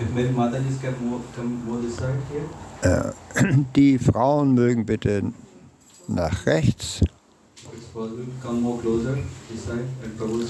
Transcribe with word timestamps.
If 0.00 0.14
maybe 0.14 0.30
Matajis 0.30 0.80
can 0.80 0.94
move, 1.04 1.22
come 1.36 1.62
more 1.66 1.78
this 1.82 1.96
side 1.96 2.16
here. 2.32 2.48
Äh, 2.82 3.12
Die 3.76 3.98
Frauen 3.98 4.54
mögen 4.54 4.86
bitte 4.86 5.32
nach 6.08 6.46
rechts, 6.46 7.00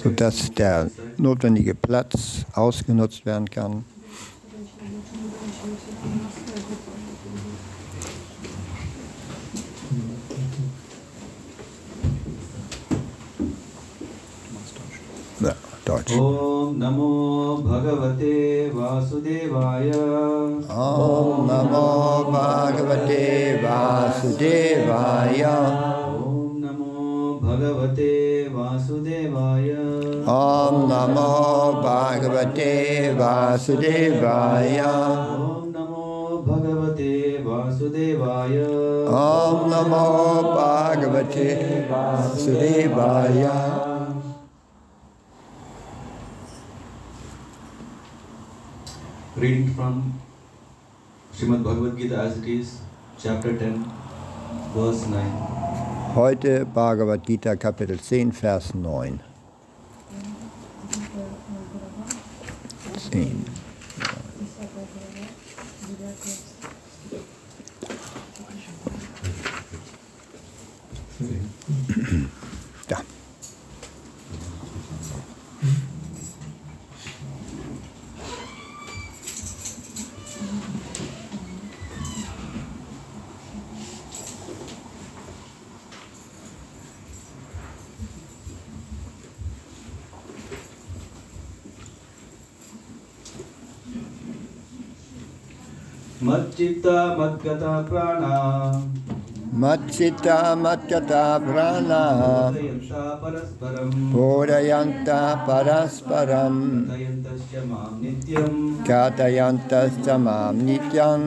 sodass 0.02 0.50
der 0.52 0.90
notwendige 1.16 1.74
Platz 1.74 2.46
ausgenutzt 2.54 3.26
werden 3.26 3.50
kann. 3.50 3.84
Ja, 15.89 15.89
Deutsch. 15.89 16.11
ॐ 16.17 16.73
नमो 16.81 17.09
भगवते 17.65 18.35
वासुदेवाय 18.75 19.91
Om 20.85 21.37
Namo 21.49 21.83
Bhagavate 22.33 23.25
Vasudevaya. 23.63 25.53
ॐ 26.25 26.27
नमो 26.63 26.93
भगवते 27.43 28.11
वासुदेवाय 28.55 29.69
Om 30.35 30.75
Namo 30.91 31.29
Bhagavate 31.85 32.71
Vasudevaya. 33.21 34.91
ॐ 35.45 35.63
नमो 35.77 36.05
भगवते 36.49 37.11
वासुदेवाय 37.47 38.55
Om 39.23 39.57
Namo 39.73 40.05
Bhagavate 40.57 41.49
Vasudevaya. 41.91 43.55
Reading 49.40 49.72
from 49.72 50.20
Srimad 51.32 51.64
Bhagavad 51.64 51.96
Gita 51.96 52.14
as 52.14 52.36
it 52.36 52.44
is, 52.46 52.80
chapter 53.18 53.56
10, 53.56 53.90
verse 54.74 55.06
9. 55.06 56.12
Heute 56.14 56.66
Bhagavad 56.66 57.24
Gita 57.24 57.56
Kapitel 57.56 57.96
10, 57.96 58.32
Vers 58.32 58.74
9. 58.74 59.22
10. 63.10 63.59
मच्चित्ता 96.30 97.16
मत्कथा 97.18 97.80
प्राणा। 97.82 98.34
मच्चित्ता 99.54 100.54
मत्कथा 100.54 101.38
प्राणा। 101.38 102.02
परस्परं 103.14 103.90
पूरयन्ता 104.12 105.34
परस्परं 105.48 106.56
कथयन्तश्च 108.90 110.08
माँ 110.08 110.52
नित्यं 110.52 111.20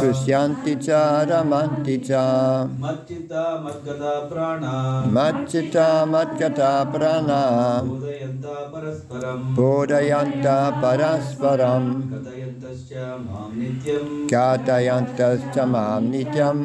तुष्यन्ति 0.00 0.74
च 0.74 0.86
रमन्ति 1.30 1.96
च 1.96 2.10
मच्चिता 2.84 3.44
मद्गता 3.64 4.14
प्राणा। 4.28 4.72
मच्चिता 5.14 6.04
मद्गता 6.04 6.72
प्राणा 6.84 7.42
माँ 15.72 16.00
नित्यं 16.00 16.58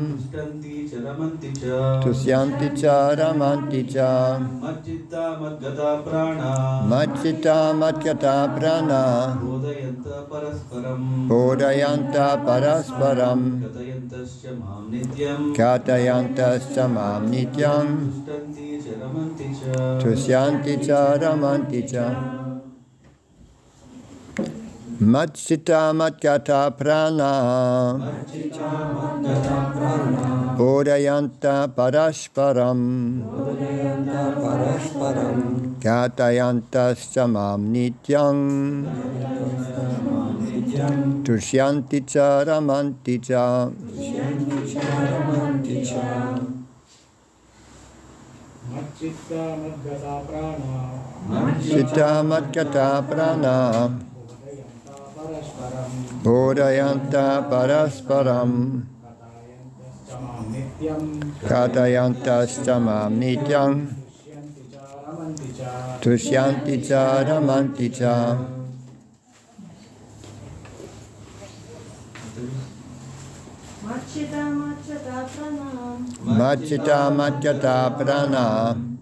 रमन्ति 0.97 1.52
च। 1.56 2.03
तुष्यन्ति 2.03 2.69
च 2.69 2.85
रमन्ति 2.85 3.84
च। 3.84 3.97
मच्चित्ता 6.90 7.74
मद्गता 7.74 8.59
प्राणा। 8.59 9.03
बोधयन्त 11.28 12.13
परस्परं 12.18 13.41
बोधयन्त 15.53 16.80
माँ 16.80 17.29
नित्यं 17.29 17.88
च 20.03 20.03
रमन्ति 20.03 20.03
तुष्यन्ति 20.03 20.78
च 20.78 20.88
रमन्ति 20.91 21.81
च। 21.81 21.94
मत्सिता 25.02 25.80
मत्कथा 25.94 26.58
प्राणा 26.78 27.31
पूरयन्त 30.58 31.46
परस्परं 31.78 32.80
ख्यातयन्तश्च 35.81 37.18
माँ 37.34 37.58
नित्यं 37.58 38.41
तुष्यन्ति 41.28 42.00
च 42.09 42.18
रमन्ति 42.50 43.18
च 43.29 43.31
मच्चिता 51.29 52.12
मद्गता 52.24 52.90
प्राणा 53.09 53.56
Bodhayanta 56.23 57.50
Parasparam. 57.50 58.84
Katayanta 61.41 62.45
Chamam 62.45 63.18
Nityam 63.18 63.73
Tushyanti 66.00 66.88
Cha 66.88 67.23
Ramanti 67.23 67.90
Cha 67.90 68.38
Machita 76.23 77.09
Machata 77.17 77.96
Pranam. 77.97 78.97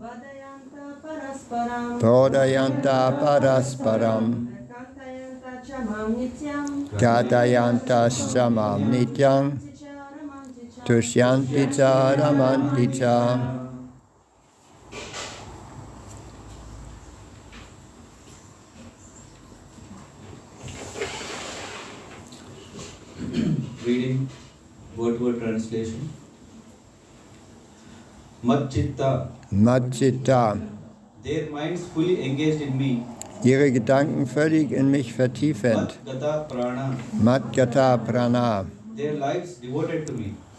Bodhayanta 1.99 2.97
Parasparam. 3.19 4.54
Kantayanta 6.99 8.09
mam 8.51 8.91
nityam 8.91 9.57
Tushyanti 10.85 11.75
cha 11.75 12.13
Ramanti 12.15 12.85
cha 12.99 13.39
Reading 23.85 24.29
word 24.95 25.19
word 25.19 25.39
translation. 25.39 26.09
Machchitta, 28.43 29.31
Machita 29.51 30.61
their 31.25 31.49
minds 31.49 31.83
fully 31.87 32.23
engaged 32.23 32.61
in 32.61 32.77
me. 32.77 33.03
Ihre 33.43 33.71
Gedanken 33.71 34.25
völlig 34.25 34.71
in 34.71 34.89
mich 34.91 35.13
vertiefend. 35.13 35.99
Gata 37.53 37.97
Prana. 37.97 38.65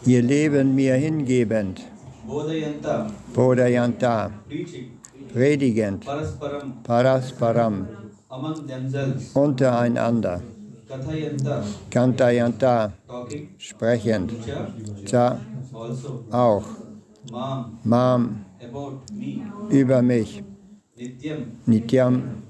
Ihr 0.05 0.21
Leben 0.21 0.75
mir 0.75 0.93
hingebend. 0.95 1.81
Bodhayanta, 3.33 4.31
predigend. 5.33 6.05
Parasparam, 6.83 7.87
untereinander. 9.33 10.41
Kantayanta. 11.89 12.93
Sprechend. 13.57 14.31
Cha, 15.05 15.39
also. 15.73 16.23
auch. 16.31 16.65
Mam, 17.83 18.45
über 19.69 20.01
mich. 20.01 20.43
Nityam. 21.65 22.46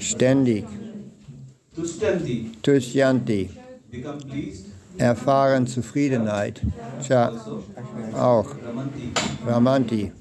Ständig. 0.00 0.64
Tushyanti. 2.62 3.50
Erfahren 4.98 5.66
Zufriedenheit. 5.66 6.60
Cha 7.06 7.32
auch. 8.16 8.50
Ramanti, 9.46 10.12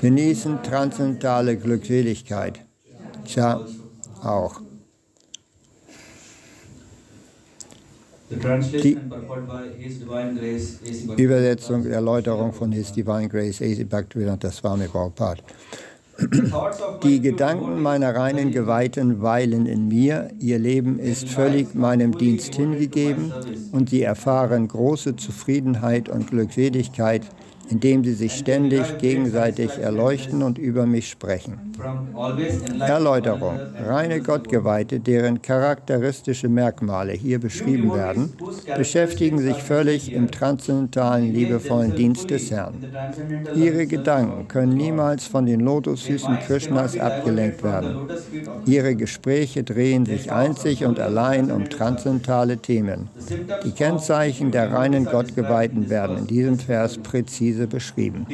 genießen 0.00 0.62
transzendentale 0.62 1.56
Glückseligkeit. 1.56 2.60
Cha 3.24 3.60
auch. 4.22 4.60
Die- 8.82 8.98
Übersetzung, 11.16 11.86
Erläuterung 11.86 12.52
von 12.52 12.72
His 12.72 12.92
Divine 12.92 13.28
Grace, 13.28 13.62
A.C. 13.62 13.84
Bhaktivedanta 13.84 14.50
Swami 14.50 14.86
Prabhupada. 14.88 15.42
Die 17.02 17.20
Gedanken 17.20 17.82
meiner 17.82 18.14
reinen 18.14 18.50
Geweihten 18.50 19.20
weilen 19.20 19.66
in 19.66 19.88
mir, 19.88 20.30
ihr 20.38 20.58
Leben 20.58 20.98
ist 20.98 21.28
völlig 21.28 21.74
meinem 21.74 22.16
Dienst 22.16 22.54
hingegeben 22.54 23.32
und 23.72 23.90
sie 23.90 24.02
erfahren 24.02 24.66
große 24.68 25.16
Zufriedenheit 25.16 26.08
und 26.08 26.30
Glückseligkeit, 26.30 27.22
indem 27.68 28.04
sie 28.04 28.14
sich 28.14 28.32
ständig 28.32 28.98
gegenseitig 28.98 29.78
erleuchten 29.78 30.42
und 30.42 30.58
über 30.58 30.86
mich 30.86 31.08
sprechen. 31.08 31.58
Erläuterung. 32.80 33.58
Reine 33.84 34.20
Gottgeweihte, 34.20 35.00
deren 35.00 35.42
charakteristische 35.42 36.48
Merkmale 36.48 37.12
hier 37.12 37.38
beschrieben 37.38 37.92
werden, 37.94 38.32
beschäftigen 38.76 39.38
sich 39.38 39.56
völlig 39.62 40.12
im 40.12 40.30
transzendentalen, 40.30 41.32
liebevollen 41.32 41.94
Dienst 41.94 42.30
des 42.30 42.50
Herrn. 42.50 42.74
Ihre 43.54 43.86
Gedanken 43.86 44.48
können 44.48 44.76
niemals 44.76 45.26
von 45.26 45.46
den 45.46 45.60
Lotusfüßen 45.60 46.38
Krishnas 46.46 46.98
abgelenkt 46.98 47.62
werden. 47.62 48.08
Ihre 48.66 48.94
Gespräche 48.94 49.64
drehen 49.64 50.06
sich 50.06 50.32
einzig 50.32 50.84
und 50.84 50.98
allein 51.00 51.50
um 51.50 51.68
transzendentale 51.68 52.58
Themen. 52.58 53.08
Die 53.64 53.72
Kennzeichen 53.72 54.50
der 54.50 54.72
reinen 54.72 55.04
Gottgeweihten 55.04 55.90
werden 55.90 56.18
in 56.18 56.26
diesem 56.26 56.58
Vers 56.58 56.98
präzise 56.98 57.55
beschrieben. 57.66 58.26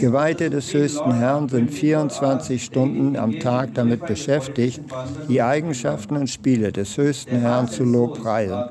Geweihte 0.00 0.50
des 0.50 0.74
höchsten 0.74 1.14
Herrn 1.14 1.48
sind 1.48 1.70
24 1.70 2.64
Stunden 2.64 3.16
am 3.16 3.38
Tag 3.38 3.74
damit 3.74 4.06
beschäftigt, 4.06 4.80
die 5.28 5.40
Eigenschaften 5.40 6.16
und 6.16 6.28
Spiele 6.28 6.72
des 6.72 6.96
höchsten 6.96 7.36
Herrn 7.36 7.68
zu 7.68 7.84
lobpreisen. 7.84 8.64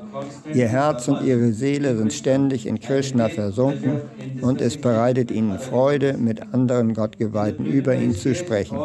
Ihr 0.52 0.68
Herz 0.68 1.08
und 1.08 1.24
ihre 1.24 1.52
Seele 1.52 1.96
sind 1.96 2.12
ständig 2.12 2.66
in 2.66 2.78
Krishna 2.78 3.28
versunken 3.30 4.02
und 4.42 4.60
es 4.60 4.76
bereitet 4.76 5.30
ihnen 5.30 5.58
Freude, 5.58 6.18
mit 6.18 6.42
anderen 6.52 6.92
Gottgeweihten 6.92 7.64
über 7.64 7.94
ihn 7.94 8.14
zu 8.14 8.34
sprechen. 8.34 8.78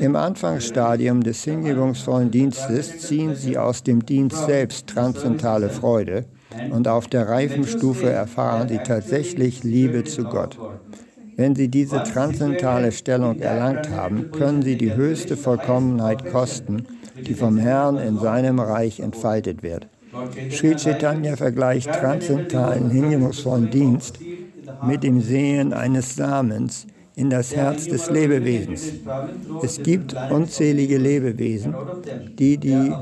Im 0.00 0.16
Anfangsstadium 0.16 1.22
des 1.22 1.44
hingebungsvollen 1.44 2.30
Dienstes 2.30 3.00
ziehen 3.00 3.34
sie 3.34 3.58
aus 3.58 3.82
dem 3.82 4.06
Dienst 4.06 4.46
selbst 4.46 4.86
transzendentale 4.86 5.68
Freude 5.68 6.24
und 6.70 6.88
auf 6.88 7.08
der 7.08 7.28
reifen 7.28 7.66
Stufe 7.66 8.10
erfahren 8.10 8.68
sie 8.68 8.78
tatsächlich 8.78 9.64
Liebe 9.64 10.04
zu 10.04 10.24
Gott. 10.24 10.58
Wenn 11.36 11.56
sie 11.56 11.68
diese 11.68 12.02
transzendentale 12.04 12.92
Stellung 12.92 13.40
erlangt 13.40 13.90
haben, 13.90 14.30
können 14.30 14.62
sie 14.62 14.76
die 14.76 14.94
höchste 14.94 15.36
Vollkommenheit 15.36 16.30
kosten, 16.30 16.86
die 17.26 17.34
vom 17.34 17.58
Herrn 17.58 17.96
in 17.96 18.18
seinem 18.18 18.60
Reich 18.60 19.00
entfaltet 19.00 19.62
wird. 19.62 19.88
Sri 20.50 20.76
Chaitanya 20.76 21.36
vergleicht 21.36 21.92
transzendentalen 21.92 22.90
hingebungsvollen 22.90 23.70
Dienst 23.70 24.18
mit 24.86 25.02
dem 25.02 25.20
Sehen 25.20 25.72
eines 25.72 26.14
Samens 26.14 26.86
in 27.16 27.30
das 27.30 27.54
Herz 27.54 27.86
des 27.86 28.10
Lebewesens. 28.10 28.92
Es 29.62 29.82
gibt 29.82 30.14
unzählige 30.30 30.98
Lebewesen, 30.98 31.74
die 32.38 32.58
die, 32.58 32.92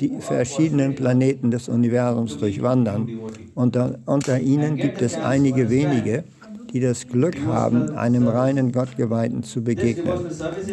die 0.00 0.12
verschiedenen 0.20 0.94
Planeten 0.94 1.50
des 1.50 1.68
Universums 1.68 2.38
durchwandern. 2.38 3.08
Unter, 3.54 3.98
unter 4.06 4.40
ihnen 4.40 4.76
gibt 4.76 5.02
es 5.02 5.16
einige 5.16 5.70
wenige, 5.70 6.24
die 6.72 6.80
das 6.80 7.08
Glück 7.08 7.36
haben, 7.46 7.90
einem 7.96 8.28
reinen 8.28 8.72
Gottgeweihten 8.72 9.42
zu 9.42 9.62
begegnen 9.62 10.18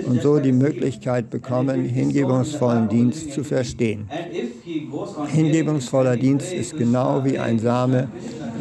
und 0.06 0.22
so 0.22 0.40
die 0.40 0.52
Möglichkeit 0.52 1.30
bekommen, 1.30 1.86
hingebungsvollen 1.86 2.90
Dienst 2.90 3.32
zu 3.32 3.44
verstehen. 3.44 4.10
Hingebungsvoller 5.28 6.18
Dienst 6.18 6.52
ist 6.52 6.78
genau 6.78 7.24
wie 7.24 7.40
ein 7.40 7.60
Same, 7.60 8.10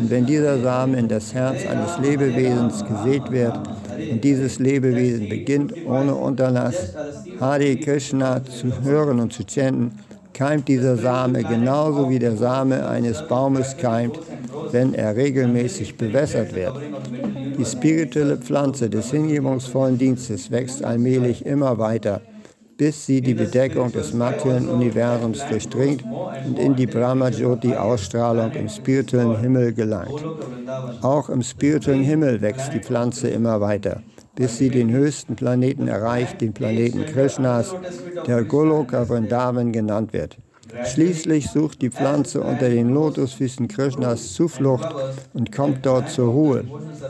und 0.00 0.10
wenn 0.10 0.26
dieser 0.26 0.60
Same 0.60 0.98
in 0.98 1.08
das 1.08 1.34
Herz 1.34 1.66
eines 1.66 1.98
Lebewesens 1.98 2.84
gesät 2.84 3.30
wird 3.30 3.58
und 4.10 4.24
dieses 4.24 4.58
Lebewesen 4.58 5.28
beginnt 5.28 5.74
ohne 5.86 6.14
Unterlass 6.14 6.94
Hare 7.40 7.76
Krishna 7.76 8.42
zu 8.44 8.82
hören 8.82 9.20
und 9.20 9.32
zu 9.32 9.42
chanten, 9.44 9.92
keimt 10.34 10.68
dieser 10.68 10.96
Same 10.96 11.42
genauso 11.42 12.08
wie 12.10 12.18
der 12.18 12.36
Same 12.36 12.86
eines 12.86 13.26
Baumes 13.28 13.76
keimt, 13.76 14.18
wenn 14.70 14.94
er 14.94 15.16
regelmäßig 15.16 15.96
bewässert 15.96 16.54
wird. 16.54 16.74
Die 17.58 17.64
spirituelle 17.64 18.38
Pflanze 18.38 18.88
des 18.88 19.10
hingebungsvollen 19.10 19.98
Dienstes 19.98 20.50
wächst 20.50 20.84
allmählich 20.84 21.44
immer 21.44 21.78
weiter, 21.78 22.22
bis 22.76 23.06
sie 23.06 23.20
die 23.20 23.34
Bedeckung 23.34 23.92
des 23.92 24.14
materiellen 24.14 24.68
Universums 24.68 25.46
durchdringt 25.48 26.02
und 26.46 26.58
in 26.58 26.74
die 26.74 26.86
Brahma-Jyoti-Ausstrahlung 26.86 28.52
im 28.52 28.68
spirituellen 28.68 29.38
Himmel 29.38 29.72
gelangt. 29.72 30.24
Auch 31.02 31.28
im 31.28 31.42
spirituellen 31.42 32.02
Himmel 32.02 32.40
wächst 32.40 32.72
die 32.72 32.80
Pflanze 32.80 33.28
immer 33.28 33.60
weiter, 33.60 34.02
bis 34.34 34.58
sie 34.58 34.70
den 34.70 34.90
höchsten 34.90 35.36
Planeten 35.36 35.88
erreicht, 35.88 36.40
den 36.40 36.52
Planeten 36.52 37.06
Krishnas, 37.06 37.74
der 38.26 38.44
Goloka 38.44 39.04
Vrindavan 39.04 39.72
genannt 39.72 40.12
wird. 40.12 40.38
Schließlich 40.84 41.50
sucht 41.50 41.82
die 41.82 41.90
Pflanze 41.90 42.40
unter 42.40 42.70
den 42.70 42.88
Lotusfüßen 42.90 43.68
Krishnas 43.68 44.32
Zuflucht 44.32 44.88
und 45.34 45.52
kommt 45.52 45.84
dort 45.84 46.08
zur 46.08 46.32
Ruhe. 46.32 46.64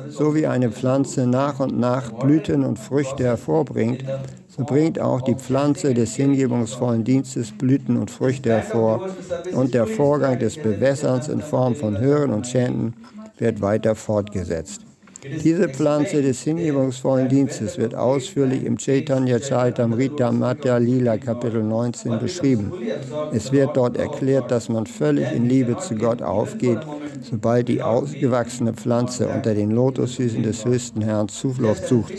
So 0.08 0.34
wie 0.34 0.46
eine 0.46 0.72
Pflanze 0.72 1.26
nach 1.26 1.60
und 1.60 1.78
nach 1.78 2.10
Blüten 2.10 2.64
und 2.64 2.78
Früchte 2.78 3.25
hervorbringt, 3.25 4.04
so 4.48 4.64
bringt 4.64 5.00
auch 5.00 5.22
die 5.22 5.36
Pflanze 5.36 5.94
des 5.94 6.16
hingebungsvollen 6.16 7.04
Dienstes 7.04 7.52
Blüten 7.52 7.96
und 7.96 8.10
Früchte 8.10 8.50
hervor 8.50 9.08
und 9.54 9.75
der 9.75 9.86
Vorgang 9.86 10.38
des 10.38 10.56
Bewässerns 10.56 11.28
in 11.28 11.40
Form 11.40 11.76
von 11.76 11.98
Hören 11.98 12.32
und 12.32 12.46
Chanten 12.46 12.94
wird 13.38 13.60
weiter 13.60 13.94
fortgesetzt. 13.94 14.82
Diese 15.24 15.69
Pflanze 15.69 16.20
des 16.20 16.42
hingebungsvollen 16.42 17.28
Dienstes 17.28 17.78
wird 17.78 17.94
ausführlich 17.94 18.64
im 18.64 18.76
Chaitanya 18.76 19.38
Charitamrita 19.38 20.32
Madhya 20.32 20.78
Lila 20.78 21.16
Kapitel 21.16 21.62
19 21.62 22.19
beschrieben. 22.19 22.72
Es 23.32 23.52
wird 23.52 23.76
dort 23.76 23.96
erklärt, 23.96 24.50
dass 24.50 24.69
man 24.69 24.84
völlig 24.86 25.30
in 25.32 25.48
Liebe 25.48 25.76
zu 25.78 25.94
Gott 25.94 26.22
aufgeht, 26.22 26.80
sobald 27.20 27.69
die 27.69 27.82
ausgewachsene 27.82 28.72
Pflanze 28.72 29.28
unter 29.28 29.54
den 29.54 29.70
Lotusfüßen 29.70 30.42
des 30.42 30.64
höchsten 30.64 31.02
Herrn 31.02 31.28
Zuflucht 31.28 31.86
sucht. 31.86 32.14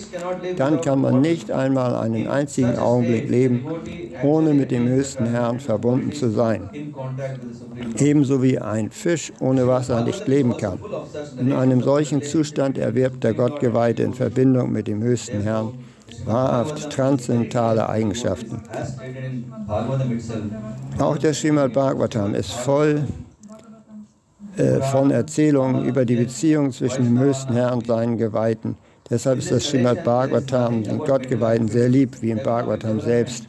Dann 0.55 0.79
kann 0.79 1.01
man 1.01 1.19
nicht 1.19 1.51
einmal 1.51 1.95
einen 1.95 2.27
einzigen 2.27 2.77
Augenblick 2.77 3.29
leben, 3.29 3.65
ohne 4.23 4.53
mit 4.53 4.71
dem 4.71 4.87
höchsten 4.87 5.25
Herrn 5.25 5.59
verbunden 5.59 6.13
zu 6.13 6.29
sein. 6.29 6.69
Ebenso 7.97 8.41
wie 8.41 8.59
ein 8.59 8.91
Fisch 8.91 9.33
ohne 9.41 9.67
Wasser 9.67 10.05
nicht 10.05 10.25
leben 10.27 10.55
kann. 10.55 10.79
In 11.39 11.51
einem 11.51 11.81
solchen 11.81 12.21
Zustand 12.21 12.77
erwirbt 12.93 13.23
der 13.23 13.33
Gottgeweihte 13.33 14.03
in 14.03 14.13
Verbindung 14.13 14.71
mit 14.71 14.87
dem 14.87 15.01
höchsten 15.01 15.41
Herrn 15.41 15.73
wahrhaft 16.25 16.91
transzendentale 16.91 17.89
Eigenschaften. 17.89 18.61
Auch 20.99 21.17
der 21.17 21.33
Srimad 21.33 21.73
Bhagavatam 21.73 22.35
ist 22.35 22.51
voll 22.51 23.01
äh, 24.57 24.79
von 24.81 25.09
Erzählungen 25.09 25.85
über 25.85 26.05
die 26.05 26.15
Beziehung 26.15 26.71
zwischen 26.71 27.05
dem 27.05 27.19
höchsten 27.19 27.53
Herrn 27.53 27.79
und 27.79 27.87
seinen 27.87 28.17
Geweihten. 28.17 28.77
Deshalb 29.09 29.39
ist 29.39 29.51
das 29.51 29.65
Srimad 29.65 30.03
Bhagavatam 30.03 30.83
den 30.83 30.99
Gottgeweihten 30.99 31.67
sehr 31.67 31.89
lieb, 31.89 32.21
wie 32.21 32.29
im 32.29 32.43
Bhagavatam 32.43 33.01
selbst 33.01 33.47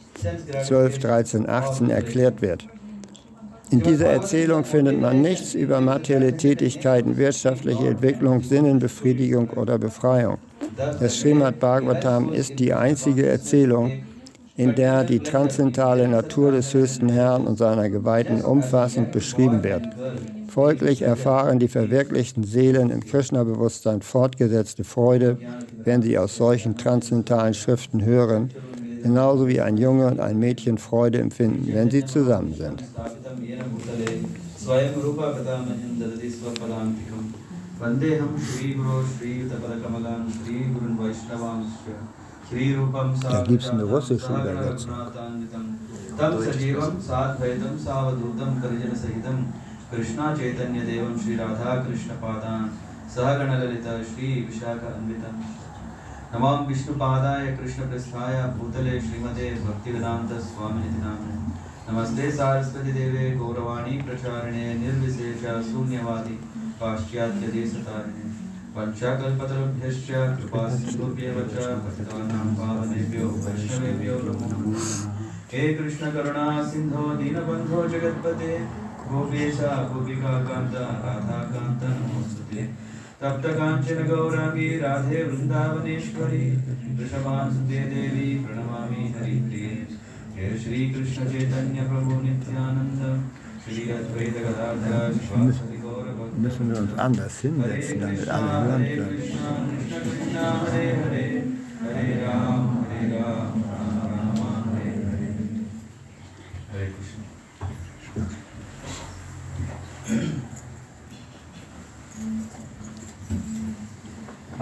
12, 0.67 0.99
13, 1.01 1.49
18 1.49 1.91
erklärt 1.91 2.41
wird. 2.41 2.67
In 3.75 3.81
dieser 3.81 4.07
Erzählung 4.07 4.62
findet 4.62 5.00
man 5.00 5.21
nichts 5.21 5.52
über 5.52 5.81
materielle 5.81 6.37
Tätigkeiten, 6.37 7.16
wirtschaftliche 7.16 7.88
Entwicklung, 7.88 8.40
Sinnenbefriedigung 8.40 9.50
oder 9.50 9.78
Befreiung. 9.78 10.38
Das 11.00 11.19
Srimad 11.19 11.59
Bhagavatam 11.59 12.33
ist 12.33 12.61
die 12.61 12.73
einzige 12.73 13.26
Erzählung, 13.26 14.04
in 14.57 14.76
der 14.76 15.02
die 15.02 15.19
transzendentale 15.19 16.07
Natur 16.07 16.52
des 16.52 16.73
höchsten 16.73 17.09
Herrn 17.09 17.49
und 17.49 17.59
seiner 17.59 17.90
Geweihten 17.90 18.43
umfassend 18.43 19.11
beschrieben 19.11 19.64
wird. 19.64 19.83
Folglich 20.47 21.02
erfahren 21.02 21.59
die 21.59 21.66
verwirklichten 21.66 22.45
Seelen 22.45 22.90
im 22.90 23.04
Krishna-Bewusstsein 23.04 24.02
fortgesetzte 24.02 24.85
Freude, 24.85 25.37
wenn 25.83 26.00
sie 26.00 26.16
aus 26.16 26.37
solchen 26.37 26.76
transzendentalen 26.76 27.54
Schriften 27.54 28.04
hören, 28.04 28.50
genauso 29.05 29.47
wie 29.47 29.61
ein 29.61 29.77
Junge 29.77 30.07
und 30.07 30.19
ein 30.19 30.39
Mädchen 30.39 30.79
Freude 30.79 31.19
empfinden, 31.21 31.69
wenn 31.75 31.91
sie 31.91 32.05
zusammen 32.07 32.55
sind. 32.55 32.83
Da 43.31 43.43
gibt 43.43 43.63
es 43.63 43.71
eine 43.71 43.85
russische 43.85 44.33
Übersetzung. 44.33 44.93
Krishna 49.91 50.35
Chaitanya 50.35 50.83
Devam 50.83 51.17
Shri 51.17 51.37
Radha 51.37 51.85
Krishna 51.85 52.15
Padan 52.15 52.71
Sahagana 53.07 53.59
Lalita 53.61 54.03
Shri 54.03 54.45
Vishaka 54.49 54.91
Anvitam 54.97 55.37
नमाम 56.35 56.67
विष्णुपादाय, 56.67 57.57
कृष्णप्रस्थाय, 57.57 58.55
भूतले, 58.59 59.00
श्रीमते 59.00 59.55
भक्तिवेदान्तस्वामिनिति 59.55 61.03
नाम्ने 61.03 61.35
नमस्ते 61.93 62.33
सारस्वतीदेवे, 62.33 63.31
गौरवाणी 63.31 64.03
प्रचारिणे, 64.03 64.75
निर्विशेष 64.75 65.41
शून्यवादि, 65.43 66.35
पाश्चात्यदेशतारिणे। 66.81 68.35
पञ्चाकल्पतरुभ्यश्च 68.76 70.11
कृपासिन्धुभ्येव 70.11 71.35
च 71.35 71.55
भक्तानां 71.57 72.55
पावनेभ्यो, 72.55 73.29
वैष्णवेभ्यो 73.29 74.14
नमो 74.14 74.62
नमः। 74.62 75.12
हे 75.53 75.75
कृष्णकरुणा 75.75 76.69
सिन्धो, 76.71 77.14
दीनबन्धो, 77.14 77.88
जगत्पते। 77.88 78.85
राधाकान्त 80.75 81.83
तप्तकाञ्चनगौराङ्गी 83.25 84.69
राधे 84.85 85.21
वृन्दावनेश्वरी 85.28 86.47
वृषभांसुते 86.97 87.81
देवी 87.93 88.28
प्रणमामि 88.45 89.02
हरिप्रिये। 89.16 89.76
हे 90.37 90.47
श्रीकृष्णचैतन्यप्रभु 90.62 92.14
नित्यानन्द 92.25 93.02
श्री 93.64 93.83
अद्वैतगदाधर 93.97 95.12
श्वासति 95.28 95.75
müssen 96.37 96.69
wir 96.69 96.78
uns 96.78 96.99
anders 96.99 97.40
hinsetzen, 97.40 98.00
damit 98.00 98.28
alle 98.28 98.52
hören 98.64 98.85
können. 98.85 99.25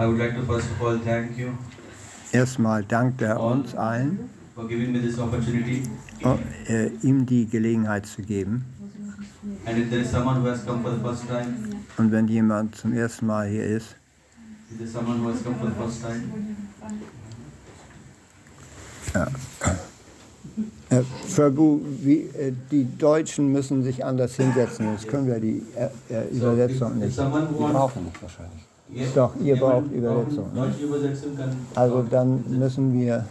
I 0.03 0.05
would 0.07 0.19
like 0.19 0.35
to 0.35 0.43
first 0.43 0.69
of 0.69 0.81
all 0.81 0.97
thank 0.99 1.37
you 1.37 1.53
Erstmal 2.33 2.83
dankt 2.83 3.21
er 3.21 3.39
uns 3.39 3.73
allen, 3.75 4.29
for 4.55 4.67
giving 4.67 4.91
me 4.91 4.99
this 4.99 5.17
opportunity. 5.19 5.83
äh, 6.67 6.87
ihm 7.03 7.25
die 7.25 7.45
Gelegenheit 7.47 8.05
zu 8.07 8.21
geben. 8.23 8.65
And 9.65 9.77
if 9.77 9.89
there 9.89 10.01
is 10.01 10.11
someone 10.11 10.41
who 10.41 10.47
has 10.49 10.65
come 10.65 10.81
for 10.81 10.91
the 10.91 10.99
first 11.01 11.27
time, 11.27 11.53
Und 11.97 12.11
wenn 12.11 12.27
jemand 12.27 12.75
zum 12.75 12.91
ersten 12.93 13.27
Mal 13.27 13.47
hier 13.47 13.65
ist, 13.65 13.95
if 14.71 14.77
there 14.77 14.87
is 14.87 14.93
someone 14.93 15.19
who 15.21 15.29
has 15.29 15.41
come 15.43 15.55
for 15.55 15.67
the 15.69 15.75
first 15.75 16.01
time, 16.01 16.23
Herr 20.89 21.03
Verbu, 21.27 21.81
wie, 22.01 22.21
äh, 22.37 22.51
die 22.71 22.97
Deutschen 22.97 23.51
müssen 23.51 23.83
sich 23.83 24.03
anders 24.03 24.35
hinsetzen, 24.35 24.87
sonst 24.87 25.07
können 25.07 25.27
wir 25.27 25.39
die 25.39 25.63
äh, 25.75 26.13
äh, 26.13 26.27
Übersetzung 26.35 26.99
nicht. 26.99 27.17
wants, 27.17 27.57
brauchen 27.57 28.05
nicht 28.05 28.21
wahrscheinlich. 28.21 28.63
Doch, 29.15 29.31
ihr 29.41 29.55
braucht 29.55 29.91
Übersetzung, 29.91 30.53
ne? 30.53 30.73
Also 31.75 32.03
dann 32.03 32.43
müssen 32.47 32.93
wir, 32.93 33.25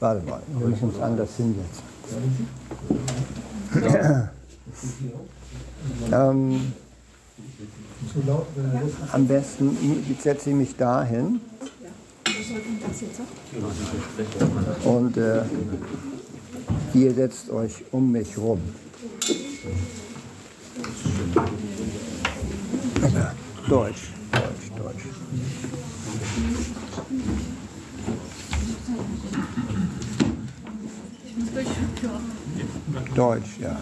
warte 0.00 0.26
mal, 0.26 0.40
wir 0.58 0.68
müssen 0.68 0.88
uns 0.88 1.00
anders 1.00 1.30
hinsetzen. 1.36 1.84
ähm, 6.12 6.72
am 9.12 9.26
besten 9.26 9.76
setze 10.22 10.50
ich 10.50 10.56
mich 10.56 10.76
dahin 10.76 11.40
und 14.84 15.16
äh, 15.16 15.42
ihr 16.94 17.14
setzt 17.14 17.50
euch 17.50 17.84
um 17.92 18.12
mich 18.12 18.38
rum. 18.38 18.60
Deutsch, 23.68 24.10
Deutsch. 24.76 25.04
Deutsch, 33.16 33.58
ja. 33.60 33.76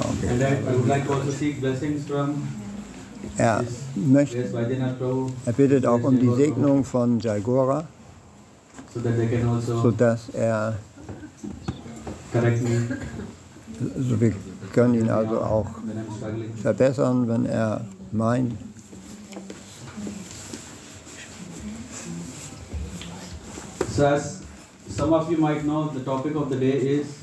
Okay. 0.00 0.28
And 0.28 0.42
I, 0.42 0.70
I 0.70 0.76
would 0.76 0.86
like 0.86 1.06
to 1.06 1.12
also 1.14 1.30
seek 1.30 1.60
blessings 1.60 2.06
from 2.06 2.48
Er, 3.36 3.64
möchte, 3.94 4.38
er 5.46 5.52
bittet 5.52 5.86
auch 5.86 6.02
um 6.02 6.18
die 6.18 6.30
Segnung 6.34 6.84
von 6.84 7.20
Jaigora, 7.20 7.86
so 8.92 9.00
that 9.00 9.16
they 9.16 9.28
can 9.28 9.48
also 9.48 9.80
sodass 9.82 10.28
er, 10.30 10.78
also 12.34 14.20
wir 14.20 14.32
können 14.72 14.94
ihn 14.94 15.10
also 15.10 15.40
auch 15.40 15.66
verbessern, 16.62 17.28
wenn 17.28 17.46
er 17.46 17.84
meint. 18.12 18.54
So 23.94 24.06
as 24.06 24.39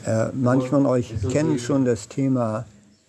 Äh, 0.05 0.29
manche 0.33 0.67
von 0.67 0.85
euch 0.85 1.13
kennen 1.29 1.59
schon 1.59 1.85
das 1.85 2.07
Thema 2.07 2.65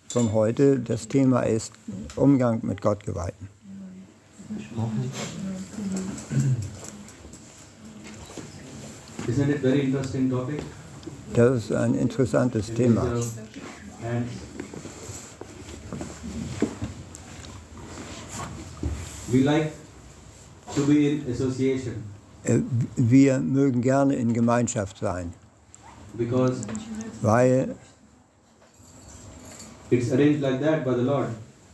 von 0.07 0.33
heute. 0.33 0.79
Das 0.79 1.07
Thema 1.07 1.41
ist 1.41 1.71
Umgang 2.15 2.59
mit 2.63 2.81
Gottgeweihten. 2.81 3.47
Isn't 9.27 9.49
it 9.49 9.61
very 9.61 9.81
interesting 9.81 10.29
topic? 10.29 10.63
Das 11.33 11.65
ist 11.65 11.71
ein 11.71 11.93
interessantes 11.93 12.73
Thema. 12.73 13.03
We 19.31 19.43
like 19.43 19.73
to 20.73 20.87
be 20.87 21.11
in 21.11 21.31
association 21.31 22.03
wir 22.95 23.39
mögen 23.39 23.81
gerne 23.81 24.15
in 24.15 24.33
Gemeinschaft 24.33 24.97
sein, 24.97 25.33
because 26.17 26.61
weil, 27.21 27.75
it's 29.89 30.11
arranged 30.11 30.41
like 30.41 30.61
that 30.61 30.83
by 30.85 30.95
the 30.95 31.01
Lord. 31.01 31.29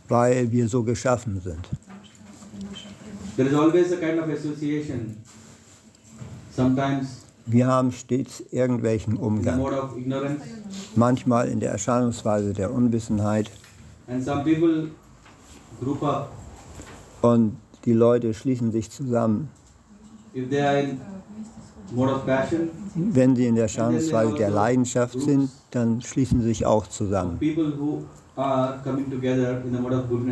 weil 0.08 0.50
wir 0.52 0.68
so 0.68 0.82
geschaffen 0.82 1.40
sind. 1.40 1.68
There 3.36 3.48
is 3.48 3.54
always 3.54 3.92
a 3.92 3.96
kind 3.96 4.18
of 4.18 4.28
association. 4.30 5.16
Sometimes 6.54 7.22
Wir 7.48 7.66
haben 7.68 7.92
stets 7.92 8.42
irgendwelchen 8.50 9.16
Umgang. 9.16 9.60
Manchmal 10.96 11.48
in 11.48 11.60
der 11.60 11.70
Erscheinungsweise 11.70 12.52
der 12.52 12.72
Unwissenheit 12.72 13.50
and 14.08 14.24
some 14.24 14.42
people 14.42 14.88
group 15.80 16.02
up. 16.02 16.32
und 17.22 17.56
die 17.84 17.92
Leute 17.92 18.34
schließen 18.34 18.72
sich 18.72 18.90
zusammen. 18.90 19.48
Wenn 22.94 23.36
sie 23.36 23.46
in 23.46 23.54
der 23.54 23.62
Erscheinungsweise 23.64 24.34
der 24.34 24.50
Leidenschaft 24.50 25.18
sind, 25.20 25.50
dann 25.70 26.02
schließen 26.02 26.40
sie 26.40 26.48
sich 26.48 26.66
auch 26.66 26.86
zusammen. 26.88 27.38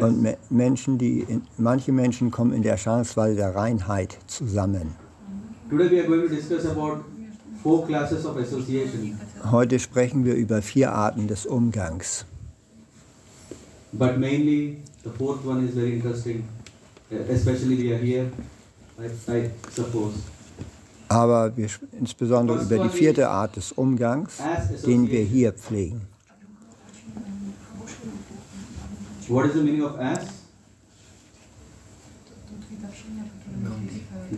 Und 0.01 0.37
Menschen, 0.51 0.99
die 0.99 1.21
in, 1.21 1.43
manche 1.57 1.93
Menschen 1.93 2.31
kommen 2.31 2.53
in 2.53 2.63
der 2.63 2.73
Erscheinungsweise 2.73 3.37
der 3.37 3.55
Reinheit 3.55 4.19
zusammen. 4.27 4.95
Heute 9.51 9.79
sprechen 9.79 10.25
wir 10.25 10.35
über 10.35 10.61
vier 10.61 10.93
Arten 10.93 11.29
des 11.29 11.47
Umgangs. 11.47 12.27
But 13.97 14.19
mainly, 14.19 14.79
the 15.05 15.11
fourth 15.11 15.45
one 15.47 15.65
is 15.65 15.75
very 15.75 15.95
interesting, 15.95 16.43
especially 17.31 17.77
we 17.77 17.95
are 17.95 17.99
here. 17.99 18.27
Aber 21.09 21.57
wir 21.57 21.69
insbesondere 21.99 22.63
über 22.63 22.79
die 22.79 22.89
vierte 22.89 23.29
Art 23.29 23.57
des 23.57 23.73
Umgangs, 23.73 24.39
den 24.87 25.09
wir 25.09 25.23
hier 25.23 25.53
pflegen. 25.53 26.03
What 29.29 29.47
is 29.47 29.55
the 29.55 29.63
meaning 29.63 29.83
of 29.83 29.99
ass? 29.99 30.27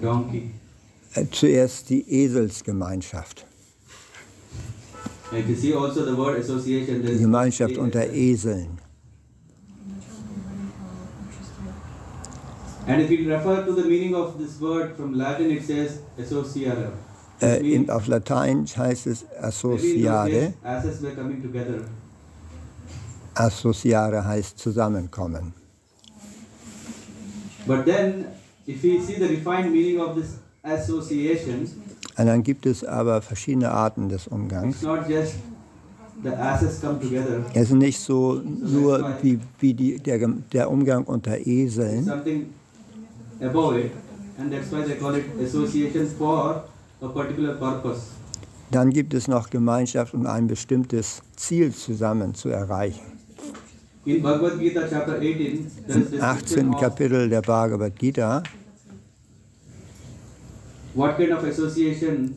Donkey. 0.01 0.51
Äh, 1.15 1.27
Zuerst 1.31 1.91
die 1.91 2.03
Eselsgemeinschaft. 2.09 3.47
Also 5.33 6.59
Die 6.59 7.19
Gemeinschaft 7.19 7.77
unter 7.79 8.13
Eseln. 8.13 8.79
And 12.87 13.03
if 13.03 13.11
you 13.11 13.29
refer 13.29 13.65
to 13.65 13.73
the 13.73 13.83
meaning 13.83 14.15
of 14.15 14.39
this 14.39 14.61
word 14.61 14.97
from 14.97 15.15
Latin, 15.15 15.51
it 15.51 15.65
says 15.65 15.99
associare. 16.19 16.93
Äh, 17.41 17.75
in, 17.75 17.91
auf 17.91 18.07
Latein 18.07 18.65
heißt 18.65 19.07
es 19.09 19.27
associare. 19.41 20.55
Associare 23.35 24.25
heißt 24.25 24.59
zusammenkommen. 24.59 25.53
But 27.67 27.85
then, 27.85 28.27
if 28.67 28.83
we 28.83 29.01
see 29.01 29.17
the 29.17 29.27
refined 29.27 29.73
meaning 29.73 30.01
of 30.01 30.15
this 30.15 30.39
association, 30.63 31.69
Und 32.19 32.27
dann 32.27 32.43
gibt 32.43 32.65
es 32.65 32.83
aber 32.85 33.21
verschiedene 33.21 33.71
Arten 33.71 34.09
des 34.09 34.29
Umgangs. 34.29 34.77
it's 34.77 34.83
not 34.83 35.09
just 35.09 35.35
the 36.23 36.31
asses 36.31 36.81
come 36.81 36.99
together. 37.01 37.45
Es 37.53 37.69
ist 37.69 37.73
nicht 37.73 37.99
so 37.99 38.41
nur 38.45 39.17
wie, 39.23 39.39
wie 39.59 39.75
die, 39.75 39.99
der, 39.99 40.27
der 40.53 40.71
Umgang 40.71 41.05
unter 41.05 41.37
Eseln, 41.47 42.05
something 42.05 42.47
above 43.41 43.77
it. 43.77 43.93
and 44.39 44.53
that's 44.53 44.71
why 44.71 44.83
they 44.83 44.97
call 44.97 45.15
it 45.15 45.25
association 45.41 46.07
for 46.09 46.65
a 47.01 47.09
particular 47.09 47.55
purpose. 47.55 48.13
Dann 48.71 48.91
gibt 48.91 49.15
es 49.15 49.29
noch 49.29 49.49
Gemeinschaft, 49.51 50.13
um 50.15 50.27
ein 50.27 50.49
bestimmtes 50.49 51.23
Ziel 51.37 51.73
zusammen 51.73 52.35
zu 52.35 52.49
erreichen. 52.49 53.19
In 54.05 54.23
Bhagavad 54.23 54.59
Gita 54.59 54.87
chapter 54.89 55.19
18, 55.19 55.71
there 55.87 55.99
is 55.99 56.13
Im 56.13 56.21
18. 56.21 56.21
description 56.21 56.75
of 56.75 56.81
Kapitel 56.81 57.29
der 57.29 57.43
Bhagavad 57.43 57.97
Gita 57.99 58.43
what 60.95 61.17
kind 61.17 61.33
of 61.33 61.45
association 61.45 62.35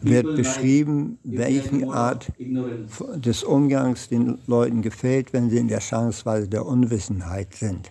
wird 0.00 0.36
beschrieben, 0.36 1.18
if 1.24 1.36
they 1.36 1.44
are 1.44 1.48
in 1.48 1.54
welche 1.54 1.74
mode 1.74 1.86
of 1.86 1.94
Art 1.94 3.26
des 3.26 3.44
Umgangs 3.44 4.08
den 4.08 4.38
Leuten 4.46 4.82
gefällt, 4.82 5.32
wenn 5.32 5.50
sie 5.50 5.58
in 5.58 5.68
der 5.68 5.80
Schadensweise 5.80 6.48
der 6.48 6.66
Unwissenheit 6.66 7.54
sind. 7.54 7.90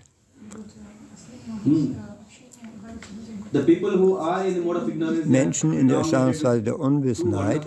Menschen 5.25 5.73
in 5.73 5.87
der 5.87 6.03
Schadensweise 6.03 6.63
der 6.63 6.79
Unwissenheit 6.79 7.65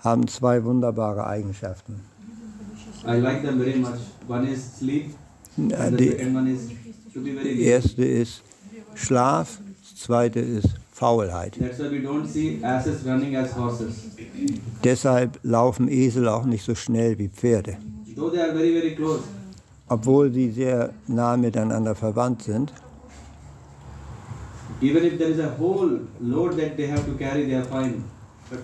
haben 0.00 0.28
zwei 0.28 0.64
wunderbare 0.64 1.26
Eigenschaften. 1.26 2.00
Die, 5.56 6.12
erste 7.62 8.04
ist 8.04 8.42
Schlaf, 8.94 9.58
das 9.82 10.02
zweite 10.02 10.40
ist 10.40 10.68
Faulheit. 10.92 11.58
Deshalb 14.84 15.38
laufen 15.42 15.88
Esel 15.88 16.28
auch 16.28 16.44
nicht 16.44 16.64
so 16.64 16.74
schnell 16.74 17.18
wie 17.18 17.28
Pferde. 17.28 17.76
Obwohl 19.88 20.32
sie 20.32 20.50
sehr 20.50 20.90
nah 21.06 21.36
miteinander 21.36 21.94
verwandt 21.94 22.42
sind, 22.42 22.72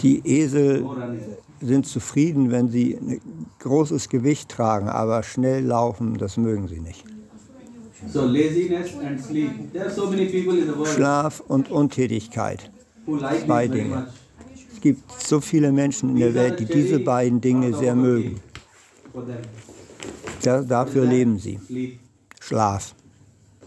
die 0.01 0.23
Esel 0.25 0.85
sind 1.61 1.87
zufrieden, 1.87 2.51
wenn 2.51 2.69
sie 2.69 2.95
ein 2.97 3.21
großes 3.59 4.09
Gewicht 4.09 4.49
tragen, 4.49 4.89
aber 4.89 5.23
schnell 5.23 5.65
laufen, 5.65 6.17
das 6.19 6.37
mögen 6.37 6.69
sie 6.69 6.81
nicht. 6.81 7.05
Schlaf 10.87 11.41
und 11.41 11.71
Untätigkeit. 11.71 12.71
Zwei 13.45 13.69
Dinge. 13.69 14.09
Es 14.73 14.81
gibt 14.81 15.21
so 15.21 15.41
viele 15.41 15.73
Menschen 15.73 16.11
in 16.11 16.17
der 16.17 16.35
Welt, 16.35 16.61
die 16.61 16.67
diese 16.67 16.99
beiden 17.01 17.41
Dinge 17.41 17.75
sehr 17.75 17.95
mögen. 17.95 18.41
dafür 20.43 21.07
leben 21.07 21.39
sie. 21.39 21.59
Schlaf. 22.41 22.95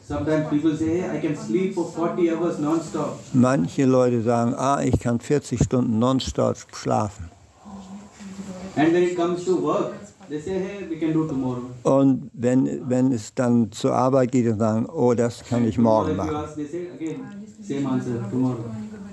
Sometimes 0.07 0.49
people 0.49 0.75
say, 0.77 1.01
hey, 1.01 1.17
I 1.17 1.19
can 1.19 1.35
sleep 1.35 1.73
for 1.75 1.83
40 1.85 2.29
hours 2.31 2.59
non-stop. 2.59 3.19
Manche 3.33 3.83
Leute 3.85 4.21
sagen, 4.21 4.53
ah, 4.55 4.81
ich 4.81 4.97
kann 4.99 5.19
40 5.19 5.61
Stunden 5.61 5.99
nonstop 5.99 6.55
schlafen. 6.73 7.29
And 8.77 8.93
when 8.93 9.03
it 9.03 9.15
comes 9.17 9.43
to 9.45 9.57
work, 9.57 9.95
they 10.29 10.39
say, 10.39 10.59
hey, 10.59 10.87
we 10.89 10.95
can 10.97 11.11
do 11.11 11.27
tomorrow. 11.27 11.63
Und 11.83 12.29
wenn, 12.33 12.89
wenn 12.89 13.11
es 13.11 13.33
dann 13.33 13.71
zur 13.71 13.93
Arbeit 13.93 14.31
geht 14.31 14.47
und 14.47 14.59
sagen, 14.59 14.85
oh, 14.87 15.13
das 15.13 15.43
kann 15.43 15.65
ich 15.65 15.77
morgen 15.77 16.15
machen. 16.15 16.43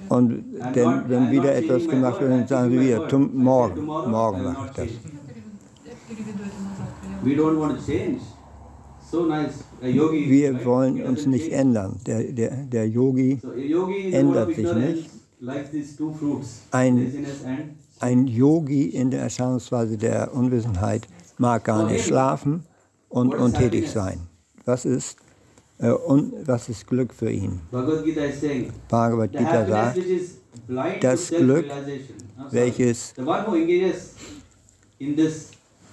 Und 0.09 0.45
denn, 0.77 1.09
wenn 1.09 1.31
wieder 1.31 1.55
etwas 1.57 1.89
gemacht 1.89 2.21
wird, 2.21 2.31
dann 2.31 2.47
sagen 2.47 2.71
sie 2.71 2.81
wieder, 2.81 3.07
"Tum- 3.09 3.31
morgen, 3.35 3.85
morgen 4.07 4.43
mache 4.45 4.59
ich 4.67 4.73
das. 4.73 4.91
We 7.23 7.35
don't 7.35 7.59
want 7.59 7.79
to 7.81 7.85
change. 7.87 8.21
So 8.21 8.21
nice. 8.21 8.21
A 8.21 8.23
yogi. 8.23 8.94
Wir 10.31 10.65
wollen 10.65 11.03
uns 11.03 11.27
nicht 11.27 11.53
ändern. 11.53 12.01
Der, 12.07 12.23
der, 12.25 12.51
der 12.67 12.89
Yogi, 12.89 13.39
So 13.43 13.51
a 13.51 13.55
yogi 13.57 14.01
in 14.07 14.11
the 14.11 14.17
ändert 14.17 14.55
sich 14.55 14.73
nicht. 14.73 15.11
Ein- 16.71 17.13
ein 18.01 18.27
Yogi 18.27 18.89
in 18.89 19.11
der 19.11 19.21
Erscheinungsweise 19.23 19.97
der 19.99 20.35
Unwissenheit 20.35 21.07
mag 21.39 21.65
gar 21.65 21.85
nicht 21.91 22.07
schlafen 22.07 22.65
und 23.09 23.35
untätig 23.35 23.91
sein. 23.91 24.21
Was 24.65 24.85
ist, 24.85 25.17
äh, 25.79 25.91
un, 25.91 26.33
was 26.47 26.69
ist 26.69 26.87
Glück 26.87 27.13
für 27.15 27.31
ihn? 27.31 27.61
Bhagavad 28.89 29.33
Gita 29.33 29.67
sagt, 29.67 29.99
das 31.01 31.31
Glück, 31.31 31.67
welches 32.51 33.15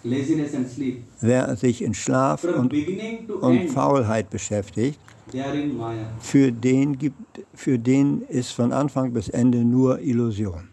wer 0.04 1.56
sich 1.56 1.82
in 1.84 1.94
Schlaf 1.94 2.44
und, 2.44 2.74
und 3.42 3.70
Faulheit 3.70 4.30
beschäftigt, 4.30 5.00
für 6.20 6.52
den, 6.52 6.98
gibt, 6.98 7.16
für 7.54 7.80
den 7.80 8.22
ist 8.24 8.52
von 8.52 8.72
Anfang 8.74 9.14
bis 9.14 9.30
Ende 9.30 9.64
nur 9.64 10.00
Illusion. 10.00 10.70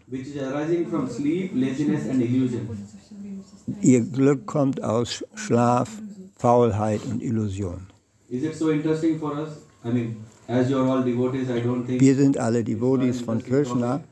Ihr 3.81 4.01
Glück 4.01 4.45
kommt 4.45 4.83
aus 4.83 5.23
Schlaf, 5.35 5.89
Faulheit 6.35 7.01
und 7.05 7.21
Illusion. 7.21 7.87
Is 8.29 8.43
it 8.43 8.55
so 8.55 8.69
interesting 8.69 9.17
for 9.17 9.33
us? 9.33 9.49
I 9.83 9.89
mean, 9.89 10.17
as 10.47 10.69
you 10.69 10.77
are 10.77 10.87
all 10.87 11.03
devotees, 11.03 11.49
I 11.49 11.61
don't 11.61 11.85
think 11.85 11.99
Wir 11.99 12.15
sind 12.15 12.37
alle 12.37 12.63
Devotees 12.63 13.21
von 13.21 13.41
Krishna. 13.41 14.03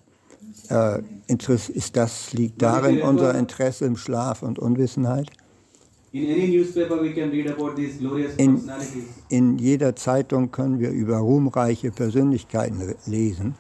Äh, 0.70 1.02
Interess- 1.28 1.70
ist 1.70 1.96
das 1.98 2.34
liegt 2.34 2.62
darin 2.62 3.02
unser 3.02 3.36
Interesse 3.36 3.86
im 3.86 3.98
Schlaf 3.98 4.44
und 4.44 4.60
Unwissenheit? 4.60 5.30
in 8.38 8.56
In- 9.30 9.58
jeder 9.58 9.96
Zeitung 9.96 10.52
können 10.52 10.80
wir 10.80 10.90
über 10.92 11.18
ruhmreiche 11.18 11.92
Persönlichkeiten 11.92 12.96
lesen, 13.06 13.56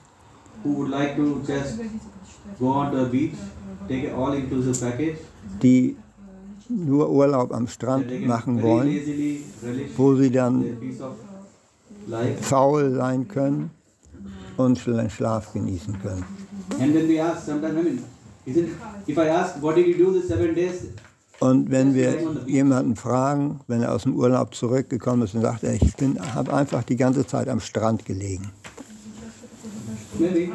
die 5.62 5.96
nur 6.70 7.10
Urlaub 7.10 7.54
am 7.54 7.68
Strand 7.68 8.26
machen 8.26 8.62
wollen, 8.62 8.90
wo 9.96 10.16
sie 10.16 10.32
dann 10.32 10.66
faul 12.42 12.94
sein 12.96 13.28
können 13.28 13.72
und 14.58 14.80
Schlaf 14.80 15.54
genießen 15.54 16.00
können. 16.02 16.26
And 16.80 16.94
then 16.94 17.08
we 17.08 17.20
ask 17.20 17.46
sometimes, 17.46 17.78
I 17.78 17.82
mean, 17.82 18.06
isn't, 18.46 18.78
if 19.08 19.18
I 19.18 19.28
ask, 19.28 19.56
what 19.62 19.76
did 19.76 19.88
you 19.88 19.98
do 19.98 20.12
the 20.20 20.28
seven 20.28 20.54
days? 20.54 20.88
Und 21.40 21.70
wenn 21.70 21.94
wir 21.94 22.18
jemanden 22.48 22.96
fragen, 22.96 23.60
wenn 23.68 23.84
er 23.84 23.94
aus 23.94 24.04
dem 24.04 24.16
Urlaub 24.16 24.56
zurückgekommen 24.56 25.22
ist, 25.22 25.36
dann 25.36 25.44
sagt 25.44 25.64
er, 25.64 25.74
ich 25.74 25.94
habe 26.34 26.54
einfach 26.54 26.84
die 26.84 26.96
ganze 26.96 27.28
Zeit 27.28 27.48
am 27.48 27.60
Strand 27.60 28.06
gelegen. 28.06 28.52
Maybe. 30.20 30.50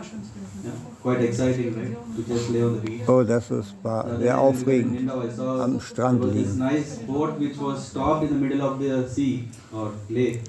Yeah, 0.64 0.72
quite 1.02 1.20
exciting, 1.20 1.74
right? 1.74 1.96
To 2.16 2.22
just 2.32 2.50
lay 2.50 2.62
on 2.62 2.74
the 2.74 2.80
beach. 2.80 3.08
Oh, 3.08 3.22
das 3.22 3.50
ist, 3.50 3.74
war 3.82 4.18
sehr 4.18 4.38
aufregend. 4.38 5.10
am 5.10 5.80
Strand 5.80 6.24
liegen. 6.24 6.58
nice 6.58 6.98
boat 7.06 7.38
which 7.38 7.58
was 7.60 7.88
stopped 7.88 8.24
in 8.24 8.28
the 8.28 8.34
middle 8.34 8.62
of 8.62 8.80
the 8.80 9.08
sea 9.08 9.48
or 9.72 9.92
lake. 10.08 10.40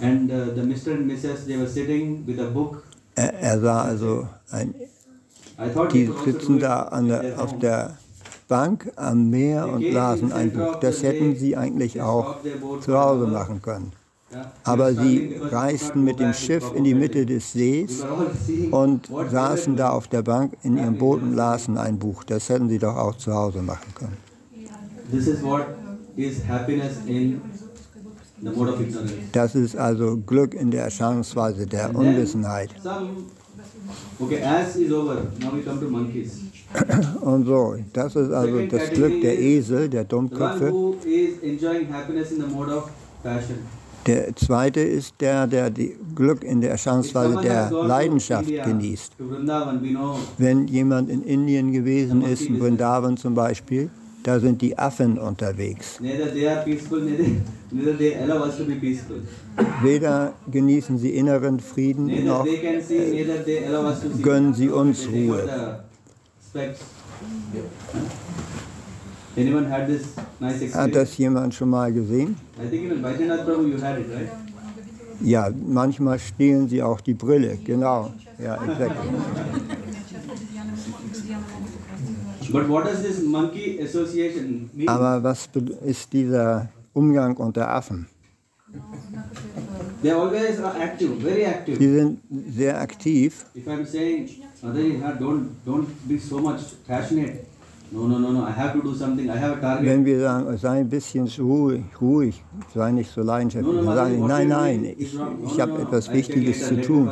And 0.00 0.30
uh, 0.30 0.54
the 0.54 0.62
Mr. 0.62 0.92
and 0.94 1.10
Mrs. 1.10 1.46
they 1.46 1.56
were 1.56 1.68
sitting 1.68 2.24
with 2.26 2.40
a 2.40 2.50
book. 2.50 2.84
Er, 3.14 3.34
er 3.34 3.60
sah 3.60 3.82
also, 3.82 4.28
ein, 4.50 4.74
die 5.92 6.10
sitzen 6.24 6.56
it 6.56 6.62
da 6.62 7.00
der, 7.00 7.42
auf 7.42 7.58
der 7.58 7.96
Bank 8.48 8.92
am 8.96 9.30
Meer 9.30 9.68
und 9.68 9.82
lasen 9.92 10.32
ein 10.32 10.52
Buch. 10.52 10.76
Das 10.76 11.02
hätten 11.02 11.36
sie 11.36 11.56
eigentlich 11.56 12.00
auch 12.00 12.36
zu 12.80 12.98
Hause 12.98 13.26
machen 13.26 13.62
können. 13.62 13.92
Aber 14.64 14.94
sie 14.94 15.36
reisten 15.40 16.04
mit 16.04 16.18
dem 16.18 16.32
Schiff 16.32 16.64
in 16.74 16.84
die 16.84 16.94
Mitte 16.94 17.26
des 17.26 17.52
Sees 17.52 18.04
und 18.70 19.08
saßen 19.30 19.76
da 19.76 19.90
auf 19.90 20.08
der 20.08 20.22
Bank 20.22 20.56
in 20.62 20.78
ihrem 20.78 20.96
Boot 20.96 21.22
und 21.22 21.34
lasen 21.34 21.76
ein 21.76 21.98
Buch. 21.98 22.24
Das 22.24 22.48
hätten 22.48 22.68
sie 22.68 22.78
doch 22.78 22.96
auch 22.96 23.16
zu 23.16 23.32
Hause 23.32 23.62
machen 23.62 23.92
können. 23.94 24.16
This 25.10 25.26
is 25.26 25.42
what 25.42 25.66
is 26.16 26.46
happiness 26.48 26.98
in 27.06 27.42
the 27.42 27.50
mode 27.52 27.60
of 27.74 28.00
ignorance. 28.00 28.31
Das 29.32 29.54
ist 29.54 29.76
also 29.76 30.16
Glück 30.26 30.54
in 30.54 30.70
der 30.70 30.84
Erscheinungsweise 30.84 31.66
der 31.66 31.94
Unwissenheit. 31.94 32.70
Some, 32.82 33.10
okay, 34.18 34.42
as 34.42 34.76
is 34.76 34.92
over. 34.92 35.22
Now 35.40 35.52
we 35.54 35.62
come 35.62 35.80
to 35.80 35.88
monkeys. 35.88 36.40
Und 37.20 37.46
so, 37.46 37.76
das 37.92 38.16
ist 38.16 38.32
also 38.32 38.66
das 38.66 38.90
Glück 38.90 39.20
der 39.20 39.38
Esel, 39.38 39.88
der 39.88 40.04
Dummköpfe. 40.04 40.72
Der 44.06 44.34
zweite 44.34 44.80
ist 44.80 45.14
der, 45.20 45.46
der 45.46 45.70
die 45.70 45.96
Glück 46.16 46.42
in 46.42 46.60
der 46.60 46.70
Erscheinungsweise 46.70 47.40
der 47.40 47.70
Leidenschaft 47.70 48.48
genießt. 48.64 49.12
Wenn 50.38 50.66
jemand 50.66 51.10
in 51.10 51.22
Indien 51.22 51.72
gewesen 51.72 52.22
ist, 52.22 52.42
in 52.42 52.58
Vrindavan 52.58 53.16
zum 53.16 53.34
Beispiel, 53.34 53.90
da 54.22 54.38
sind 54.38 54.62
die 54.62 54.78
Affen 54.78 55.18
unterwegs. 55.18 56.00
Weder 59.82 60.32
genießen 60.50 60.98
sie 60.98 61.10
inneren 61.10 61.60
Frieden 61.60 62.24
noch 62.24 62.46
gönnen 64.22 64.54
sie 64.54 64.68
uns 64.68 65.08
Ruhe. 65.08 65.78
Hat 70.74 70.94
das 70.94 71.16
jemand 71.16 71.54
schon 71.54 71.70
mal 71.70 71.92
gesehen? 71.92 72.36
Ja, 75.24 75.50
manchmal 75.66 76.18
stehlen 76.18 76.68
sie 76.68 76.82
auch 76.82 77.00
die 77.00 77.14
Brille, 77.14 77.56
genau. 77.64 78.12
Ja, 78.38 78.56
exakt. 78.64 78.96
But 78.96 79.10
what 80.90 81.10
does 81.10 81.20
this 81.20 81.30
monkey 81.32 81.70
association 81.70 82.02
mean? 82.04 82.41
Aber 84.86 85.22
was 85.22 85.48
ist 85.86 86.12
dieser 86.12 86.68
Umgang 86.92 87.36
unter 87.36 87.68
Affen? 87.68 88.06
They 90.02 90.10
always 90.10 90.58
are 90.58 90.74
active, 90.80 91.20
very 91.20 91.44
active. 91.44 91.78
Die 91.78 91.88
sind 91.88 92.18
sehr 92.50 92.80
aktiv. 92.80 93.46
If 93.54 93.66
I'm 93.68 93.86
saying, 93.86 94.28
don't, 95.20 95.50
don't 95.64 95.86
be 96.08 96.18
so 96.18 96.38
much 96.38 96.60
passionate. 96.86 97.46
No, 97.92 98.08
no, 98.08 98.18
no, 98.18 98.32
no, 98.32 98.42
I 98.42 98.50
have 98.50 98.72
to 98.72 98.80
do 98.82 98.94
something, 98.94 99.28
I 99.28 99.36
have 99.36 99.58
a 99.58 99.60
target. 99.60 99.84
Wenn 99.86 100.04
wir 100.04 100.20
sagen, 100.20 100.56
sei 100.56 100.80
ein 100.80 100.88
bisschen 100.88 101.28
ruhig, 101.38 101.84
ruhig, 102.00 102.42
sei 102.74 102.90
nicht 102.90 103.10
so 103.12 103.22
leidenschaftlich, 103.22 103.76
dann 103.76 103.84
sagen 103.84 104.14
sie, 104.14 104.26
nein, 104.26 104.48
nein, 104.48 104.94
ich, 104.98 105.14
ich 105.44 105.60
habe 105.60 105.82
etwas 105.82 106.10
Wichtiges 106.12 106.68
zu 106.68 106.80
tun. 106.80 107.10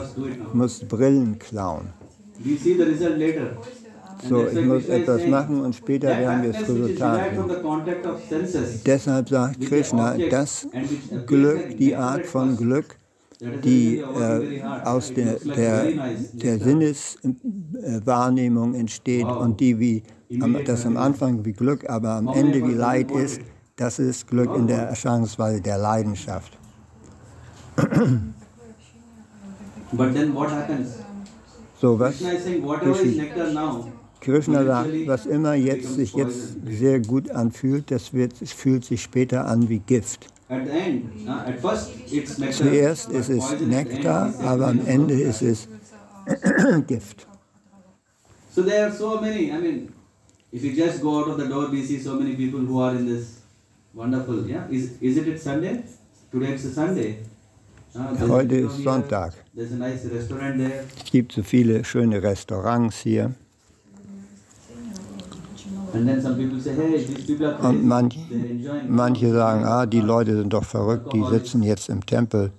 Ich 0.49 0.55
muss 0.55 0.81
Brillen 0.81 1.39
klauen. 1.39 1.93
We 2.43 2.57
see 2.57 2.75
the 2.75 2.85
result 2.85 3.19
later. 3.19 3.57
So, 4.29 4.47
ich 4.47 4.65
muss 4.65 4.89
etwas 4.89 5.27
machen 5.27 5.61
und 5.61 5.75
später 5.75 6.09
werden 6.09 6.43
wir 6.43 6.53
das 6.53 6.63
Resultat 6.63 7.21
Deshalb 8.87 9.29
sagt 9.29 9.61
Krishna, 9.61 10.17
das 10.31 10.69
Glück, 11.27 11.77
die 11.79 11.97
Art 11.97 12.27
von 12.27 12.57
Glück, 12.57 12.97
die 13.65 13.99
äh, 13.99 14.63
aus 14.85 15.13
der, 15.15 15.39
der, 15.41 15.87
der 16.33 16.59
Sinneswahrnehmung 16.59 18.75
entsteht 18.75 19.27
und 19.27 19.61
die 19.61 19.79
wie 19.79 20.03
am, 20.41 20.57
das 20.65 20.87
am 20.87 20.97
Anfang 20.97 21.45
wie 21.45 21.53
Glück, 21.53 21.89
aber 21.89 22.11
am 22.11 22.29
Ende 22.29 22.67
wie 22.67 22.75
Leid 22.75 23.11
ist, 23.11 23.41
das 23.77 23.99
ist 23.99 24.29
Glück 24.29 24.55
in 24.55 24.67
der 24.67 24.89
Erscheinungsweise 24.89 25.61
der 25.61 25.79
Leidenschaft. 25.79 26.57
But 29.93 30.15
then 30.15 30.35
what 30.35 30.51
happens? 30.51 30.99
So 31.81 31.99
was 31.99 32.19
Krishna 32.19 32.35
is 32.35 32.45
saying, 32.45 32.63
whatever 32.63 33.01
is 33.01 33.17
nectar 33.17 33.53
now, 33.53 33.91
Sagt, 34.23 35.07
was 35.07 35.27
immer 35.27 35.55
jetzt 35.55 35.95
sich 35.95 36.15
jetzt 36.15 36.57
sehr 36.67 37.01
gut 37.01 37.31
anfühlt, 37.31 37.91
das 37.91 38.13
wird, 38.13 38.35
fühlt 38.37 38.85
sich 38.85 39.03
später 39.03 39.47
an 39.47 39.69
wie 39.69 39.79
Gift. 39.79 40.27
Zuerst 42.53 43.11
ist 43.11 43.29
es 43.31 43.61
Nektar, 43.61 44.29
is 44.31 44.41
aber 44.41 44.67
am 44.67 44.87
Ende 44.87 45.15
ist 45.15 45.43
es 45.43 45.69
Gift. 46.87 47.27
So 48.53 48.63
there 48.63 48.87
are 48.87 48.93
so 48.93 49.21
many. 49.21 49.53
I 49.53 49.61
mean, 49.61 49.93
if 50.53 50.65
you 50.65 50.73
just 50.73 51.01
go 51.01 51.21
out 51.21 51.29
of 51.29 51.39
the 51.39 51.47
door, 51.47 51.71
we 51.71 51.85
see 51.85 52.01
so 52.01 52.15
many 52.15 52.35
people 52.35 52.61
who 52.61 52.81
are 52.81 52.97
in 52.97 53.07
this 53.07 53.43
wonderful. 53.95 54.45
Yeah, 54.49 54.67
is 54.69 54.91
is 55.01 55.17
it 55.17 55.41
Sunday? 55.41 55.85
Today 56.33 56.55
it's 56.55 56.65
a 56.65 56.73
Sunday. 56.73 57.19
There's 57.93 58.29
Heute 58.29 58.57
ist 58.57 58.83
Sonntag. 58.83 59.33
Nice. 59.55 60.05
Es 60.05 61.11
gibt 61.11 61.33
so 61.33 61.43
viele 61.43 61.85
schöne 61.85 62.23
Restaurants 62.23 62.99
hier. 63.01 63.25
And 63.25 63.35
then 64.87 64.89
some 65.35 65.39
people 65.41 65.49
say, 65.49 65.49
hey, 65.49 65.49
these 65.51 65.65
people 65.65 65.79
are 65.79 65.80
Und 67.63 67.85
manch, 67.87 68.19
manche 68.89 69.33
sagen, 69.33 69.65
ah, 69.65 69.87
die 69.87 70.01
Leute 70.01 70.37
sind 70.37 70.53
doch 70.53 70.65
verrückt, 70.65 71.13
die 71.13 71.25
sitzen 71.25 71.63
jetzt 71.63 71.89
im 71.89 72.05
Tempel. 72.05 72.53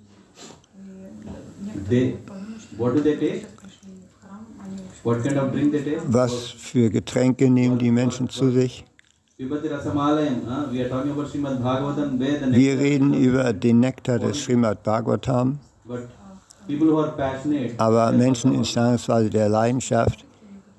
Was 6.07 6.45
für 6.45 6.89
Getränke 6.89 7.49
nehmen 7.49 7.77
die 7.77 7.91
Menschen 7.91 8.29
zu 8.29 8.51
sich? 8.51 8.85
The 9.37 9.49
Wir 12.51 12.79
reden 12.79 13.13
über 13.15 13.53
den 13.53 13.79
Nektar 13.79 14.19
des 14.19 14.43
Srimad 14.43 14.83
Bhagavatam, 14.83 15.57
aber 17.77 18.11
Menschen 18.11 18.53
in 18.53 18.63
Stanzweise 18.63 19.31
der 19.31 19.49
Leidenschaft, 19.49 20.23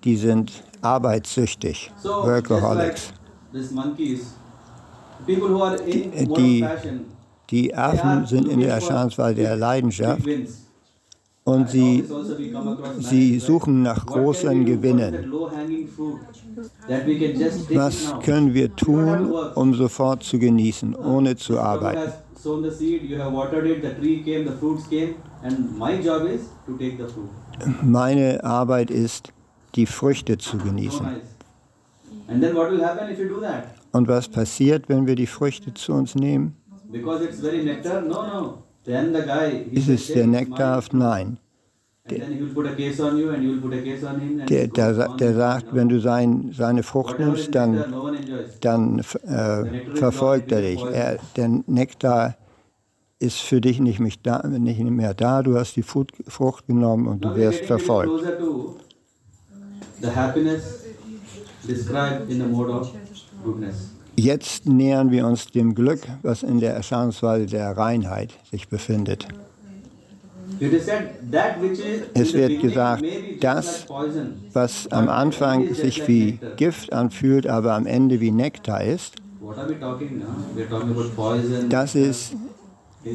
die 0.04 0.16
sind 0.16 0.62
arbeitssüchtig, 0.82 1.90
Workaholics. 2.04 3.12
mode 6.26 6.36
Die- 6.36 6.64
Die 7.50 7.74
Affen 7.74 8.26
sind 8.26 8.48
in 8.48 8.60
der 8.60 8.74
Erscheinungsweise 8.74 9.34
der 9.34 9.56
Leidenschaft 9.56 10.26
und 11.44 11.68
sie, 11.68 12.02
also 12.10 12.34
sie 12.98 13.32
nice, 13.32 13.44
suchen 13.46 13.82
nach 13.82 14.06
großen 14.06 14.64
Gewinnen. 14.64 15.30
Was 17.74 18.14
können 18.24 18.54
wir 18.54 18.74
tun, 18.74 19.32
um 19.54 19.74
sofort 19.74 20.22
zu 20.22 20.38
genießen, 20.38 20.94
ohne 20.94 21.36
zu 21.36 21.60
arbeiten? 21.60 22.12
Meine 27.82 28.42
Arbeit 28.44 28.90
ist, 28.90 29.32
die 29.74 29.86
Früchte 29.86 30.38
zu 30.38 30.58
genießen. 30.58 31.06
Und 33.92 34.08
was 34.08 34.28
passiert, 34.28 34.88
wenn 34.88 35.06
wir 35.06 35.16
die 35.16 35.26
Früchte 35.26 35.74
zu 35.74 35.92
uns 35.92 36.14
nehmen? 36.14 36.56
Ist 39.70 39.88
es 39.88 40.06
der 40.08 40.24
"It's 40.24 40.32
Nektar? 40.32 40.82
mine." 40.92 41.02
Nein. 41.04 41.38
Der, 44.48 44.66
der, 44.66 45.08
der 45.16 45.34
sagt, 45.34 45.66
wenn 45.72 45.88
du 45.88 46.00
sein, 46.00 46.52
seine 46.52 46.82
Frucht 46.82 47.18
nimmst, 47.20 47.54
dann, 47.54 47.84
dann 48.60 48.98
äh, 48.98 49.94
verfolgt 49.94 50.50
er 50.50 50.62
dich. 50.62 50.82
Er, 50.84 51.18
der 51.36 51.48
Nektar 51.66 52.36
ist 53.20 53.38
für 53.38 53.60
dich 53.60 53.78
nicht, 53.78 54.00
mehr 54.00 54.12
da, 54.24 54.42
nicht 54.48 54.80
mehr 54.80 55.14
da, 55.14 55.42
du 55.44 55.56
hast 55.56 55.76
die 55.76 55.84
Frucht 55.84 56.66
genommen 56.66 57.06
und 57.06 57.24
du 57.24 57.36
wirst 57.36 57.66
verfolgt. 57.66 58.24
The 60.02 60.10
happiness 60.10 60.84
described 61.66 62.30
in 62.30 62.38
the 62.38 62.46
mode 62.46 62.70
of 62.70 62.92
goodness. 63.44 63.90
Jetzt 64.16 64.66
nähern 64.66 65.10
wir 65.10 65.26
uns 65.26 65.46
dem 65.46 65.74
Glück, 65.74 66.00
was 66.22 66.42
in 66.42 66.60
der 66.60 66.74
Erscheinungsweise 66.74 67.46
der 67.46 67.74
Reinheit 67.76 68.34
sich 68.50 68.68
befindet. 68.68 69.26
Es 72.14 72.34
wird 72.34 72.60
gesagt, 72.60 73.04
das, 73.40 73.86
was 74.52 74.86
am 74.92 75.08
Anfang 75.08 75.72
sich 75.72 76.06
wie 76.06 76.38
Gift 76.56 76.92
anfühlt, 76.92 77.46
aber 77.46 77.72
am 77.72 77.86
Ende 77.86 78.20
wie 78.20 78.30
Nektar 78.30 78.84
ist, 78.84 79.16
das 81.70 81.94
ist 81.94 82.34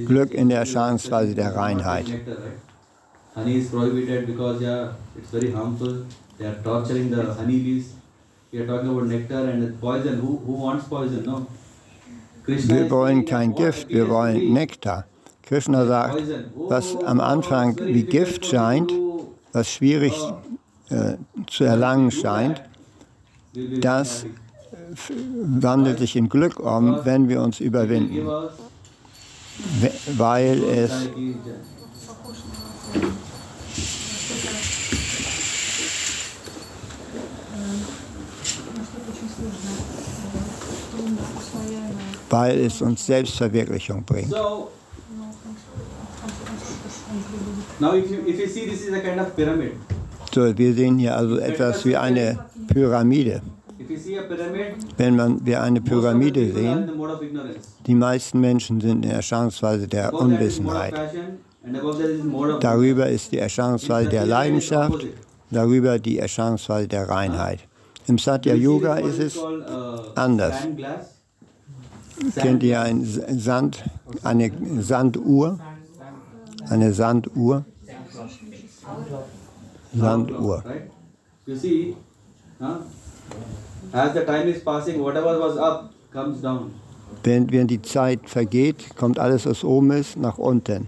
Glück 0.08 0.34
in 0.34 0.50
der 0.50 0.60
Erscheinungsweise 0.60 1.36
der 1.36 1.56
Reinheit. 1.56 2.06
Honey 3.36 3.60
is 3.60 3.70
prohibited 3.70 4.26
because 4.26 4.64
yeah, 4.64 4.96
it's 5.16 5.30
very 5.30 5.52
harmful. 5.52 6.08
They 6.38 6.46
are 6.48 6.56
torturing 6.64 7.10
the 7.10 7.24
honeybees. 7.34 7.94
We 8.52 8.60
are 8.60 8.68
talking 8.68 8.90
about 8.90 9.06
nectar 9.08 9.50
and 9.50 9.80
poison. 9.82 10.20
Who, 10.20 10.38
who 10.46 10.54
wants 10.54 10.86
poison? 10.88 11.24
No. 11.26 11.48
Krishna 12.46 12.76
Wir 12.76 12.90
wollen 12.92 13.26
kein 13.26 13.54
Gift, 13.56 13.90
wir 13.90 14.08
wollen 14.10 14.54
Nektar. 14.54 15.06
Krishna 15.44 15.86
sagt, 15.86 16.22
was 16.56 16.96
am 17.06 17.20
Anfang 17.20 17.78
wie 17.80 18.04
Gift 18.04 18.46
scheint, 18.46 18.92
was 19.54 19.70
schwierig 19.72 20.14
äh, 20.90 21.16
zu 21.48 21.64
erlangen 21.66 22.12
scheint, 22.12 22.62
das 23.82 24.26
wandelt 25.10 26.00
sich 26.00 26.16
in 26.16 26.30
Glück 26.30 26.60
um, 26.60 27.00
wenn 27.04 27.28
wir 27.30 27.42
uns 27.42 27.60
überwinden, 27.60 28.26
we- 29.82 29.92
weil 30.18 30.64
es 30.64 31.10
weil 42.30 42.60
es 42.60 42.82
uns 42.82 43.06
Selbstverwirklichung 43.06 44.04
bringt. 44.04 44.30
So 44.30 44.70
now 47.80 47.96
if 47.96 48.10
you 48.10 48.18
if 48.28 48.40
you 48.40 48.48
see 48.48 48.66
this 48.70 48.88
is 48.88 48.94
a 48.94 49.00
kind 49.00 49.20
of 49.20 49.36
pyramid. 49.36 49.72
So, 50.34 50.56
wir 50.56 50.74
sehen 50.74 51.00
hier 51.00 51.16
also 51.16 51.38
etwas 51.38 51.86
wie 51.86 51.96
eine 51.96 52.38
Pyramide. 52.68 53.42
Wenn 54.98 55.16
man, 55.16 55.46
wir 55.46 55.64
eine 55.64 55.82
Pyramide 55.82 56.52
sehen, 56.52 56.92
die 57.86 57.96
meisten 57.96 58.40
Menschen 58.40 58.82
sind 58.82 58.92
in 58.92 59.02
der 59.04 59.14
Erscheinungsweise 59.14 59.88
der 59.88 60.14
Unwissenheit. 60.14 60.94
Darüber 62.60 63.08
ist 63.08 63.32
die 63.32 63.40
Erscheinungsweise 63.40 64.10
der 64.10 64.26
Leidenschaft, 64.26 65.08
darüber 65.52 66.00
die 66.00 66.20
Erscheinungsweise 66.20 66.88
der 66.88 67.10
Reinheit. 67.10 67.60
Im 68.08 68.18
Satya 68.18 68.54
Yoga 68.54 68.98
ist 68.98 69.20
es, 69.20 69.40
anders. 70.16 70.56
Kennt 72.36 72.64
ihr 72.64 72.82
ein 72.82 73.04
Sand, 73.04 73.84
eine 74.24 74.52
Sanduhr? 74.82 75.60
Eine 76.70 76.94
Sanduhr? 76.94 77.66
Sanduhr. 79.94 80.64
Right? 80.66 80.92
You 81.46 81.56
see, 81.56 81.96
huh? 82.60 82.80
as 83.94 84.14
the 84.14 84.26
time 84.26 84.48
is 84.50 84.64
passing, 84.64 85.02
whatever 85.02 85.40
was 85.40 85.58
up 85.58 85.92
comes 86.12 86.42
down. 86.42 86.72
Wenn, 87.24 87.52
wenn 87.52 87.68
die 87.68 87.82
Zeit 87.82 88.30
vergeht, 88.30 88.96
kommt 88.96 89.18
alles, 89.18 89.46
was 89.46 89.64
oben 89.64 89.92
ist, 89.92 90.18
nach 90.18 90.38
unten. 90.38 90.88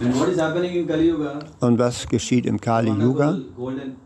And 0.00 0.14
what 0.18 0.28
is 0.28 0.38
happening 0.38 0.74
in 0.76 0.86
Kali 0.86 1.08
Yuga? 1.08 1.38
Und 1.60 1.78
was 1.78 2.06
geschieht 2.06 2.46
im 2.46 2.60
Kali 2.60 2.90
Yuga? 2.90 3.38
golden 3.56 3.96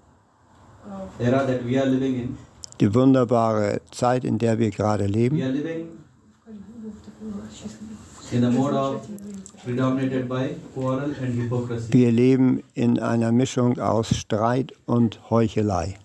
era 1.18 1.44
that 1.46 1.64
we 1.64 1.76
are 1.76 1.86
living 1.86 2.14
in 2.14 2.38
die 2.80 2.94
wunderbare 2.94 3.80
Zeit, 3.90 4.24
in 4.24 4.38
der 4.38 4.58
wir 4.58 4.70
gerade 4.70 5.06
leben. 5.06 5.36
Wir 11.88 12.12
leben 12.12 12.62
in 12.74 12.98
einer 12.98 13.32
Mischung 13.32 13.78
aus 13.78 14.16
Streit 14.16 14.72
und 14.86 15.30
Heuchelei. 15.30 15.96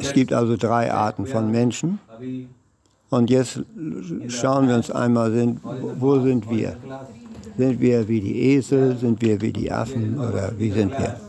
Es 0.00 0.12
gibt 0.14 0.32
also 0.32 0.56
drei 0.56 0.92
Arten 0.92 1.26
von 1.26 1.50
Menschen. 1.50 1.98
Und 3.10 3.30
jetzt 3.30 3.60
schauen 4.28 4.68
wir 4.68 4.74
uns 4.74 4.90
einmal, 4.90 5.56
wo 5.98 6.20
sind 6.20 6.50
wir? 6.50 6.76
Sind 7.58 7.80
wir 7.80 8.06
wie 8.08 8.20
die 8.20 8.54
Esel? 8.54 8.96
Sind 8.98 9.20
wir 9.22 9.40
wie 9.40 9.52
die 9.52 9.72
Affen? 9.72 10.18
Oder 10.18 10.52
wie 10.58 10.70
sind 10.70 10.92
wir? 10.92 11.20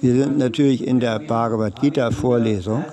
Wir 0.00 0.14
sind 0.22 0.38
natürlich 0.38 0.86
in 0.86 1.00
der 1.00 1.18
Bhagavad 1.18 1.80
Gita 1.80 2.10
Vorlesung. 2.10 2.84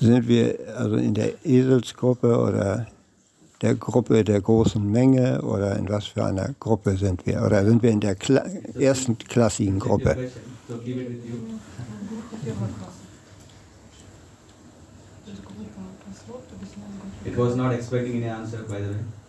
Sind 0.00 0.28
wir 0.28 0.58
also 0.76 0.96
in 0.96 1.14
der 1.14 1.44
Eselsgruppe 1.44 2.38
oder 2.38 2.86
der 3.62 3.74
Gruppe 3.74 4.24
der 4.24 4.40
großen 4.40 4.84
Menge 4.90 5.40
oder 5.42 5.76
in 5.76 5.88
was 5.88 6.06
für 6.06 6.24
einer 6.24 6.54
Gruppe 6.60 6.96
sind 6.96 7.24
wir? 7.26 7.42
Oder 7.42 7.64
sind 7.64 7.82
wir 7.82 7.90
in 7.90 8.00
der 8.00 8.14
Kla 8.14 8.44
ersten 8.78 9.16
Gruppe? 9.78 10.30
It 17.24 17.38
was 17.38 17.56
not 17.56 17.72
expecting 17.72 18.16
any 18.16 18.28
answer, 18.28 18.58
by 18.68 18.82
the 18.82 18.88
way. 18.90 19.23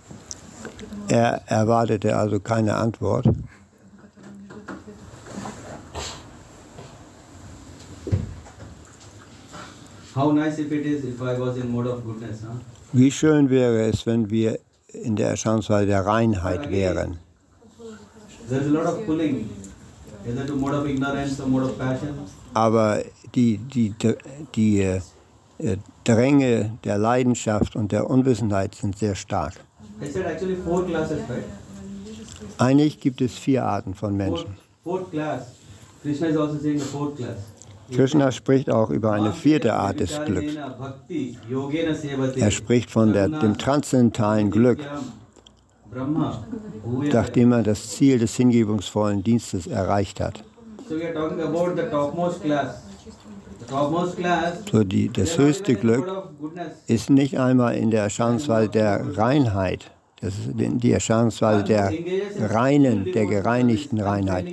Er 1.07 1.41
erwartete 1.47 2.15
also 2.15 2.39
keine 2.39 2.75
Antwort. 2.75 3.27
Wie 12.93 13.11
schön 13.11 13.49
wäre 13.49 13.81
es, 13.89 14.05
wenn 14.05 14.29
wir 14.29 14.59
in 14.93 15.15
der 15.15 15.29
Erscheinungsweise 15.31 15.87
der 15.87 16.05
Reinheit 16.05 16.69
wären. 16.69 17.17
Aber 22.53 23.03
die, 23.35 23.57
die, 23.57 23.89
die, 23.89 24.15
die 24.55 24.81
äh, 25.57 25.77
Dränge 26.03 26.77
der 26.83 26.97
Leidenschaft 26.97 27.75
und 27.75 27.91
der 27.91 28.09
Unwissenheit 28.09 28.75
sind 28.75 28.97
sehr 28.97 29.15
stark. 29.15 29.53
I 30.01 30.07
said 30.07 30.25
actually 30.25 30.55
four 30.55 30.85
classes, 30.85 31.19
right? 31.29 31.43
Eigentlich 32.57 32.99
gibt 32.99 33.21
es 33.21 33.37
vier 33.37 33.63
Arten 33.65 33.93
von 33.93 34.15
Menschen. 34.15 34.57
fourth 34.83 35.09
class. 35.11 35.47
Krishna 36.01 36.27
is 36.27 36.37
also 36.37 36.57
saying 36.59 36.79
the 36.79 36.85
fourth 36.85 37.17
class. 37.17 37.37
Krishna 37.91 38.31
spricht 38.31 38.69
auch 38.69 38.89
über 38.89 39.11
eine 39.11 39.31
vierte 39.31 39.73
Art 39.73 39.99
des 39.99 40.19
Glücks. 40.25 40.55
Er 42.35 42.51
spricht 42.51 42.89
von 42.89 43.13
der, 43.13 43.29
dem 43.29 43.57
transzendentalen 43.57 44.49
Glück, 44.49 44.79
nachdem 47.11 47.51
er 47.51 47.63
das 47.63 47.89
Ziel 47.89 48.17
des 48.17 48.35
hingebungsvollen 48.35 49.23
Dienstes 49.23 49.67
erreicht 49.67 50.19
hat. 50.19 50.43
So 50.87 50.95
we 50.97 51.05
are 51.05 51.13
talking 51.13 51.41
about 51.41 51.75
the 51.75 51.89
topmost 51.89 52.43
class. 52.43 52.83
So 54.71 54.83
die, 54.83 55.09
das 55.11 55.37
höchste 55.37 55.75
Glück 55.75 56.29
ist 56.87 57.09
nicht 57.09 57.39
einmal 57.39 57.75
in 57.75 57.91
der 57.91 58.03
Erscheinungsweise 58.03 58.69
der 58.69 59.17
Reinheit, 59.17 59.91
das 60.21 60.33
ist 60.35 60.51
die 60.55 60.91
Erscheinungsweise 60.91 61.63
der 61.63 61.91
reinen, 62.39 63.11
der 63.11 63.25
gereinigten 63.25 63.99
Reinheit. 63.99 64.45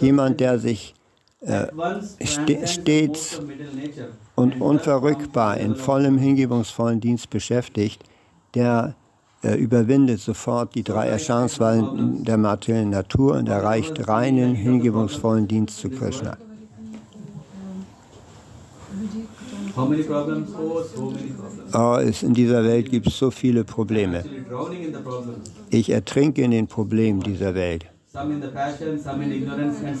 Jemand, 0.00 0.40
der 0.40 0.58
sich 0.58 0.94
ste- 2.22 2.66
stets 2.66 3.40
und 4.34 4.60
unverrückbar 4.60 5.56
in 5.56 5.74
vollem 5.74 6.18
hingebungsvollen 6.18 7.00
Dienst 7.00 7.30
beschäftigt, 7.30 8.02
der 8.54 8.94
äh, 9.42 9.54
überwindet 9.54 10.20
sofort 10.20 10.74
die 10.74 10.82
drei 10.82 11.08
Erscheinungsweisen 11.08 12.24
der 12.24 12.36
materiellen 12.36 12.90
Natur 12.90 13.36
und 13.36 13.48
erreicht 13.48 14.06
reinen, 14.06 14.54
hingebungsvollen 14.54 15.48
Dienst 15.48 15.78
zu 15.78 15.88
Krishna. 15.88 16.36
How 19.80 19.88
many 19.88 20.02
problems? 20.02 20.50
Oh, 20.58 20.82
so 20.94 21.10
many 21.10 21.30
problems. 21.30 21.74
Oh, 21.74 21.96
es, 21.96 22.22
in 22.22 22.34
dieser 22.34 22.64
Welt 22.64 22.90
gibt 22.90 23.06
es 23.06 23.16
so 23.16 23.30
viele 23.30 23.64
Probleme. 23.64 24.26
Ich 25.70 25.88
ertrinke 25.88 26.42
in 26.42 26.50
den 26.50 26.66
Problemen 26.66 27.20
dieser 27.20 27.54
Welt. 27.54 27.86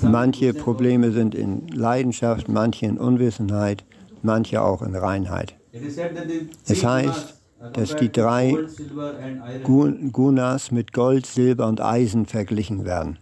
Manche 0.02 0.52
Probleme 0.52 1.12
sind 1.12 1.34
in 1.34 1.66
Leidenschaft, 1.68 2.48
manche 2.50 2.84
in 2.84 2.98
Unwissenheit, 2.98 3.84
manche 4.22 4.60
auch 4.60 4.82
in 4.82 4.94
Reinheit. 4.94 5.54
Es 6.66 6.84
heißt, 6.84 7.34
dass 7.72 7.96
die 7.96 8.12
drei 8.12 8.58
Gunas 9.62 10.70
mit 10.72 10.92
Gold, 10.92 11.24
Silber 11.24 11.68
und 11.68 11.80
Eisen 11.80 12.26
verglichen 12.26 12.84
werden. 12.84 13.18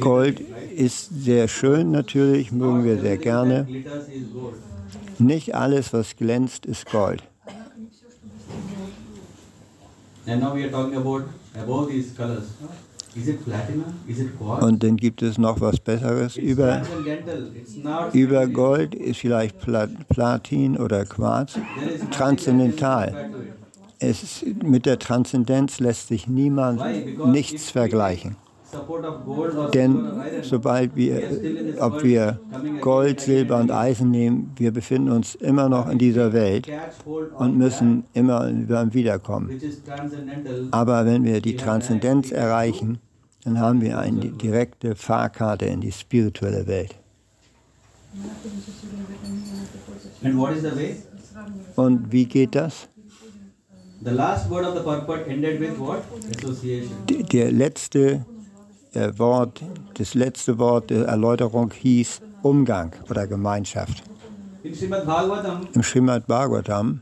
Gold 0.00 0.40
ist 0.76 1.10
sehr 1.22 1.48
schön 1.48 1.90
natürlich, 1.90 2.50
mögen 2.50 2.84
wir 2.84 2.98
sehr 2.98 3.18
gerne. 3.18 3.68
Nicht 5.18 5.54
alles, 5.54 5.92
was 5.92 6.16
glänzt, 6.16 6.66
ist 6.66 6.90
Gold. 6.90 7.22
Und 14.60 14.82
dann 14.82 14.96
gibt 14.96 15.22
es 15.22 15.38
noch 15.38 15.60
was 15.60 15.80
Besseres. 15.80 16.36
Über, 16.36 16.82
über. 18.12 18.46
Gold 18.46 18.94
ist 18.94 19.18
vielleicht 19.20 19.58
Pla 19.58 19.88
Platin 20.08 20.76
oder 20.76 21.04
Quarz 21.04 21.58
transzendental. 22.10 23.30
Es, 23.98 24.44
mit 24.62 24.86
der 24.86 24.98
Transzendenz 24.98 25.80
lässt 25.80 26.08
sich 26.08 26.26
niemand 26.26 26.80
nichts 27.26 27.70
vergleichen. 27.70 28.36
Denn 29.74 30.06
sobald 30.42 30.96
wir, 30.96 31.22
ob 31.80 32.02
wir 32.02 32.38
Gold, 32.80 33.20
Silber 33.20 33.58
und 33.58 33.70
Eisen 33.70 34.10
nehmen, 34.10 34.52
wir 34.56 34.72
befinden 34.72 35.10
uns 35.10 35.34
immer 35.34 35.68
noch 35.68 35.88
in 35.88 35.98
dieser 35.98 36.32
Welt 36.32 36.68
und 37.38 37.56
müssen 37.56 38.04
immer 38.14 38.48
Wiederkommen. 38.92 39.60
Aber 40.70 41.06
wenn 41.06 41.24
wir 41.24 41.40
die 41.40 41.56
Transzendenz 41.56 42.30
erreichen, 42.30 42.98
dann 43.44 43.58
haben 43.58 43.80
wir 43.80 43.98
eine 43.98 44.20
direkte 44.20 44.94
Fahrkarte 44.94 45.64
in 45.66 45.80
die 45.80 45.92
spirituelle 45.92 46.66
Welt. 46.66 46.94
Und 51.76 52.12
wie 52.12 52.26
geht 52.26 52.54
das? 52.54 52.88
Der 57.32 57.52
letzte 57.52 58.24
Wort, 58.94 59.62
das 59.94 60.14
letzte 60.14 60.58
Wort 60.58 60.90
der 60.90 61.06
Erläuterung 61.06 61.70
hieß 61.72 62.20
Umgang 62.42 62.92
oder 63.08 63.26
Gemeinschaft. 63.26 64.02
Im 64.62 64.74
Srimad 65.82 66.26
Bhagavatam 66.26 67.00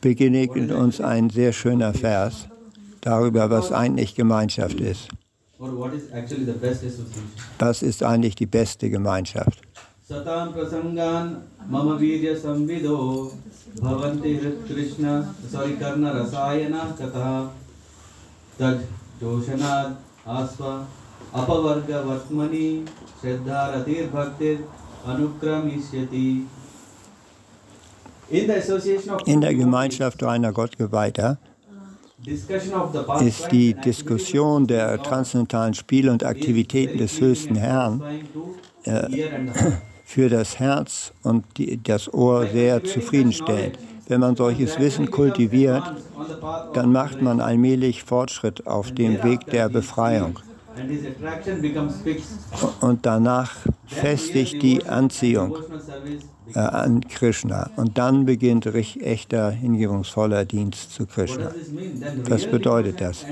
begegnet 0.00 0.70
uns 0.72 1.00
ein 1.00 1.30
sehr 1.30 1.52
schöner 1.52 1.94
Vers 1.94 2.48
darüber, 3.00 3.50
was 3.50 3.72
eigentlich 3.72 4.14
Gemeinschaft 4.14 4.80
ist. 4.80 5.08
Was 7.58 7.82
ist 7.82 8.02
eigentlich 8.02 8.34
die 8.36 8.46
beste 8.46 8.90
Gemeinschaft? 8.90 9.62
Satam 10.08 10.54
prasangan 10.54 11.42
mama 11.68 12.00
virya 12.00 12.34
samvido 12.34 13.30
bhavanti 13.76 14.40
hrit 14.40 14.64
krishna 14.66 15.34
sorry 15.52 15.76
karna 15.76 16.12
rasayana 16.16 16.96
katha 16.96 17.50
tad 18.56 18.80
apavarga 21.32 21.98
vatmani 22.08 22.84
shraddharatir 23.20 24.06
bhaktir 24.12 24.58
anukramishyati 25.06 26.46
in 29.24 29.40
der 29.40 29.54
Gemeinschaft 29.54 30.22
reiner 30.22 30.52
Gottgeweihter 30.52 31.38
ist 33.20 33.50
die 33.52 33.72
Diskussion 33.74 34.66
der 34.66 35.02
transzendentalen 35.02 35.72
Spiele 35.72 36.12
und 36.12 36.24
Aktivitäten 36.24 36.98
des 36.98 37.20
höchsten 37.20 37.54
Herrn 37.54 38.02
für 40.04 40.28
das 40.28 40.58
Herz 40.58 41.12
und 41.22 41.44
die, 41.56 41.82
das 41.82 42.12
Ohr 42.12 42.46
sehr 42.46 42.84
zufriedenstellend. 42.84 43.78
Wenn 44.08 44.20
man 44.20 44.36
solches 44.36 44.78
Wissen 44.78 45.10
kultiviert, 45.10 45.82
dann 46.72 46.92
macht 46.92 47.22
man 47.22 47.40
allmählich 47.40 48.02
Fortschritt 48.04 48.66
auf 48.66 48.92
dem 48.92 49.22
Weg 49.22 49.46
der 49.46 49.68
Befreiung. 49.68 50.38
Und 52.80 53.04
danach 53.04 53.52
festigt 53.86 54.62
die 54.62 54.86
Anziehung 54.86 55.56
äh, 56.54 56.58
an 56.58 57.00
Krishna. 57.08 57.70
Und 57.76 57.98
dann 57.98 58.26
beginnt 58.26 58.66
echter, 58.66 59.50
hingebungsvoller 59.50 60.44
Dienst 60.44 60.92
zu 60.92 61.06
Krishna. 61.06 61.50
Was 62.28 62.46
bedeutet 62.46 63.00
das? 63.00 63.26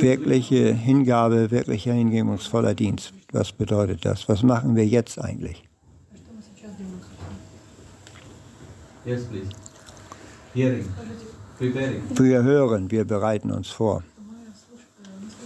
Wirkliche 0.00 0.72
Hingabe, 0.74 1.50
wirklicher, 1.50 1.92
hingebungsvoller 1.92 2.74
Dienst. 2.74 3.12
Was 3.32 3.52
bedeutet 3.52 4.04
das? 4.04 4.28
Was 4.28 4.42
machen 4.42 4.74
wir 4.74 4.86
jetzt 4.86 5.18
eigentlich? 5.20 5.67
Yes, 9.08 9.24
please. 9.24 9.48
Hearing, 10.54 10.84
preparing. 11.58 12.02
Wir 12.10 12.42
hören, 12.42 12.90
wir 12.90 13.04
bereiten 13.06 13.50
uns 13.50 13.68
vor. 13.70 14.02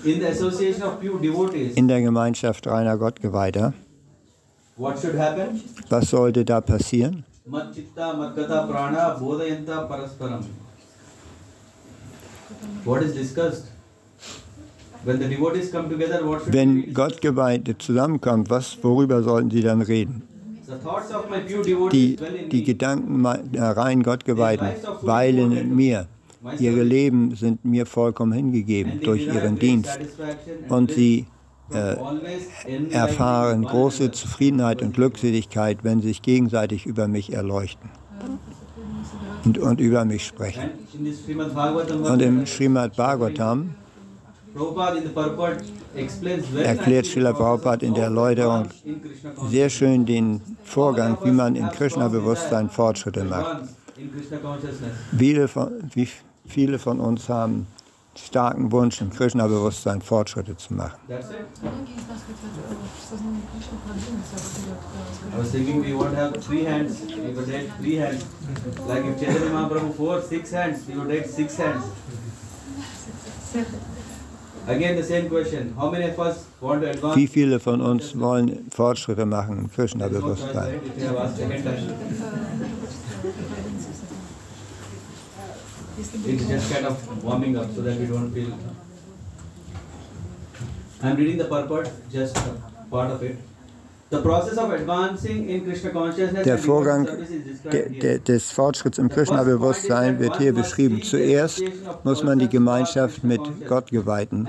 In 0.05 0.19
the 0.19 0.27
association 0.31 0.83
of 0.83 0.99
pure 1.01 1.21
devotees, 1.21 1.77
In 1.77 1.87
der 1.87 2.01
Gemeinschaft 2.01 2.67
reiner 2.67 2.97
Gottgeweihter, 2.99 3.73
what 4.77 4.99
should 4.99 5.17
happen? 5.17 5.61
was 5.91 6.11
sollte 6.11 6.45
da 6.45 6.61
passieren? 6.61 7.25
Mat 7.47 7.73
chitta, 7.73 8.15
mat 8.15 8.35
gata 8.35 8.67
prana, 8.67 9.17
bodhayanta 9.21 9.87
parasparam. 9.89 10.45
What 12.85 13.03
is 13.03 13.15
discussed? 13.15 13.67
When 15.05 15.21
the 15.21 15.29
devotees 15.29 15.71
come 15.71 15.89
together, 15.89 16.27
what 16.27 16.41
should 16.43 16.51
be 16.53 16.59
Wenn? 16.59 16.95
Gottgeweihte 16.95 17.79
zusammenkommt, 17.79 18.51
was, 18.51 18.77
worüber 18.83 19.23
sollten 19.23 19.51
sie 19.53 19.63
dann 19.63 19.83
reden? 19.83 20.23
Die, 21.93 22.17
die. 22.51 22.63
Gedanken 22.65 23.53
der 23.53 23.77
rein 23.77 24.03
Gottgeweihten 24.03 24.69
weilen 25.03 25.53
in 25.53 25.75
mir. 25.75 26.07
Ihre 26.59 26.83
Leben 26.83 27.35
sind 27.35 27.65
mir 27.65 27.87
vollkommen 27.87 28.33
hingegeben 28.33 29.01
durch 29.03 29.27
ihren 29.27 29.59
Dienst. 29.59 29.99
Und 30.69 30.93
sie 30.93 31.27
äh, 31.73 31.97
erfahren 32.91 33.65
große. 33.65 34.11
Zufriedenheit 34.13 34.83
und 34.83 34.95
Glückseligkeit, 34.95 35.79
wenn 35.83 36.01
sie 36.01 36.09
sich 36.09 36.23
gegenseitig 36.23 36.87
über 36.87 37.09
mich 37.09 37.33
erleuchten 37.33 37.91
und, 39.45 39.59
und 39.59 39.81
über 39.81 40.05
mich 40.05 40.27
sprechen. 40.27 40.71
Und 42.05 42.23
im 42.23 42.47
Srimad 42.47 42.97
Bhagavatam 42.97 43.75
erklärt 46.63 47.07
Srila 47.07 47.33
Prabhupada 47.33 47.87
in 47.87 47.95
der 47.95 48.05
Erläuterung 48.05 48.69
sehr 49.49 49.71
schön 49.71 50.05
den 50.05 50.41
Vorgang, 50.65 51.17
wie 51.25 51.31
man 51.31 51.57
im 51.57 51.69
Krishna-Bewusstsein 51.71 52.69
Fortschritte 52.71 53.25
macht. 53.25 53.69
Viele 55.17 55.49
von, 55.49 55.71
wie 55.95 56.09
viele 56.47 56.79
von 56.79 57.01
uns 57.01 57.29
haben 57.29 57.67
starken 58.17 58.71
Wunsch, 58.73 59.01
im 59.01 59.11
Krishna-Bewusstsein 59.11 60.03
Fortschritte 60.03 60.57
zu 60.57 60.75
machen. 60.75 60.99
Ich 61.09 61.15
was 65.39 65.51
thinking 65.51 65.83
we 65.83 65.95
would 65.95 66.13
hands, 66.13 66.41
we 66.49 66.65
would 67.35 67.49
have 67.49 67.67
hands. 67.99 68.25
Like 68.87 69.05
if 69.05 69.19
Chaitanya 69.19 69.51
Mahaprabhu 69.51 69.95
four, 69.95 70.21
six 70.21 70.53
hands, 70.53 70.87
we 70.87 70.95
would 70.95 71.11
have 71.11 71.27
six 71.27 71.57
hands. 71.57 71.85
Wie 77.15 77.27
viele 77.27 77.59
von 77.61 77.81
uns 77.81 78.19
wollen 78.19 78.71
Fortschritte 78.71 79.27
machen 79.27 79.59
im 79.59 79.71
Krishna-Bewusstsein? 79.71 80.81
It's 86.27 86.49
just 86.49 86.73
kind 86.73 86.87
of 86.87 86.97
warming 87.23 87.57
up 87.57 87.67
so 87.75 87.83
that 87.83 87.99
we 87.99 88.07
don't 88.07 88.33
feel. 88.33 88.53
I'm 91.03 91.17
reading 91.17 91.37
the 91.39 91.45
purport, 91.45 91.91
just 92.11 92.37
a 92.37 92.57
part 92.91 93.11
of 93.11 93.23
it. 93.23 93.37
Der 96.45 96.59
Vorgang 96.59 97.09
des 98.27 98.51
Fortschritts 98.51 98.99
im 98.99 99.09
Krishna-Bewusstsein 99.09 100.19
wird 100.19 100.37
hier 100.37 100.53
beschrieben. 100.53 101.03
Zuerst 101.03 101.63
muss 102.05 102.23
man 102.23 102.39
die 102.39 102.49
Gemeinschaft 102.49 103.25
mit 103.25 103.41
Gottgeweihten 103.67 104.47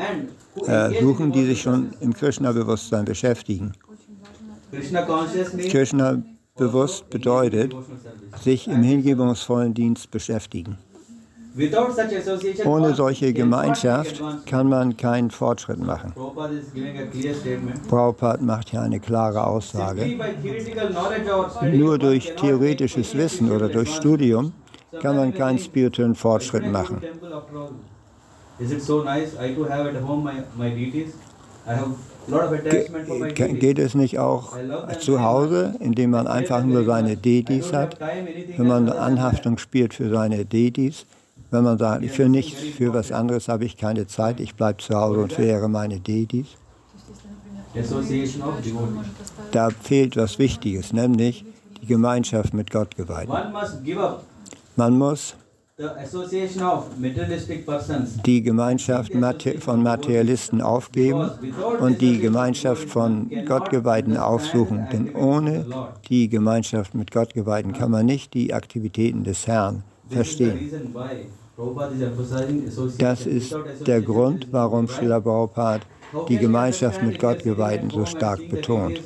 äh, 0.67 1.02
suchen, 1.02 1.32
die 1.32 1.45
sich 1.45 1.62
schon 1.62 1.93
im 2.02 2.13
Krishna-Bewusstsein 2.13 3.06
beschäftigen. 3.06 3.71
Krishna 4.71 5.08
Krishna-bewusst 5.69 7.10
bedeutet, 7.10 7.73
sich 8.43 8.67
im 8.67 8.84
hingebungsvollen 8.84 9.73
Dienst 9.73 10.12
beschäftigen. 10.12 10.78
Ohne 12.65 12.95
solche 12.95 13.31
Gemeinschaft 13.33 14.21
kann 14.45 14.69
man 14.69 14.97
keinen 14.97 15.29
Fortschritt 15.29 15.79
machen. 15.79 16.13
Prabhupada 17.87 18.43
macht 18.43 18.69
hier 18.69 18.81
eine 18.81 18.99
klare 18.99 19.45
Aussage. 19.45 20.17
Nur 21.71 21.99
durch 21.99 22.33
theoretisches 22.35 23.15
Wissen 23.15 23.51
oder 23.51 23.69
durch. 23.69 23.93
Studium 23.93 24.53
kann 24.99 25.15
man 25.15 25.33
keinen 25.33 25.59
spirituellen 25.59 26.15
Fortschritt 26.15 26.63
"Why 26.63 26.85
should 26.85 27.03
I 29.39 29.53
go 29.53 29.65
machen. 30.15 31.95
Ge-. 33.33 33.53
Geht 33.53 33.79
es 33.79 33.95
nicht 33.95 34.19
auch 34.19 34.53
zu 34.99 35.21
Hause, 35.21 35.75
indem 35.79 36.11
man 36.11 36.27
einfach 36.27 36.63
nur 36.63 36.83
seine 36.83 37.15
Deities 37.17 37.73
hat, 37.73 37.97
wenn 38.57 38.67
man 38.67 38.89
eine 38.89 38.99
Anhaftung 38.99 39.57
spielt 39.57 39.93
für 39.93 40.09
seine 40.09 40.45
Deities? 40.45 41.05
Wenn 41.53 41.63
man 41.65 41.77
sagt, 41.77 42.03
für 42.05 42.27
nichts, 42.27 42.61
für 42.63 42.95
was 42.95 43.11
anderes 43.11 43.47
habe 43.47 43.63
ich 43.63 43.77
keine 43.77 44.07
Zeit, 44.07 44.39
ich 44.39 44.55
bleibe 44.55 44.81
zu 44.81 44.95
Hause 44.95 45.19
und 45.19 45.33
verehre 45.33 45.69
meine 45.69 45.99
devotees. 45.99 46.47
Da 49.51 49.69
fehlt 49.69 50.17
was 50.17 50.39
Wichtiges, 50.39 50.93
nämlich 50.93 51.45
die 51.79 51.85
Gemeinschaft 51.85 52.55
mit 52.55 52.71
give 52.71 54.01
up 54.01 54.23
Man 54.75 54.97
muss 54.97 55.35
die 58.25 58.41
Gemeinschaft 58.41 59.13
von 59.59 59.83
Materialisten 59.83 60.61
aufgeben 60.61 61.29
und 61.79 62.01
die 62.01 62.17
Gemeinschaft 62.19 62.89
von 62.89 63.29
Gottgeweihten 63.45 64.17
aufsuchen. 64.17 64.87
Denn 64.91 65.15
ohne 65.15 65.67
die 66.09 66.29
Gemeinschaft 66.29 66.95
mit 66.95 67.11
Gottgeweihten 67.11 67.73
kann 67.73 67.91
man 67.91 68.07
nicht 68.07 68.33
die 68.33 68.55
Aktivitäten 68.55 69.23
des 69.23 69.45
Herrn 69.45 69.83
verstehen. 70.09 70.71
Das 72.97 73.25
ist 73.25 73.55
der 73.85 74.01
Grund, 74.01 74.47
warum. 74.51 74.87
Srila 74.87 75.19
Prabhupada 75.19 75.85
die 76.27 76.37
Gemeinschaft 76.37 77.01
mit 77.03 77.19
Gottgeweihten 77.19 77.89
at 77.89 77.93
so 77.93 78.05
stark 78.05 78.49
betont. 78.49 79.01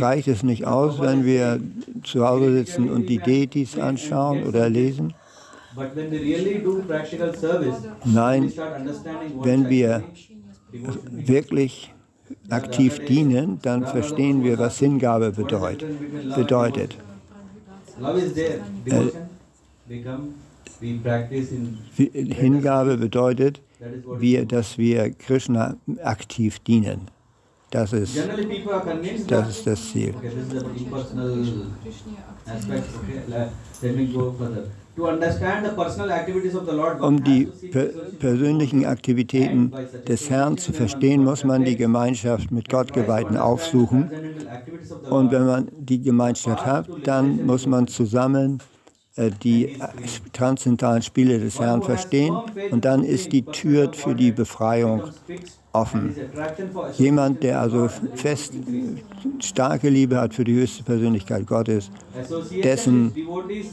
Reicht 0.00 0.28
es 0.28 0.42
nicht 0.42 0.66
aus, 0.66 1.00
wenn 1.00 1.24
wir 1.24 1.60
zu 2.02 2.26
Hause 2.26 2.52
sitzen 2.52 2.90
und 2.90 3.08
die 3.08 3.18
Deities 3.18 3.78
anschauen 3.78 4.44
oder 4.44 4.68
lesen? 4.68 5.14
Nein, 8.04 8.52
wenn 9.42 9.68
wir 9.68 10.02
wirklich 11.10 11.94
aktiv 12.50 13.04
dienen, 13.04 13.60
dann 13.62 13.86
verstehen 13.86 14.42
wir, 14.42 14.58
was 14.58 14.78
Hingabe 14.78 15.30
bedeut, 15.30 15.84
bedeutet. 16.34 16.96
Love 18.00 19.12
Hingabe 21.98 22.96
bedeutet, 22.96 23.60
wir, 24.18 24.44
dass 24.44 24.78
wir 24.78 25.10
Krishna 25.10 25.76
aktiv 26.02 26.58
dienen. 26.60 27.08
Das 27.70 27.92
ist, 27.92 28.16
das 29.26 29.48
ist 29.50 29.66
das 29.66 29.90
Ziel. 29.90 30.14
Um 37.00 37.24
die 37.24 37.48
per 37.70 37.84
persönlichen 38.18 38.86
Aktivitäten 38.86 39.72
des 40.08 40.30
Herrn 40.30 40.56
zu 40.56 40.72
verstehen, 40.72 41.24
muss 41.24 41.44
man 41.44 41.64
die 41.64 41.76
Gemeinschaft 41.76 42.50
mit 42.50 42.70
Gottgeweihten 42.70 43.36
aufsuchen. 43.36 44.10
Und 45.10 45.30
wenn 45.30 45.46
man 45.46 45.68
die 45.78 46.00
Gemeinschaft 46.00 46.64
hat, 46.64 46.88
dann 47.04 47.44
muss 47.44 47.66
man 47.66 47.86
zusammen 47.86 48.60
die 49.42 49.66
äh, 49.66 49.78
transzendentalen 50.32 51.02
Spiele 51.02 51.38
des 51.38 51.58
Herrn 51.58 51.82
verstehen 51.82 52.36
und 52.70 52.84
dann 52.84 53.04
ist 53.04 53.32
die 53.32 53.42
Tür 53.42 53.92
für 53.92 54.14
die 54.14 54.32
Befreiung 54.32 55.02
offen. 55.72 56.14
Jemand, 56.96 57.42
der 57.42 57.60
also 57.60 57.88
fest 58.14 58.54
starke 59.40 59.88
Liebe 59.88 60.20
hat 60.20 60.34
für 60.34 60.44
die 60.44 60.54
höchste 60.54 60.82
Persönlichkeit 60.82 61.46
Gottes, 61.46 61.90
dessen, 62.62 63.12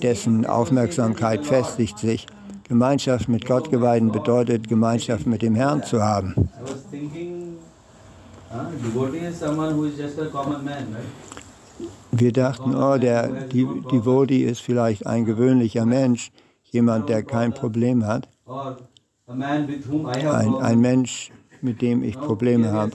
dessen 0.01 0.45
Aufmerksamkeit 0.45 1.45
festigt 1.45 1.97
sich. 1.99 2.25
Gemeinschaft 2.67 3.29
mit 3.29 3.45
Gottgeweihten 3.45 4.11
bedeutet, 4.11 4.67
Gemeinschaft 4.67 5.27
mit 5.27 5.43
dem 5.43 5.53
Herrn 5.53 5.83
zu 5.83 6.01
haben. 6.01 6.49
Wir 12.17 12.31
dachten, 12.31 12.75
oh, 12.75 12.97
der 12.97 13.27
Devotee 13.51 14.43
ist 14.45 14.61
vielleicht 14.61 15.05
ein 15.05 15.25
gewöhnlicher 15.25 15.85
Mensch, 15.85 16.31
jemand, 16.63 17.09
der 17.09 17.23
kein 17.23 17.53
Problem 17.53 18.05
hat, 18.05 18.29
ein, 19.27 20.55
ein 20.55 20.79
Mensch, 20.79 21.31
mit 21.61 21.81
dem 21.81 22.03
ich 22.03 22.17
Probleme 22.17 22.71
habe. 22.71 22.91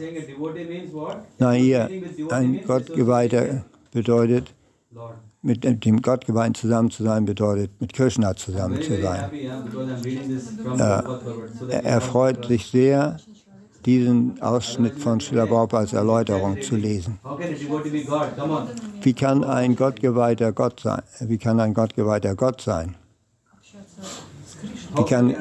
Na 1.39 1.51
hier, 1.53 1.91
ein 2.31 2.63
Gottgeweihter 2.67 3.65
bedeutet, 3.93 4.55
mit 5.43 5.65
dem 5.65 6.01
Gottgeweihten 6.01 6.55
zusammen 6.55 6.91
zu 6.91 7.03
sein, 7.03 7.25
bedeutet, 7.27 7.71
mit 7.81 7.93
Krishna 7.93 8.35
zusammen 8.37 8.81
zu 8.81 9.01
sein. 9.01 9.31
Er, 10.79 11.21
we 11.61 11.73
er 11.73 12.01
freut 12.01 12.47
sich 12.47 12.67
sehr, 12.67 13.19
diesen 13.85 14.41
Ausschnitt 14.43 14.99
von 14.99 15.21
Schiller 15.21 15.47
Baub 15.47 15.75
als 15.75 15.93
Erläuterung 15.93 16.61
zu 16.61 16.77
lesen. 16.77 17.19
Wie 19.03 19.13
kann 19.15 19.45
ein 19.45 19.77
gottgeweihter 19.77 20.53
Gott 20.53 20.81
sein? 20.81 21.03
Wie 21.21 21.39
kann 21.39 21.61
ein 21.61 21.75
gottgeweihter 21.75 22.35
Gott 22.35 22.61
sein? 22.61 22.97
Wie 24.97 25.05
kann 25.05 25.35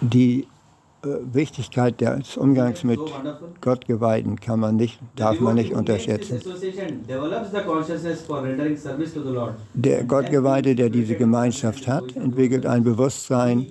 die 0.00 0.46
Wichtigkeit 1.32 2.00
des 2.00 2.36
Umgangs 2.36 2.84
mit. 2.84 3.00
Gottgeweihten 3.60 4.38
kann 4.40 4.60
man 4.60 4.76
nicht, 4.76 4.98
darf 5.16 5.40
man 5.40 5.54
nicht 5.54 5.72
unterschätzen. 5.72 6.40
Der 9.74 10.04
Gottgeweihte, 10.04 10.74
der 10.74 10.90
diese 10.90 11.14
Gemeinschaft 11.16 11.86
hat, 11.88 12.16
entwickelt 12.16 12.66
ein 12.66 12.82
Bewusstsein, 12.84 13.66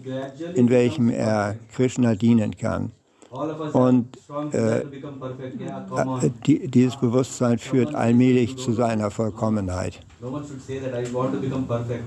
in 0.53 0.69
welchem 0.69 1.09
er 1.09 1.55
Krishna 1.73 2.15
dienen 2.15 2.55
kann. 2.55 2.91
Und, 3.73 4.17
äh, 4.53 4.79
Äh. 4.79 6.29
Die, 6.45 6.67
dieses 6.67 6.95
Bewusstsein 6.97 7.59
führt 7.59 7.93
allmählich 7.93 8.57
zu 8.57 8.71
seiner 8.71 9.11
Vollkommenheit. 9.11 9.99
No 10.21 10.29
one 10.29 10.45
should 10.47 10.61
say 10.61 10.79
that 10.79 10.93
I 10.93 11.13
want 11.13 11.33
to 11.33 11.39
become 11.39 11.65
perfect. 11.67 12.03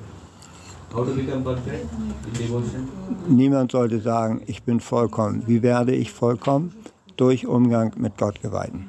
Niemand 3.29 3.73
sollte 3.73 4.01
sagen, 4.01 4.43
ich 4.47 4.63
bin 4.63 4.81
vollkommen. 4.81 5.43
Wie 5.47 5.63
werde 5.63 5.95
ich 5.95 6.13
vollkommen? 6.13 6.73
Durch 7.17 7.47
Umgang 7.47 7.93
mit 7.97 8.17
Gottgeweihten. 8.17 8.87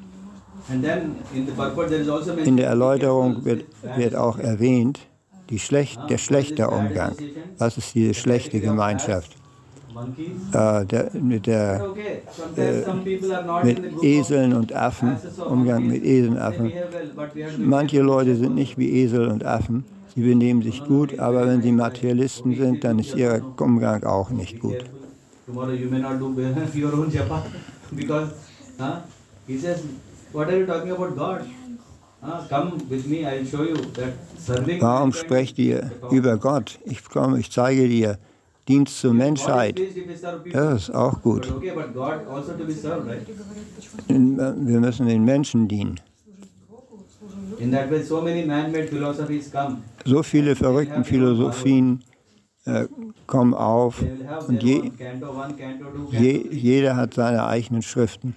In 0.72 0.84
also 1.58 2.32
In 2.44 2.56
der 2.56 2.68
Erläuterung 2.68 3.44
wird, 3.44 3.64
wird 3.96 4.14
auch 4.14 4.38
erwähnt, 4.38 5.00
die 5.50 5.58
schlecht, 5.58 6.00
der 6.08 6.18
schlechte 6.18 6.68
Umgang. 6.68 7.16
Was 7.58 7.76
ist 7.76 7.94
diese 7.94 8.14
schlechte 8.14 8.60
Gemeinschaft? 8.60 9.36
Äh, 10.52 10.86
der, 10.86 11.10
mit, 11.14 11.46
der, 11.46 11.86
the 12.56 12.84
mit 13.64 14.02
Eseln 14.02 14.54
und 14.54 14.72
Affen, 14.72 15.16
Umgang 15.44 15.86
mit 15.86 16.04
Eseln 16.04 16.34
und 16.34 16.38
Affen. 16.38 16.72
Manche 17.58 18.00
Leute 18.00 18.36
sind 18.36 18.54
nicht 18.54 18.78
wie 18.78 18.90
Esel 19.02 19.28
und 19.28 19.44
Affen. 19.44 19.84
Sie 20.14 20.22
benehmen 20.22 20.62
sich 20.62 20.84
gut, 20.84 21.18
aber 21.18 21.46
wenn 21.46 21.62
sie 21.62 21.72
Materialisten 21.72 22.56
sind, 22.56 22.84
dann 22.84 22.98
ist 22.98 23.14
ihr 23.14 23.44
Umgang 23.58 24.02
auch 24.04 24.30
nicht 24.30 24.60
gut. 24.60 24.84
Warum 34.80 35.12
sprecht 35.12 35.58
ihr 35.58 35.90
über 36.10 36.36
Gott? 36.36 36.78
Ich 36.84 37.04
komme, 37.04 37.38
ich 37.38 37.50
zeige 37.50 37.88
dir 37.88 38.18
Dienst 38.68 39.00
zur 39.00 39.14
Menschheit. 39.14 39.80
Das 40.52 40.82
ist 40.82 40.94
auch 40.94 41.22
gut. 41.22 41.52
Wir 44.08 44.80
müssen 44.80 45.06
den 45.06 45.24
Menschen 45.24 45.66
dienen. 45.66 45.98
In 47.58 47.70
that 47.72 47.90
way, 47.90 48.02
so 48.02 48.22
many 48.22 48.46
man-made 48.46 48.88
philosophies 48.88 49.50
come. 49.50 49.82
So 50.04 50.22
viele 50.22 50.56
verrückten 50.56 51.04
Philosophien 51.04 52.02
äh, 52.64 52.86
kommen 53.26 53.54
auf 53.54 54.02
und 54.48 54.62
je, 54.62 54.90
je, 56.10 56.48
jeder 56.50 56.96
hat 56.96 57.14
seine 57.14 57.46
eigenen 57.46 57.82
Schriften. 57.82 58.34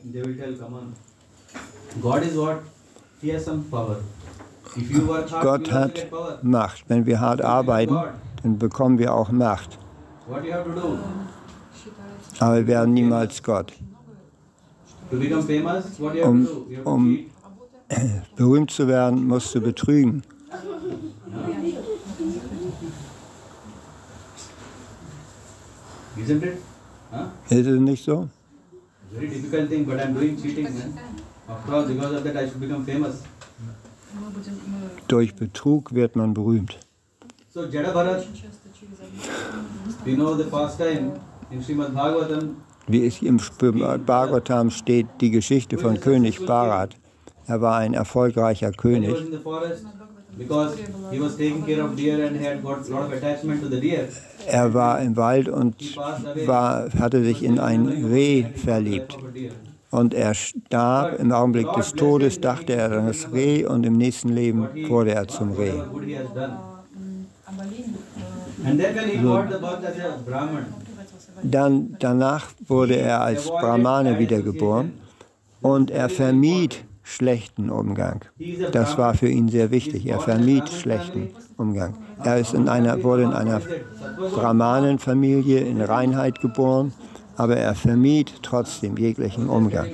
Gott 5.41 5.71
also 5.71 5.71
hat 5.71 6.09
power. 6.09 6.39
Macht. 6.41 6.83
Wenn 6.89 7.05
wir 7.05 7.19
hart 7.19 7.41
arbeiten, 7.41 7.95
dann 8.41 8.57
bekommen 8.57 8.97
wir 8.97 9.13
auch 9.13 9.31
Macht. 9.31 9.77
Aber 12.39 12.55
wir 12.55 12.67
werden 12.67 12.93
niemals 12.93 13.43
Gott. 13.43 13.73
Um- 16.23 16.47
um-. 16.83 17.19
Berühmt 18.35 18.71
zu 18.71 18.87
werden, 18.87 19.27
musst 19.27 19.53
du 19.53 19.61
betrügen. 19.61 20.23
Isn't 26.17 26.43
it? 26.43 26.57
Huh? 27.11 27.27
Is 27.49 27.67
it 27.67 27.79
nicht 27.79 28.03
so? 28.03 28.29
Very 29.11 29.27
difficult 29.27 29.69
thing, 29.69 29.83
but 29.85 29.99
I'm 29.99 30.13
doing 30.13 30.41
cheating. 30.41 30.63
Man. 30.63 30.99
After 31.47 31.73
all, 31.73 31.85
because 31.85 32.13
of 32.13 32.23
that, 32.23 32.37
I 32.37 32.47
should 32.47 32.59
become 32.59 32.85
famous. 32.85 33.23
Durch 35.07 35.33
Betrug 35.35 35.93
wird 35.93 36.15
man 36.15 36.33
berühmt. 36.33 36.77
So, 37.53 37.65
Jadabharat, 37.65 38.25
we 40.05 40.15
know 40.15 40.35
the 40.35 40.45
past 40.45 40.77
time 40.77 41.19
in 41.51 41.61
Srimad 41.63 41.93
Bhagavatam. 41.93 42.57
Wie 42.87 43.05
es 43.07 43.21
im 43.21 43.37
Bhagavatam 43.37 44.69
steht, 44.69 45.07
die 45.21 45.31
Geschichte 45.31 45.77
von 45.77 45.99
König 45.99 46.45
Bharat. 46.45 46.95
Er 47.47 47.61
war 47.61 47.77
ein 47.77 47.93
erfolgreicher 47.93 48.71
König. 48.71 49.15
Because 50.37 50.77
he 51.11 51.19
was 51.19 51.37
taking 51.37 51.63
care 51.63 51.83
of 51.83 51.95
deer 51.95 52.25
and 52.25 52.35
had 52.35 52.63
got 52.63 52.87
a 52.87 52.91
lot 52.91 53.05
of 53.05 53.13
attachment 53.13 53.61
to 53.61 53.69
the 53.69 53.79
deer. 53.79 54.09
Er 54.47 54.73
war 54.73 55.01
im 55.01 55.15
Wald 55.15 55.49
und 55.49 55.97
war, 56.45 56.89
hatte 56.99 57.23
sich 57.23 57.43
in 57.43 57.59
ein 57.59 57.87
Reh 57.87 58.45
verliebt. 58.55 59.17
Und 59.91 60.13
er 60.13 60.33
starb. 60.33 61.19
Im 61.19 61.31
Augenblick 61.31 61.71
des 61.73 61.93
Todes 61.93 62.41
dachte 62.41 62.73
er 62.73 62.91
an 62.91 63.07
das 63.07 63.31
Reh 63.31 63.65
und 63.65 63.85
im 63.85 63.93
nächsten 63.93 64.29
Leben 64.29 64.67
wurde 64.87 65.11
er 65.11 65.27
zum 65.27 65.51
Reh. 65.51 65.73
So. 69.21 69.43
Dann, 71.43 71.95
danach 71.99 72.47
wurde 72.67 72.95
er 72.95 73.21
als 73.21 73.47
Brahmane 73.47 74.17
wiedergeboren 74.17 74.93
und 75.61 75.91
er 75.91 76.09
vermied 76.09 76.83
schlechten 77.03 77.69
Umgang. 77.69 78.23
Das 78.71 78.97
war 78.97 79.13
für 79.13 79.27
ihn 79.27 79.49
sehr 79.49 79.71
wichtig. 79.71 80.05
Er 80.05 80.19
vermied 80.19 80.69
schlechten 80.69 81.29
Umgang. 81.63 81.93
Er 82.23 82.39
ist 82.39 82.53
in 82.53 82.67
einer, 82.69 83.01
wurde 83.03 83.23
in 83.23 83.33
einer 83.33 83.61
Brahmanenfamilie 84.35 85.59
in 85.59 85.81
Reinheit 85.81 86.39
geboren, 86.41 86.93
aber 87.35 87.57
er 87.57 87.75
vermied 87.75 88.33
trotzdem 88.43 88.97
jeglichen 88.97 89.49
Umgang. 89.49 89.87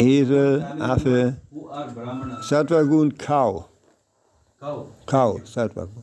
Esel, 0.00 0.66
Affe, 0.80 1.36
Sattvagun, 2.42 3.16
Kau. 3.18 3.68
Kau, 5.06 5.40
Sattvagun. 5.44 6.02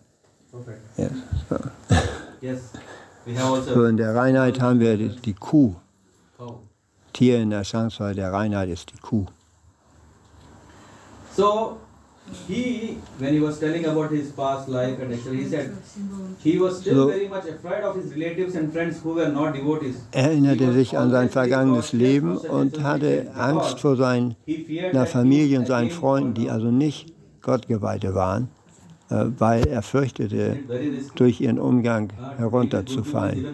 Yes. 0.98 1.12
So. 1.50 1.58
yes. 2.42 2.60
So 3.74 3.86
in 3.86 3.98
der 3.98 4.14
Reinheit 4.16 4.62
haben 4.62 4.80
wir 4.80 4.98
die, 4.98 5.10
die 5.10 5.34
Kuh. 5.34 5.74
Tier 7.14 7.40
in 7.42 7.50
der 7.50 7.64
Chancewei 7.64 8.14
der 8.14 8.32
Reinheit 8.32 8.70
ist 8.70 8.92
die 8.92 8.98
Kuh. 9.00 9.26
So 11.36 11.78
he, 12.48 12.98
when 13.20 13.34
he 13.34 13.40
was 13.42 13.60
telling 13.60 13.86
about 13.86 14.10
his 14.10 14.32
past 14.32 14.68
life 14.68 15.02
and 15.02 15.12
etc., 15.14 15.32
he 15.34 15.46
said 15.48 15.72
he 16.44 16.60
was 16.60 16.80
still 16.82 16.96
So- 16.96 17.08
very 17.08 17.28
much 17.28 17.46
afraid 17.48 17.84
of 17.84 17.96
his 17.96 18.12
relatives 18.16 18.56
and 18.56 18.72
friends 18.72 18.98
who 19.04 19.16
were 19.16 19.30
not 19.32 19.54
devotees. 19.56 19.96
Er 20.12 20.26
erinnerte 20.32 20.72
sich 20.74 20.98
an 20.98 21.12
sein 21.12 21.30
vergangenes 21.30 21.94
Leben 21.94 22.38
und 22.38 22.84
hatte 22.84 23.32
Angst 23.36 23.80
vor 23.80 23.96
seiner 23.96 24.36
Familie 25.08 25.60
und 25.60 25.68
seinen 25.68 25.90
Freunden, 25.92 26.34
die 26.34 26.50
also 26.50 26.70
nicht 26.72 27.14
Gottgeweihte 27.42 28.14
waren, 28.16 28.50
äh, 29.08 29.26
weil 29.38 29.68
er 29.68 29.84
fürchtete, 29.84 30.58
durch 31.14 31.40
ihren 31.40 31.60
Umgang 31.60 32.12
herunterzufallen. 32.38 33.46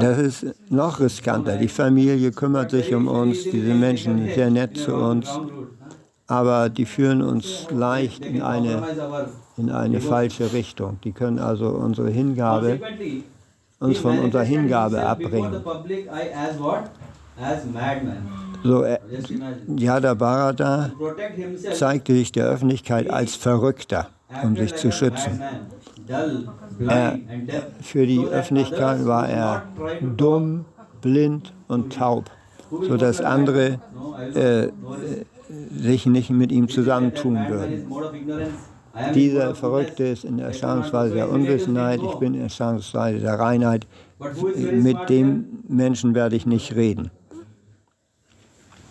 Das 0.00 0.18
ist 0.18 0.46
noch 0.70 1.00
riskanter. 1.00 1.58
Die 1.58 1.68
Familie 1.68 2.32
kümmert 2.32 2.70
sich 2.70 2.94
um 2.94 3.06
uns, 3.06 3.42
diese 3.42 3.74
Menschen 3.74 4.16
sind 4.16 4.34
sehr 4.34 4.50
nett 4.50 4.78
zu 4.78 4.94
uns, 4.94 5.28
aber 6.26 6.70
die 6.70 6.86
führen 6.86 7.20
uns 7.20 7.66
leicht 7.70 8.24
in 8.24 8.40
eine, 8.40 8.82
in 9.58 9.70
eine 9.70 10.00
falsche 10.00 10.54
Richtung. 10.54 10.98
Die 11.04 11.12
können 11.12 11.38
also 11.38 11.68
unsere 11.68 12.08
Hingabe, 12.08 12.80
uns 13.78 13.98
von 13.98 14.18
unserer 14.20 14.44
Hingabe 14.44 15.04
abbringen. 15.04 15.62
So, 18.64 18.82
er- 18.82 19.00
Yada 19.76 20.14
Bharata 20.14 20.92
zeigte 21.74 22.14
sich 22.14 22.32
der 22.32 22.46
Öffentlichkeit 22.46 23.10
als 23.10 23.36
Verrückter, 23.36 24.08
um 24.42 24.56
sich 24.56 24.74
zu 24.74 24.90
schützen. 24.90 25.40
Er, 26.88 27.18
für 27.82 28.06
die 28.06 28.24
Öffentlichkeit 28.24 29.04
war 29.04 29.28
er 29.28 29.62
dumm, 30.16 30.64
blind 31.02 31.52
und 31.68 31.92
taub, 31.92 32.30
sodass 32.88 33.20
andere 33.20 33.80
äh, 34.34 34.68
sich 35.76 36.06
nicht 36.06 36.30
mit 36.30 36.50
ihm 36.50 36.68
zusammentun 36.68 37.46
würden. 37.48 37.86
Dieser 39.14 39.54
Verrückte 39.54 40.04
ist 40.04 40.24
in 40.24 40.38
Erscheinungsweise 40.38 41.14
der 41.14 41.28
Unwissenheit, 41.28 42.00
ich 42.02 42.14
bin 42.14 42.28
in 42.28 42.32
der 42.34 42.42
Erscheinungsweise 42.44 43.18
der 43.18 43.38
Reinheit. 43.38 43.86
Mit 44.72 45.10
dem 45.10 45.64
Menschen 45.68 46.14
werde 46.14 46.36
ich 46.36 46.46
nicht 46.46 46.74
reden. 46.74 47.10
He 47.10 47.10
was 47.10 47.10
on 47.10 47.10
a 47.10 47.10
mission 47.10 47.30
to 47.30 47.32
protect 48.44 48.70
himself. 48.70 48.83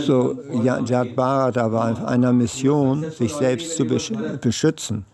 So, 0.00 0.34
from 0.34 0.64
ja, 0.64 0.74
false 0.76 0.92
Jat 0.92 1.02
knowledge. 1.02 1.14
Bharat 1.14 1.56
war 1.56 1.92
auf 1.92 2.04
einer 2.04 2.32
Mission, 2.32 3.10
sich 3.10 3.32
selbst 3.32 3.76
zu 3.76 3.86
besch 3.86 4.12
beschützen, 4.42 5.06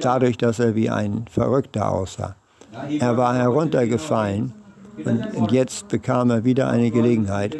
dadurch, 0.00 0.36
dass 0.38 0.58
er 0.60 0.74
wie 0.74 0.88
ein 0.88 1.24
Verrückter 1.30 1.90
aussah. 1.90 2.36
Ah, 2.72 2.84
Er 2.88 3.16
war 3.16 3.34
heruntergefallen 3.34 4.52
und, 5.34 5.50
jetzt 5.50 5.88
bekam 5.88 6.30
er 6.30 6.44
wieder 6.44 6.68
eine 6.68 6.90
Gelegenheit. 6.90 7.56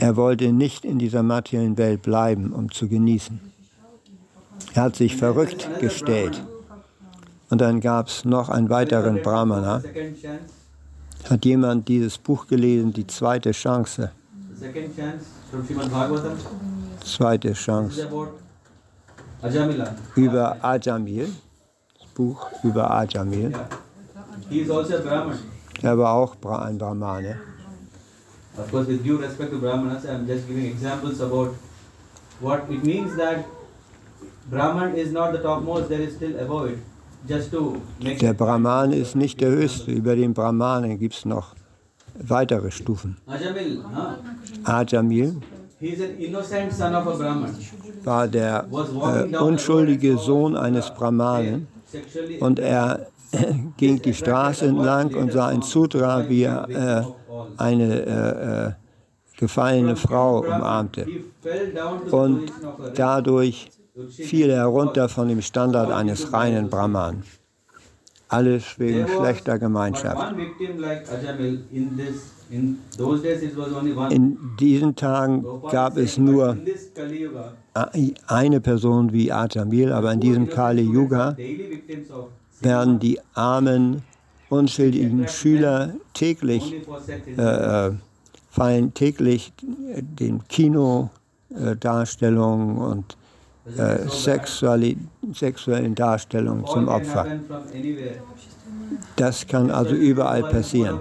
Er 0.00 0.16
wollte 0.16 0.52
nicht 0.52 0.84
in 0.84 0.98
dieser 0.98 1.22
materiellen 1.22 1.78
Welt 1.78 2.02
bleiben, 2.02 2.52
um 2.52 2.72
zu 2.72 2.88
genießen. 2.88 3.40
Er 4.74 4.82
hat 4.82 4.96
sich 4.96 5.16
verrückt 5.16 5.68
gestellt. 5.80 6.42
Und 7.48 7.60
dann 7.60 7.80
gab 7.80 8.08
es 8.08 8.24
noch 8.24 8.48
einen 8.48 8.70
weiteren 8.70 9.22
Brahmana. 9.22 9.82
Hat 11.28 11.44
jemand 11.44 11.88
dieses 11.88 12.18
Buch 12.18 12.46
gelesen, 12.46 12.92
Die 12.92 13.06
zweite 13.06 13.50
Chance? 13.50 14.12
The 14.52 14.60
second 14.60 14.94
chance 14.96 15.24
from 15.50 15.66
Srimad 15.66 15.90
Bhagavatam. 15.90 16.38
Zweite 17.04 17.52
Chance. 17.52 18.08
Ajamila. 19.42 19.96
Über 20.14 20.56
Ajamil. 20.64 21.28
Das 21.98 22.08
Buch 22.14 22.46
über 22.62 22.90
Ajamil. 22.92 23.50
Yeah. 23.50 23.68
He 24.48 24.60
is 24.60 24.70
also 24.70 24.98
a 24.98 25.00
Brahman. 25.00 25.38
Er 25.82 25.98
war 25.98 26.14
auch 26.14 26.36
ein 26.60 26.78
Brahmane. 26.78 27.36
Of 28.56 28.70
course, 28.70 28.86
with 28.86 29.02
due 29.02 29.18
respect 29.18 29.50
to 29.50 29.58
Brahmanas, 29.58 30.04
I 30.04 30.14
am 30.14 30.26
just 30.26 30.46
giving 30.46 30.66
examples 30.66 31.20
about 31.20 31.56
what 32.40 32.70
it 32.70 32.84
means 32.84 33.16
that 33.16 33.44
Brahman 34.48 34.94
is 34.94 35.10
not 35.12 35.32
the 35.32 35.38
topmost, 35.38 35.88
there 35.88 36.00
is 36.00 36.14
still 36.14 36.38
above 36.38 36.70
it. 36.70 36.78
Der 38.20 38.34
Brahman 38.34 38.92
ist 38.92 39.16
nicht 39.16 39.40
der 39.40 39.50
höchste. 39.50 39.90
Über 39.90 40.16
den 40.16 40.34
Brahmanen 40.34 40.98
gibt 40.98 41.14
es 41.14 41.24
noch 41.24 41.54
weitere 42.18 42.70
Stufen. 42.70 43.16
Ajamil, 44.64 45.36
war 48.04 48.28
der 48.28 48.66
äh, 48.72 49.36
unschuldige 49.36 50.16
Sohn 50.16 50.56
eines 50.56 50.90
Brahmanen. 50.90 51.68
Und 52.40 52.58
er 52.58 53.06
ging 53.76 54.00
die 54.00 54.14
Straße 54.14 54.66
entlang 54.66 55.14
und 55.14 55.32
sah 55.32 55.48
ein 55.48 55.62
Sutra, 55.62 56.28
wie 56.28 56.44
er 56.44 56.68
äh, 56.68 57.04
eine 57.56 58.00
äh, 58.00 58.66
äh, 58.68 58.72
gefallene 59.38 59.96
Frau 59.96 60.40
umarmte. 60.40 61.06
Und 62.10 62.52
dadurch 62.94 63.68
fiel 64.10 64.50
er 64.50 64.58
herunter 64.58 65.08
von 65.08 65.28
dem 65.28 65.40
Standard 65.42 65.90
eines 65.90 66.32
reinen 66.32 66.68
Brahman. 66.68 67.22
Alles 68.28 68.78
wegen 68.78 69.06
schlechter 69.06 69.56
Gemeinschaft. 69.58 70.34
in 74.10 74.38
diesen 74.58 74.96
Tagen 74.96 75.44
gab 75.70 75.96
es 75.96 76.18
nur 76.18 76.56
eine 78.26 78.60
Person 78.60 79.12
wie 79.12 79.32
Ajamil, 79.32 79.92
aber 79.92 80.12
in 80.12 80.20
diesem 80.20 80.48
Kali 80.48 80.82
Yuga 80.82 81.36
werden 82.60 82.98
die 82.98 83.20
armen, 83.34 84.02
unschuldigen 84.48 85.28
Schüler 85.28 85.94
täglich 86.14 86.74
äh, 87.36 87.86
äh, 87.86 87.92
fallen 88.50 88.94
täglich 88.94 89.52
den 89.60 90.42
Kinodarstellungen 90.48 92.78
und 92.78 93.16
äh, 93.76 94.08
sexuali 94.08 94.96
sexuellen 95.32 95.94
Darstellungen 95.94 96.64
All 96.64 96.72
zum 96.72 96.88
Opfer. 96.88 97.26
Das 99.16 99.46
kann 99.46 99.70
also 99.70 99.94
überall 99.94 100.42
passieren. 100.42 101.00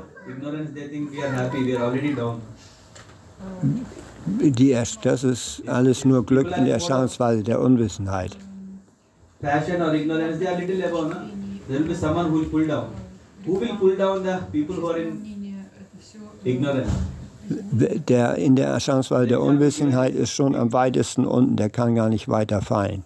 Die, 4.28 4.76
das 5.04 5.24
ist 5.24 5.64
alles 5.68 6.04
nur 6.04 6.26
Glück 6.26 6.58
in 6.58 6.66
der 6.66 6.76
Erscheinungsweise 6.76 7.44
der 7.44 7.62
Unwissenheit. 7.62 8.36
Passion 9.42 9.82
or 9.82 9.94
ignorance, 9.94 10.40
they 10.40 10.48
are 10.48 10.58
little 10.58 10.84
above, 10.84 11.10
no? 11.10 11.16
There 11.68 11.80
will 11.80 11.88
be 11.88 11.94
someone 11.94 12.32
who 12.32 12.40
will 12.40 12.50
pull 12.50 12.66
down. 12.66 12.88
Who 13.46 13.60
will 13.60 13.76
pull 13.78 13.96
down 13.96 14.24
the 14.24 14.40
ignorance? 16.44 17.15
Der 17.50 18.36
in 18.36 18.56
der 18.56 18.68
Erscheinungsweise 18.68 19.28
der 19.28 19.42
Unwissenheit 19.42 20.16
ist 20.16 20.32
schon 20.32 20.56
am 20.56 20.74
weitesten 20.74 21.26
unten, 21.26 21.56
der 21.56 21.70
kann 21.70 21.96
gar 21.96 22.10
nicht 22.10 22.28
weiter 22.28 22.62
fallen. 22.62 23.04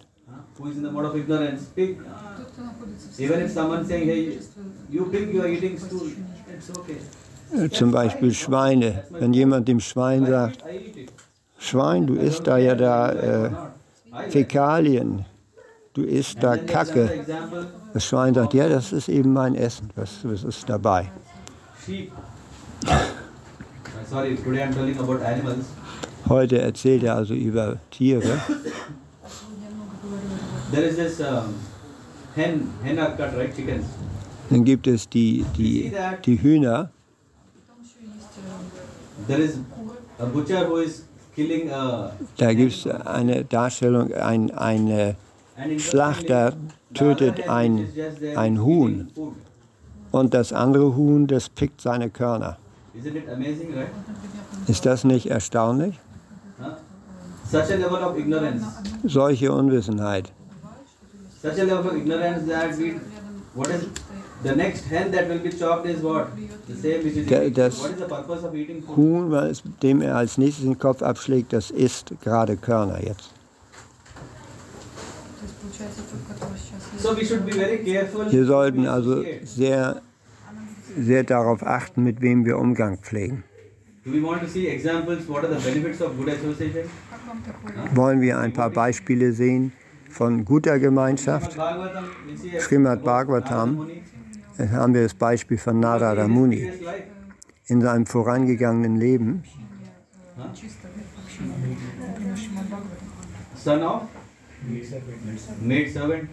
Äh, 7.52 7.68
Zum 7.70 7.90
Beispiel 7.90 8.32
Schweine. 8.32 9.04
Wenn 9.10 9.32
jemand 9.32 9.68
dem 9.68 9.80
Schwein 9.80 10.26
sagt. 10.26 10.64
Schwein, 11.58 12.06
du 12.06 12.14
isst 12.14 12.46
da 12.46 12.56
ja 12.56 12.74
da 12.74 13.12
äh, 13.12 13.50
Fäkalien, 14.30 15.26
du 15.92 16.02
isst 16.02 16.42
da 16.42 16.56
Kacke. 16.56 17.26
Das 17.92 18.04
Schwein 18.06 18.32
sagt, 18.34 18.54
ja, 18.54 18.68
das 18.68 18.92
ist 18.92 19.08
eben 19.08 19.32
mein 19.32 19.54
Essen, 19.54 19.90
was, 19.94 20.20
was 20.22 20.44
ist 20.44 20.68
dabei? 20.68 21.10
Uh, 24.10 24.12
Sorry, 24.12 24.36
today 24.36 24.62
I'm 24.64 24.74
telling 24.74 24.98
about 24.98 25.22
animals. 25.22 25.66
Heute 26.28 26.58
erzählt 26.58 27.04
er 27.04 27.16
also 27.16 27.34
über 27.34 27.78
Tiere. 27.90 28.40
There 30.72 30.82
is 30.82 30.96
this 30.96 31.20
um, 31.20 31.54
hen, 32.34 32.68
hen 32.82 32.98
are 32.98 33.16
cut, 33.16 33.36
right? 33.36 33.54
Chickens. 33.54 33.86
Dann 34.50 34.64
gibt 34.64 34.86
es 34.88 35.08
die, 35.08 35.44
die, 35.56 35.92
die 36.24 36.42
Hühner, 36.42 36.90
There 39.28 39.40
is 39.40 39.58
a 40.18 40.26
butcher 40.26 40.66
who 40.68 40.78
is 40.78 41.04
killing 41.36 41.70
a. 41.70 42.10
da 42.36 42.52
gibt 42.52 42.72
es 42.72 42.86
eine 42.86 43.44
Darstellung, 43.44 44.12
ein, 44.12 44.50
and 44.50 45.16
Schlachter 45.78 46.54
tötet 46.94 47.48
ein, 47.48 47.86
ein 48.34 48.60
Huhn 48.60 49.08
und 50.10 50.34
das 50.34 50.52
andere 50.52 50.96
Huhn, 50.96 51.28
das 51.28 51.48
pickt 51.48 51.80
seine 51.80 52.10
Körner. 52.10 52.56
Ist 54.66 54.86
das 54.86 55.04
nicht 55.04 55.30
erstaunlich? 55.30 55.98
Solche 59.04 59.52
Unwissenheit. 59.52 60.32
Das 61.42 61.56
what? 66.02 66.26
Huhn, 68.96 69.30
was, 69.30 69.62
dem 69.82 70.02
er 70.02 70.16
als 70.16 70.38
nächstes 70.38 70.64
den 70.64 70.78
Kopf 70.78 71.02
abschlägt, 71.02 71.52
das 71.52 71.70
isst 71.70 72.12
gerade 72.22 72.56
Körner 72.56 73.02
jetzt. 73.02 73.30
Wir 78.30 78.46
sollten 78.46 78.86
also 78.86 79.24
sehr 79.44 80.02
sehr 80.98 81.24
darauf 81.24 81.66
achten, 81.66 82.02
mit 82.02 82.20
wem 82.20 82.44
wir 82.44 82.58
Umgang 82.58 82.98
pflegen. 82.98 83.44
Wollen 87.94 88.20
wir 88.20 88.38
ein 88.38 88.52
paar 88.52 88.70
Beispiele 88.70 89.32
sehen 89.32 89.72
von 90.08 90.44
guter 90.44 90.78
Gemeinschaft? 90.78 91.58
Srimad 92.58 93.04
Bhagavatam 93.04 93.88
haben 94.58 94.94
wir 94.94 95.02
das 95.02 95.14
Beispiel 95.14 95.58
von 95.58 95.80
Narada 95.80 96.26
Muni. 96.28 96.70
In 97.66 97.80
seinem 97.80 98.06
vorangegangenen 98.06 98.96
Leben 98.96 99.44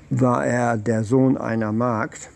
war 0.09 0.45
er 0.45 0.77
der 0.77 1.03
Sohn 1.03 1.37
einer 1.37 1.71
Magd. 1.71 2.29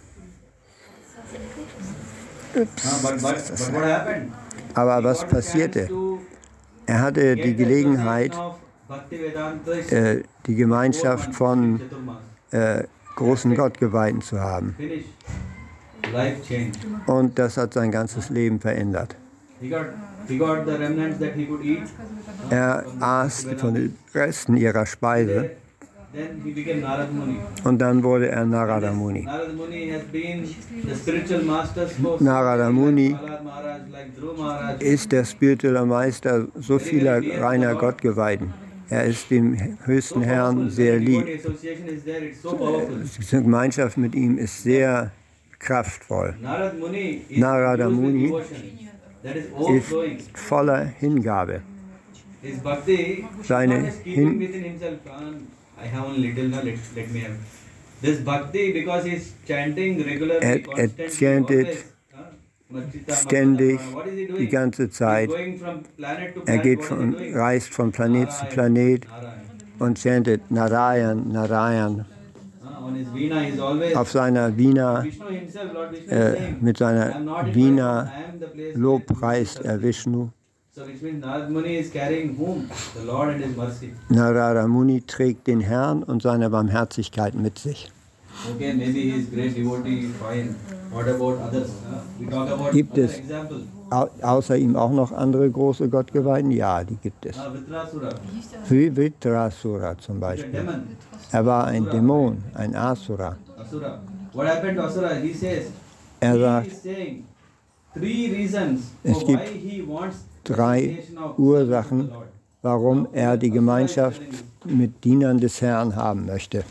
Aber 4.74 5.04
was 5.04 5.28
passierte? 5.28 5.90
Er 6.86 7.02
hatte 7.02 7.36
die 7.36 7.56
Gelegenheit, 7.56 8.36
äh, 9.90 10.18
die 10.46 10.56
Gemeinschaft 10.56 11.34
von 11.36 11.82
äh, 12.52 12.84
großen 13.16 13.56
Gottgeweihten 13.56 14.22
zu 14.22 14.40
haben. 14.40 14.76
Und 17.06 17.40
das 17.40 17.58
hat 17.58 17.74
sein 17.74 17.92
ganzes 17.92 18.30
Leben 18.30 18.60
verändert. 18.60 19.16
Er 22.50 22.86
aß 23.00 23.48
von 23.58 23.74
den 23.74 23.98
Resten 24.14 24.58
ihrer 24.58 24.86
Speise 24.86 25.52
und 27.64 27.80
dann 27.80 28.04
wurde 28.04 28.30
er 28.30 28.46
Narada 28.46 28.92
Muni. 28.92 29.28
Narada 32.20 32.70
Muni 32.70 33.16
ist 34.80 35.12
der 35.12 35.24
spirituelle 35.26 35.86
Meister 35.86 36.48
so 36.56 36.80
vieler 36.80 37.22
reiner 37.42 37.76
Gottgeweihten. 37.76 38.54
Er 38.90 39.06
ist 39.06 39.32
dem 39.32 39.78
höchsten 39.86 40.22
Herrn 40.22 40.70
sehr 40.70 41.00
lieb. 41.00 41.26
Powerful. 42.44 43.04
Die 43.32 43.32
Gemeinschaft 43.38 43.98
mit 43.98 44.14
ihm 44.16 44.38
ist 44.38 44.64
sehr 44.64 45.12
kraftvoll, 45.60 46.36
Narada 46.42 47.90
Muni 47.90 48.34
ist 49.78 49.94
voller 50.34 50.86
Hingabe. 51.00 51.62
Seine 53.44 53.92
hin- 54.04 54.42
within 55.82 55.82
himself. 55.82 55.82
"Ah, 55.82 55.86
I 55.86 55.88
have 55.88 56.06
only 56.06 56.28
little, 56.30 56.46
now 56.50 56.62
let, 56.62 56.76
let 56.96 57.10
me 57.12 57.20
have. 57.22 57.38
This 58.02 58.20
bhakti, 58.20 58.72
because 58.74 59.06
he's 59.06 59.34
chanting 59.46 60.04
regularly, 60.04 60.42
Er- 60.42 60.62
er 60.76 60.90
Machita, 61.08 61.86
Ständig, 63.08 63.82
die 64.38 64.48
ganze 64.48 64.90
Zeit. 64.90 65.38
Er 66.46 66.60
geht 66.60 66.84
von, 66.84 67.16
reist 67.34 67.74
von 67.74 67.92
Planet 67.92 68.32
zu 68.32 68.48
Planet 68.48 69.08
und 69.80 70.00
chantet 70.00 70.50
Narayan, 70.52 71.28
Narayan. 71.32 72.06
Auf 73.94 74.12
seiner 74.12 74.58
Vina, 74.58 75.10
äh, 76.08 76.36
mit 76.60 76.78
seiner 76.78 77.16
Vina 77.40 78.14
lobpreist 78.74 79.64
where 79.64 79.74
er 79.74 79.82
Vishnu. 79.82 80.30
So 80.74 80.86
which 80.86 81.02
means 81.02 81.22
Narad 81.24 81.50
Muni 81.50 81.76
is 81.76 81.90
carrying 81.92 82.36
whom? 82.36 82.70
The 82.96 83.04
Lord 83.04 83.30
and 83.34 83.44
His 83.44 83.58
mercy. 83.58 83.92
Narada 84.10 84.68
Muni 84.68 85.02
trägt 85.02 85.46
den 85.48 85.60
Herrn 85.60 86.02
und 86.04 86.22
seine 86.22 86.50
Barmherzigkeit 86.50 87.36
mit 87.36 87.60
sich. 87.60 87.92
Okay, 88.56 88.72
maybe 88.74 88.94
he 89.02 89.10
is 89.20 89.30
great 89.30 89.54
devotee, 89.56 90.08
fine. 90.08 90.56
What 90.90 91.10
about 91.10 91.40
others? 91.46 91.70
Uh, 91.70 92.00
we 92.20 92.26
talk 92.28 92.50
about 92.50 92.72
Gibt 92.72 92.94
other 92.94 93.04
es- 93.04 93.18
examples. 93.18 93.64
Au 93.90 94.08
außer 94.22 94.56
ihm 94.56 94.78
auch 94.78 94.92
noch 94.92 95.12
andere 95.12 95.50
große 95.52 95.90
Gottgeweihten? 95.90 96.52
Ja, 96.52 96.86
die 96.86 96.96
gibt 96.96 97.26
es. 97.26 97.36
Uh, 97.38 97.54
Vitrasura, 97.54 98.10
Vivitrasura 98.70 99.98
zum 99.98 100.22
Beispiel. 100.22 100.66
Er 101.34 101.46
war 101.46 101.66
ein 101.68 101.90
Dämon, 101.90 102.42
ein 102.54 102.74
Asura. 102.76 103.36
Asura. 103.58 104.00
What 104.32 104.48
happened 104.48 104.78
to 104.78 104.84
Asura? 104.86 105.16
He 105.16 105.34
says, 105.34 105.66
Er 106.22 106.36
he 106.36 106.40
sagt, 106.40 106.68
is 106.68 106.82
saying 106.82 107.26
three 107.94 108.32
reasons 108.32 108.92
Es 109.04 109.18
for 109.18 109.28
gibt 109.28 109.50
why 109.50 109.58
he 109.58 109.82
wants 109.86 110.20
drei 110.44 111.00
Ursachen, 111.38 112.12
warum 112.62 113.08
er 113.14 113.38
die 113.38 113.52
Gemeinschaft 113.52 114.22
mit 114.66 115.04
Dienern 115.04 115.40
des 115.40 115.62
Herrn 115.62 115.96
haben 115.96 116.26
möchte. 116.26 116.64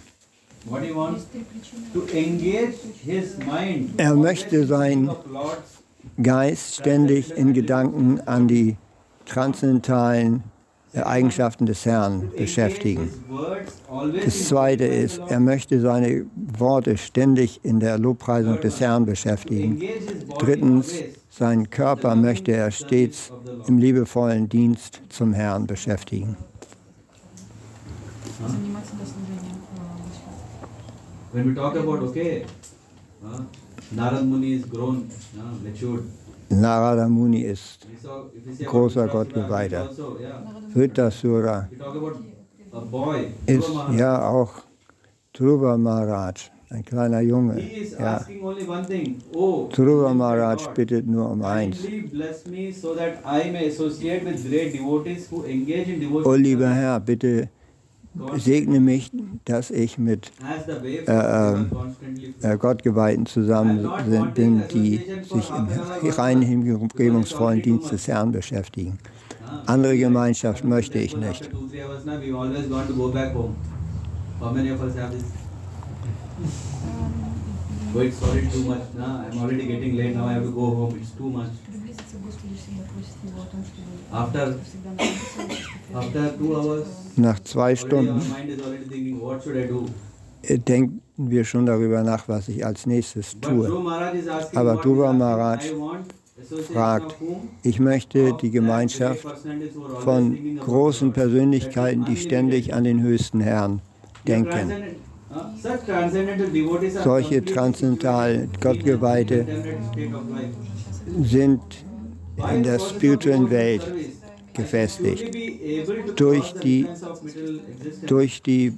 Er 3.96 4.14
möchte 4.14 4.66
sein- 4.66 4.90
thinking 4.90 5.08
of 5.08 5.26
Lord's 5.30 5.80
Geist 6.22 6.76
ständig 6.76 7.36
in 7.36 7.52
Gedanken 7.52 8.20
an 8.26 8.46
die 8.48 8.76
transzendentalen 9.26 10.42
äh, 10.92 11.02
Eigenschaften 11.02 11.66
des 11.66 11.86
Herrn 11.86 12.32
beschäftigen. 12.36 13.10
Das 14.24 14.48
Zweite 14.48 14.84
ist, 14.84 15.20
er 15.28 15.38
möchte 15.38 15.80
seine 15.80 16.26
Worte 16.34 16.98
ständig 16.98 17.60
in 17.62 17.78
der 17.78 17.96
Lobpreisung 17.96 18.60
des 18.60 18.80
Herrn 18.80 19.06
beschäftigen. 19.06 19.80
Drittens, 20.40 20.94
seinen 21.28 21.70
Körper 21.70 22.16
möchte 22.16 22.52
er 22.52 22.72
stets 22.72 23.30
im 23.68 23.78
liebevollen 23.78 24.48
Dienst 24.48 25.00
zum 25.10 25.32
Herrn 25.32 25.66
beschäftigen. 25.66 26.36
When 31.32 31.46
we 31.46 31.54
talk 31.54 31.76
about, 31.76 32.02
okay, 32.02 32.44
Narad 33.92 34.24
Muni 34.24 34.54
is 34.54 34.68
grown, 34.68 35.08
matured. 35.62 36.02
Narada 36.50 37.08
Muni 37.08 37.42
ist 37.42 37.86
Großer 38.64 39.08
Also, 39.14 39.40
yeah, 39.40 39.88
Vritasura, 40.74 41.68
ist 43.46 43.86
ja 43.86 44.28
auch 44.28 44.62
Dhruva 45.32 45.76
Maharaj, 45.76 46.50
ein 46.70 46.84
kleiner 46.84 47.20
Junge. 47.20 47.70
Ja. 47.98 48.26
Oh, 49.36 49.68
Dhruva 49.72 50.12
Maharaj 50.14 50.68
bittet 50.74 51.06
nur 51.06 51.30
um 51.30 51.42
eins. 51.42 51.78
Oh 56.24 56.34
lieber 56.34 56.68
Herr, 56.68 57.00
bitte 57.00 57.48
segne 58.36 58.80
mich, 58.80 59.10
dass 59.44 59.70
ich 59.70 59.98
mit 59.98 60.32
äh, 61.06 61.12
äh, 61.12 61.64
äh, 62.42 62.56
Gottgeweihten 62.58 63.26
zusammen 63.26 63.88
bin, 64.34 64.64
die 64.72 65.00
sich 65.32 65.50
im 65.50 66.10
reinen 66.10 66.42
Hingebungsvollen 66.42 67.62
Dienst 67.62 67.92
des 67.92 68.08
Herrn 68.08 68.32
beschäftigen. 68.32 68.98
Andere 69.66 69.96
Gemeinschaft 69.96 70.64
möchte 70.64 70.98
ich 70.98 71.16
nicht. 71.16 71.50
Well, 77.92 78.06
it's 78.06 78.22
already 78.22 78.46
After 84.12 84.60
after 85.92 86.36
two 86.36 86.56
hours, 86.56 86.99
nach 87.16 87.40
zwei 87.40 87.76
Stunden 87.76 88.20
äh, 90.42 90.58
denken 90.58 91.02
wir 91.16 91.44
schon 91.44 91.66
darüber 91.66 92.02
nach, 92.02 92.28
was 92.28 92.48
ich 92.48 92.64
als 92.64 92.86
nächstes 92.86 93.38
tue. 93.40 93.68
Aber 94.54 94.76
Dhruva 94.76 95.12
Maharaj 95.12 95.72
fragt? 96.72 97.16
Ich 97.62 97.78
möchte 97.80 98.32
die 98.40 98.50
Gemeinschaft 98.50 99.26
von 100.00 100.58
großen. 100.58 101.12
Persönlichkeiten, 101.12 102.04
die 102.04 102.16
ständig 102.16 102.72
an 102.74 102.84
den 102.84 103.02
höchsten 103.02 103.40
Herrn 103.40 103.82
denken. 104.26 104.72
Solche 107.04 107.44
transzendental 107.44 108.48
Gottgeweihte 108.60 109.46
sind 111.22 111.60
in 112.52 112.62
der 112.62 112.78
spirituellen 112.78 113.50
Welt 113.50 113.82
gefestigt. 114.54 115.34
Durch 116.16 116.54
die- 116.54 116.86
Durch 118.06 118.42
die 118.42 118.72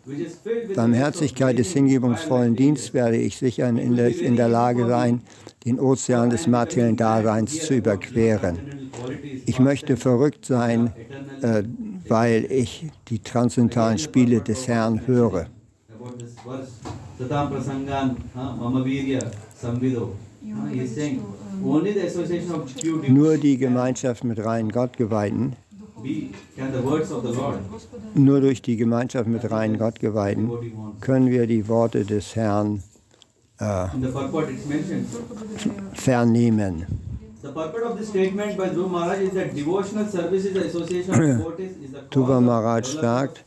Barmherzigkeit 0.74 1.58
des 1.58 1.72
hingebungsvollen 1.72 2.56
Dienstes 2.56 2.94
werde 2.94 3.16
ich 3.16 3.36
sicher 3.36 3.68
in 3.68 3.96
der, 3.96 4.16
in 4.20 4.36
der 4.36 4.48
Lage 4.48 4.86
sein, 4.86 5.22
den 5.64 5.78
Ozean 5.80 6.30
des 6.30 6.46
materiellen 6.46 6.96
Daseins 6.96 7.60
zu 7.66 7.74
überqueren. 7.74 8.58
Ich 9.46 9.58
möchte 9.58 9.96
verrückt 9.96 10.44
sein, 10.44 10.92
äh, 11.42 11.62
weil 12.08 12.46
ich 12.50 12.86
die 13.08 13.18
transzendentalen 13.20 13.98
Spiele 13.98 14.40
des 14.40 14.66
Herrn 14.68 15.06
höre. 15.06 15.46
About 21.14 21.51
nur 23.08 23.36
die 23.38 23.56
Gemeinschaft 23.58 24.24
mit 24.24 24.44
reinen 24.44 24.70
Gottgeweihten, 24.70 25.56
nur 28.14 28.40
durch 28.40 28.62
die 28.62 28.76
Gemeinschaft 28.76 29.28
mit 29.28 29.50
reinen 29.50 29.78
Gottgeweihten 29.78 30.50
können 31.00 31.30
wir 31.30 31.46
die 31.46 31.68
Worte 31.68 32.04
des 32.04 32.34
Herrn 32.34 32.82
äh, 33.58 33.86
vernehmen. 35.94 36.86
Tuba 42.10 42.40
Maharaj 42.40 42.84
sagt, 43.00 43.44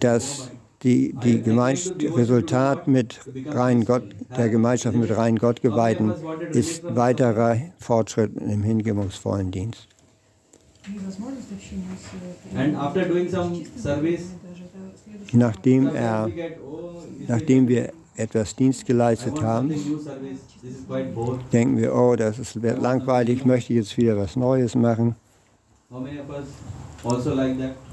dass 0.00 0.50
die, 0.82 1.12
die 1.22 1.42
Gemeinschaft, 1.42 2.02
Resultat 2.02 2.88
mit 2.88 3.20
rein 3.46 3.84
Gott, 3.84 4.04
der 4.36 4.48
Gemeinschaft 4.48 4.96
mit 4.96 5.14
rein 5.14 5.36
Gottgeweihten 5.36 6.14
ist 6.52 6.82
weiterer 6.96 7.58
Fortschritt 7.78 8.36
im 8.36 8.62
hingebungsvollen 8.62 9.50
Dienst. 9.50 9.88
Nachdem, 15.32 15.86
er, 15.94 16.30
nachdem 17.28 17.68
wir 17.68 17.92
etwas 18.16 18.56
Dienst 18.56 18.86
geleistet 18.86 19.40
haben, 19.42 19.72
denken 21.52 21.76
wir, 21.76 21.94
oh, 21.94 22.16
das 22.16 22.38
ist, 22.38 22.62
wird 22.62 22.80
langweilig, 22.80 23.40
ich 23.40 23.44
möchte 23.44 23.74
jetzt 23.74 23.96
wieder 23.98 24.16
was 24.16 24.34
Neues 24.36 24.74
machen. 24.74 25.14
How 25.90 26.00
many 26.00 26.20
of 26.20 26.30
us 26.30 26.46
also 27.04 27.34
like 27.34 27.58
that? 27.58 27.89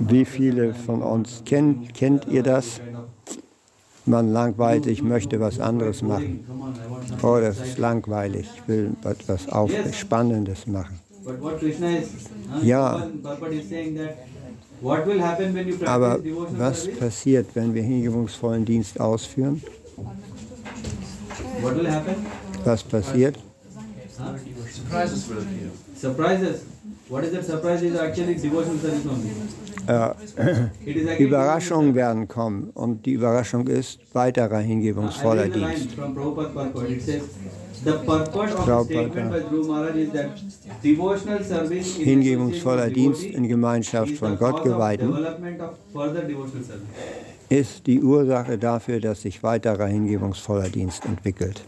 Wie 0.00 0.24
viele 0.24 0.72
von 0.74 1.02
uns 1.02 1.42
kennt, 1.44 1.92
kennt 1.94 2.26
ihr 2.26 2.42
das? 2.42 2.80
Man 4.06 4.32
langweilt, 4.32 4.86
ich 4.86 5.02
möchte 5.02 5.38
was 5.40 5.60
anderes 5.60 6.02
machen. 6.02 6.44
Oh, 7.22 7.38
das 7.40 7.60
ist 7.60 7.78
langweilig, 7.78 8.48
ich 8.54 8.68
will 8.68 8.92
etwas 9.04 9.48
auf 9.50 9.70
Spannendes 9.92 10.66
machen. 10.66 10.98
Ja. 12.62 13.06
Aber 15.84 16.18
was 16.56 16.88
passiert, 16.88 17.48
wenn 17.54 17.74
wir 17.74 17.82
hingebungsvollen 17.82 18.64
Dienst 18.64 18.98
ausführen? 18.98 19.62
Was 22.64 22.82
passiert? 22.82 23.38
Surprises 25.94 26.62
will 27.10 27.18
appear. 27.18 27.18
Surprises. 27.18 27.18
What 27.18 27.24
is 27.24 27.32
that 27.32 27.44
surprise? 27.44 27.82
Is 27.82 27.98
actually 27.98 28.34
devotional 28.34 28.78
service 28.78 29.06
only. 29.06 29.30
Äh, 29.86 31.18
Überraschungen 31.18 31.94
werden 31.94 32.28
kommen 32.28 32.70
und 32.74 33.06
die 33.06 33.12
Überraschung 33.12 33.66
ist 33.66 33.98
weiterer 34.12 34.58
hingebungsvoller 34.58 35.48
Dienst. 35.48 35.88
Hingebungsvoller 41.98 42.90
Dienst 42.90 43.24
in 43.24 43.48
Gemeinschaft 43.48 44.12
von 44.12 44.38
Gottgeweihten 44.38 45.14
ist 47.48 47.86
die 47.86 48.02
Ursache 48.02 48.58
dafür, 48.58 49.00
dass 49.00 49.22
sich 49.22 49.42
weiterer 49.42 49.86
hingebungsvoller 49.86 50.68
Dienst 50.68 51.04
entwickelt. 51.06 51.64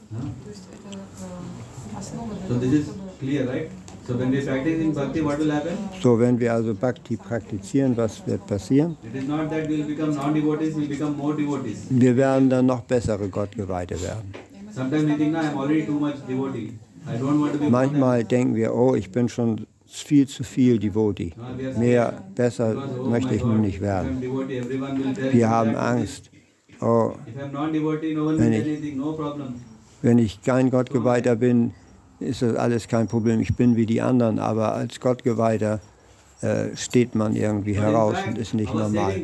So 2.49 2.59
this 2.59 2.72
is 2.72 2.86
clear, 3.20 3.49
right? 3.49 3.70
So 4.07 4.14
when 4.18 4.30
we 4.32 4.40
practice 4.44 4.80
in 4.80 4.92
bhakti, 4.92 5.20
what 5.20 5.38
will 5.38 5.53
happen? 5.53 5.76
So, 6.03 6.18
wenn 6.18 6.38
wir 6.40 6.53
also 6.53 6.74
Bhakti 6.74 7.16
praktizieren, 7.16 7.96
was 7.96 8.26
wird 8.26 8.44
passieren? 8.46 8.96
It 9.05 9.22
is 9.22 9.28
not 9.28 9.48
that 9.50 9.68
we 9.68 9.78
will 9.78 9.86
become 9.86 10.14
non-devotees, 10.14 10.74
we 10.74 10.80
will 10.82 10.88
become 10.88 11.16
more 11.16 11.36
devotees. 11.36 11.86
Wir 11.88 12.16
werden 12.16 12.50
dann 12.50 12.66
noch 12.66 12.80
bessere 12.82 13.28
Gottgeweihte 13.28 13.94
werden. 14.03 14.32
Sometimes 14.74 15.05
we 15.05 15.16
think, 15.16 15.32
no, 15.32 15.38
I 15.38 15.46
am 15.46 15.59
already 15.59 15.86
too 15.86 15.98
much 16.00 16.16
devotee. 16.26 16.72
I 17.07 17.16
don't 17.16 17.40
want 17.40 17.53
to 17.53 17.59
be 17.59 17.70
Manchmal 17.70 18.24
denken 18.24 18.55
wir, 18.57 18.74
oh, 18.74 18.94
ich 18.96 19.11
bin 19.12 19.28
schon 19.28 19.66
viel 19.86 20.26
zu 20.26 20.42
viel 20.42 20.78
Devotee. 20.78 21.32
Are 21.38 21.78
Mehr, 21.78 22.24
besser 22.34 22.74
oh 22.98 23.09
möchte 23.09 23.34
ich 23.34 23.44
nun 23.44 23.61
nicht 23.61 23.80
werden. 23.80 24.20
Wir 25.32 25.48
haben 25.50 25.76
Angst. 25.76 26.30
Oh, 26.80 27.12
Wenn 28.36 28.53
ich- 28.53 28.96
wenn 30.03 30.18
ich 30.18 30.42
kein 30.42 30.70
Gottgeweihter 30.70 31.36
bin, 31.36 31.72
ist 32.23 32.43
das 32.43 32.57
alles 32.57 32.89
kein 32.89 33.09
Problem. 33.09 33.41
Ich 33.41 33.55
bin 33.55 33.77
wie 33.77 33.87
die 33.87 34.01
anderen, 34.01 34.39
aber 34.39 34.75
als 34.75 35.01
Gottgeweihter 35.01 35.81
äh, 36.41 36.77
steht 36.77 37.14
man 37.14 37.37
irgendwie 37.37 37.75
But 37.75 37.83
heraus 37.83 38.16
fact, 38.16 38.29
und 38.29 38.39
ist 38.39 38.55
nicht 38.55 38.75
normal. 38.75 39.14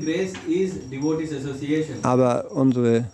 Aber 2.03 2.51
unsere 2.53 3.05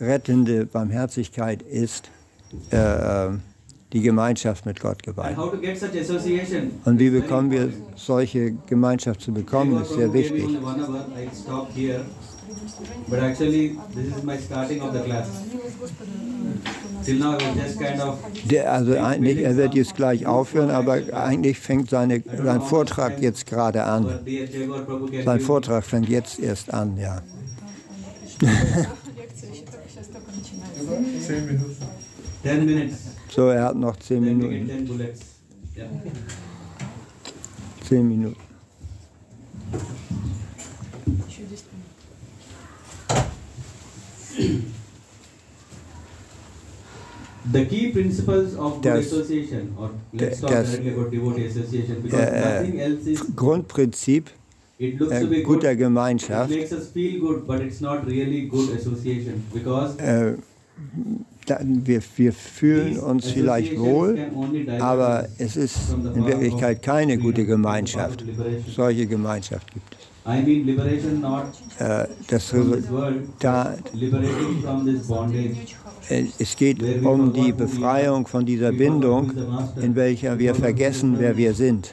rettende 0.00 0.66
Barmherzigkeit 0.66 1.62
ist 1.62 2.10
äh, 2.70 3.30
die 3.92 4.00
Gemeinschaft 4.00 4.64
mit 4.64 4.80
such 4.80 6.00
association? 6.00 6.70
Und 6.84 6.98
wie 6.98 7.10
bekommen 7.10 7.50
wir 7.50 7.72
solche 7.96 8.52
Gemeinschaft 8.66 9.20
zu 9.20 9.32
bekommen, 9.32 9.82
ist 9.82 9.94
sehr 9.94 10.12
wichtig. 10.12 10.46
But 13.08 13.18
actually, 13.20 13.78
this 13.94 14.16
is 14.16 14.22
my 14.22 14.36
starting 14.38 14.80
of 14.82 14.92
the 14.92 15.02
class. 15.02 15.28
Till 17.04 17.18
now, 17.18 17.36
I 17.36 17.54
just 17.54 17.78
kind 17.78 18.00
of 18.00 18.18
Der, 18.44 18.72
also 18.72 18.96
eigentlich, 18.98 19.38
er 19.42 19.56
wird 19.56 19.74
jetzt 19.74 19.94
gleich 19.96 20.26
aufhören, 20.26 20.70
aber 20.70 21.00
eigentlich 21.12 21.58
fängt 21.58 21.90
seine, 21.90 22.22
sein 22.22 22.60
Vortrag 22.60 23.20
jetzt 23.20 23.46
gerade 23.46 23.84
an. 23.84 24.20
Sein 25.24 25.40
Vortrag 25.40 25.84
fängt 25.84 26.08
jetzt 26.08 26.38
erst 26.38 26.72
an, 26.72 26.96
ja. 26.96 27.22
so, 33.28 33.48
er 33.48 33.64
hat 33.64 33.76
noch 33.76 33.96
zehn 33.96 34.24
Minuten. 34.24 34.70
Zehn 37.88 38.08
Minuten 38.08 38.36
the 47.52 47.66
key 47.66 47.90
principles 47.92 48.54
of 48.54 48.80
good 48.80 48.94
das, 48.94 49.06
association 49.06 49.74
or 49.78 49.90
let's 50.12 50.40
talk 50.40 50.50
das, 50.50 50.70
directly 50.70 50.92
about 50.94 51.10
devotee 51.10 51.46
association 51.46 52.00
because 52.02 52.20
äh, 52.20 52.62
nothing 52.62 52.80
else 52.80 53.06
is 53.06 53.20
Grundprinzip 53.34 54.30
it 54.78 55.00
looks 55.00 55.12
äh, 55.12 55.20
to 55.20 55.26
be 55.28 55.42
guter. 55.42 55.74
Gemeinschaft 55.74 56.50
it 56.50 56.58
makes 56.58 56.72
us 56.72 56.88
feel 56.90 57.20
good 57.20 57.46
but 57.46 57.60
it's 57.60 57.80
not 57.80 58.06
really 58.06 58.46
good 58.46 58.70
association 58.70 59.44
because 59.52 59.96
äh, 59.98 60.36
wir, 61.84 62.00
wir 62.16 62.32
fühlen 62.32 62.98
uns 62.98 63.30
vielleicht 63.30 63.78
wohl, 63.78 64.18
aber 64.78 65.28
es 65.38 65.56
ist 65.56 65.92
in 65.92 66.24
Wirklichkeit 66.24 66.82
keine 66.82 67.18
gute 67.18 67.44
Gemeinschaft. 67.44 68.24
Solche 68.74 69.06
Gemeinschaft 69.06 69.72
gibt 69.72 69.94
es. 69.94 70.01
Uh, 70.24 72.04
das 72.28 72.54
Resultat, 72.54 73.78
es 76.38 76.56
geht 76.56 77.04
um 77.04 77.32
die 77.32 77.50
Befreiung 77.50 78.26
von 78.28 78.46
dieser 78.46 78.70
Bindung, 78.70 79.32
in 79.80 79.96
welcher 79.96 80.38
wir 80.38 80.54
vergessen, 80.54 81.16
wer 81.18 81.36
wir 81.36 81.54
sind. 81.54 81.92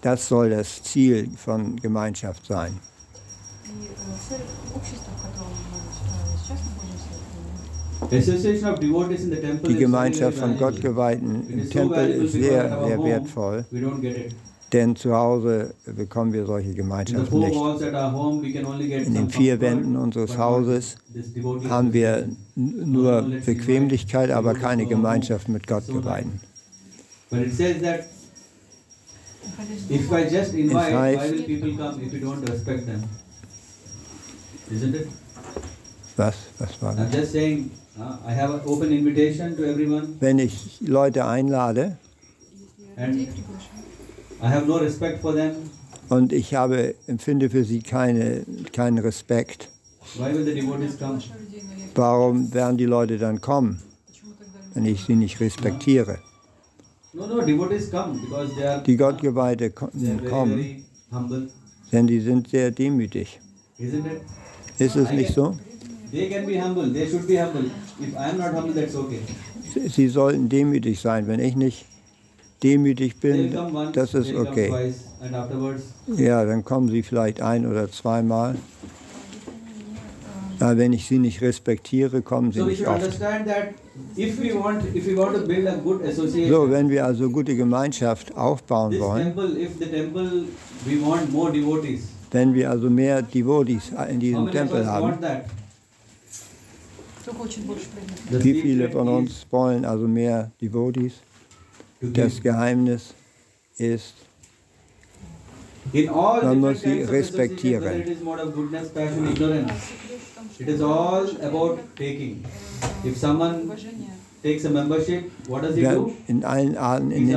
Das 0.00 0.28
soll 0.28 0.50
das 0.50 0.80
Ziel 0.84 1.28
von 1.36 1.74
Gemeinschaft 1.74 2.46
sein. 2.46 2.78
Die 9.66 9.76
Gemeinschaft 9.76 10.38
von 10.38 10.56
Gottgeweihten 10.56 11.48
im 11.48 11.68
Tempel 11.68 12.10
ist 12.10 12.32
sehr, 12.32 12.86
sehr 12.86 13.02
wertvoll. 13.02 13.64
Denn 14.72 14.94
zu 14.94 15.14
Hause 15.14 15.74
bekommen 15.84 16.32
wir 16.32 16.46
solche 16.46 16.74
Gemeinschaft 16.74 17.32
nicht. 17.32 17.56
In 19.06 19.14
den 19.14 19.30
vier 19.30 19.60
Wänden 19.60 19.96
unseres 19.96 20.38
Hauses 20.38 20.96
haben 21.68 21.92
wir 21.92 22.28
nur 22.54 23.22
Bequemlichkeit, 23.44 24.30
aber 24.30 24.54
keine 24.54 24.86
Gemeinschaft 24.86 25.48
mit 25.48 25.66
Gott 25.66 25.86
geweihten. 25.88 26.40
If 29.88 30.10
I 30.12 30.22
just? 30.28 30.54
Was? 36.16 36.36
Was 36.58 36.82
war 36.82 36.94
das? 36.94 37.34
Wenn 40.20 40.38
ich 40.38 40.80
Leute 40.80 41.24
einlade, 41.26 41.96
No 44.42 44.80
Und 46.08 46.32
ich 46.32 46.54
habe, 46.54 46.94
empfinde 47.06 47.50
für 47.50 47.64
sie 47.64 47.80
keine, 47.82 48.44
keinen 48.72 48.98
Respekt. 48.98 49.68
Warum 51.94 52.54
werden 52.54 52.76
die 52.78 52.86
Leute 52.86 53.18
dann 53.18 53.40
kommen, 53.40 53.82
wenn 54.74 54.86
ich 54.86 55.04
sie 55.04 55.14
nicht 55.14 55.40
respektiere? 55.40 56.18
No, 57.12 57.26
no, 57.26 57.42
come, 57.90 58.20
die 58.86 58.96
Gottgeweihte 58.96 59.70
kommen, 59.70 60.84
denn 61.92 62.06
die 62.06 62.20
sind 62.20 62.48
sehr 62.48 62.70
demütig. 62.70 63.40
Ist 63.78 64.96
es 64.96 65.10
nicht 65.10 65.34
so? 65.34 65.56
Sie 69.88 70.08
sollten 70.08 70.48
demütig 70.48 71.00
sein. 71.00 71.26
Wenn 71.26 71.40
ich 71.40 71.56
nicht 71.56 71.84
demütig 72.62 73.16
bin, 73.20 73.56
das 73.92 74.14
ist 74.14 74.34
okay. 74.34 74.94
Ja, 76.16 76.44
dann 76.44 76.64
kommen 76.64 76.88
sie 76.88 77.02
vielleicht 77.02 77.40
ein 77.40 77.66
oder 77.66 77.90
zweimal. 77.90 78.56
Aber 80.60 80.76
wenn 80.76 80.92
ich 80.92 81.06
sie 81.06 81.18
nicht 81.18 81.40
respektiere, 81.40 82.20
kommen 82.20 82.52
sie 82.52 82.62
nicht 82.62 82.86
oft. 82.86 83.18
So, 86.48 86.70
wenn 86.70 86.90
wir 86.90 87.06
also 87.06 87.30
gute 87.30 87.56
Gemeinschaft 87.56 88.36
aufbauen 88.36 88.98
wollen, 88.98 89.32
wenn 92.30 92.54
wir 92.54 92.70
also 92.70 92.90
mehr 92.90 93.22
Devotees 93.22 93.90
in 94.10 94.20
diesem 94.20 94.50
Tempel 94.50 94.86
haben, 94.86 95.14
wie 98.30 98.60
viele 98.60 98.90
von 98.90 99.08
uns 99.08 99.46
wollen 99.50 99.84
also 99.84 100.06
mehr 100.06 100.50
Devotees? 100.60 101.14
Das 102.00 102.40
Geheimnis 102.40 103.14
ist, 103.76 104.14
man 105.92 106.60
muss 106.60 106.80
sie 106.80 107.02
respektieren. 107.02 108.00
It 108.00 108.06
In 116.26 116.44
allen 116.44 116.76
Arten, 116.78 117.10
in 117.10 117.26
den 117.26 117.36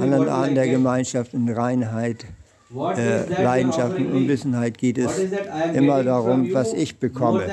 anderen 0.00 0.28
Arten 0.28 0.54
der 0.56 0.68
Gemeinschaft, 0.68 1.34
in 1.34 1.48
Reinheit, 1.48 2.24
äh, 2.96 3.42
Leidenschaft 3.42 3.96
und 3.96 4.12
Unwissenheit 4.12 4.76
geht 4.76 4.98
es 4.98 5.12
immer 5.74 6.02
darum, 6.02 6.52
was 6.52 6.72
ich 6.72 6.96
bekomme 6.96 7.44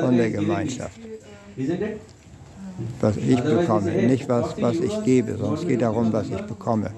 von 0.00 0.16
der 0.16 0.30
Gemeinschaft 0.30 0.98
was 3.00 3.16
ich 3.16 3.40
bekomme, 3.40 3.90
nicht 3.90 4.28
was, 4.28 4.60
was 4.60 4.76
ich 4.76 5.04
gebe, 5.04 5.36
sondern 5.36 5.54
es 5.54 5.66
geht 5.66 5.82
darum, 5.82 6.12
was 6.12 6.28
ich 6.28 6.42
bekomme. 6.42 6.90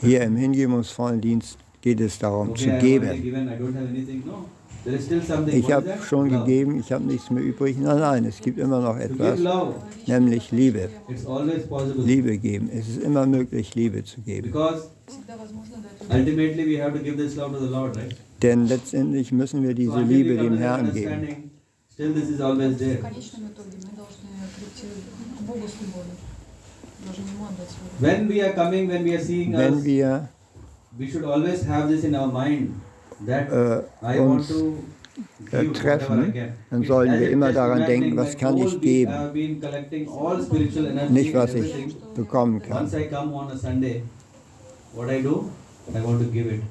Hier 0.00 0.22
im 0.22 0.36
hingebungsvollen 0.36 1.20
Dienst 1.20 1.58
geht 1.80 2.00
es 2.00 2.18
darum 2.18 2.54
zu 2.56 2.70
geben. 2.78 3.10
Ich 5.46 5.70
habe 5.70 5.94
schon 6.08 6.28
gegeben, 6.28 6.80
ich 6.80 6.90
habe 6.90 7.04
nichts 7.04 7.30
mehr 7.30 7.42
übrig. 7.42 7.76
Nein, 7.78 7.98
nein, 7.98 8.24
es 8.24 8.40
gibt 8.40 8.58
immer 8.58 8.80
noch 8.80 8.96
etwas, 8.96 9.38
nämlich 10.06 10.50
Liebe. 10.50 10.88
Liebe 11.96 12.38
geben. 12.38 12.68
Es 12.72 12.88
ist 12.88 13.02
immer 13.02 13.24
möglich, 13.26 13.74
Liebe 13.76 14.02
zu 14.02 14.20
geben. 14.22 14.52
Denn 18.42 18.66
letztendlich 18.66 19.32
müssen 19.32 19.62
wir 19.62 19.74
diese 19.74 20.00
Liebe 20.00 20.36
dem 20.36 20.58
Herrn 20.58 20.92
geben. 20.92 21.50
Wenn 27.98 28.28
wir 29.84 30.28
äh, 33.26 34.18
uns 34.18 34.52
äh, 35.50 35.64
treffen, 35.68 36.34
dann 36.70 36.84
sollen 36.84 37.20
wir 37.20 37.30
immer 37.30 37.52
daran 37.52 37.84
denken, 37.86 38.16
was 38.16 38.36
kann 38.36 38.56
ich 38.58 38.80
geben, 38.80 39.12
nicht 41.10 41.34
was 41.34 41.54
ich 41.54 41.96
bekommen 42.14 42.62
kann. 42.62 42.88
I 45.88 46.00
want 46.00 46.20
to 46.20 46.26
give 46.26 46.48
it. 46.48 46.62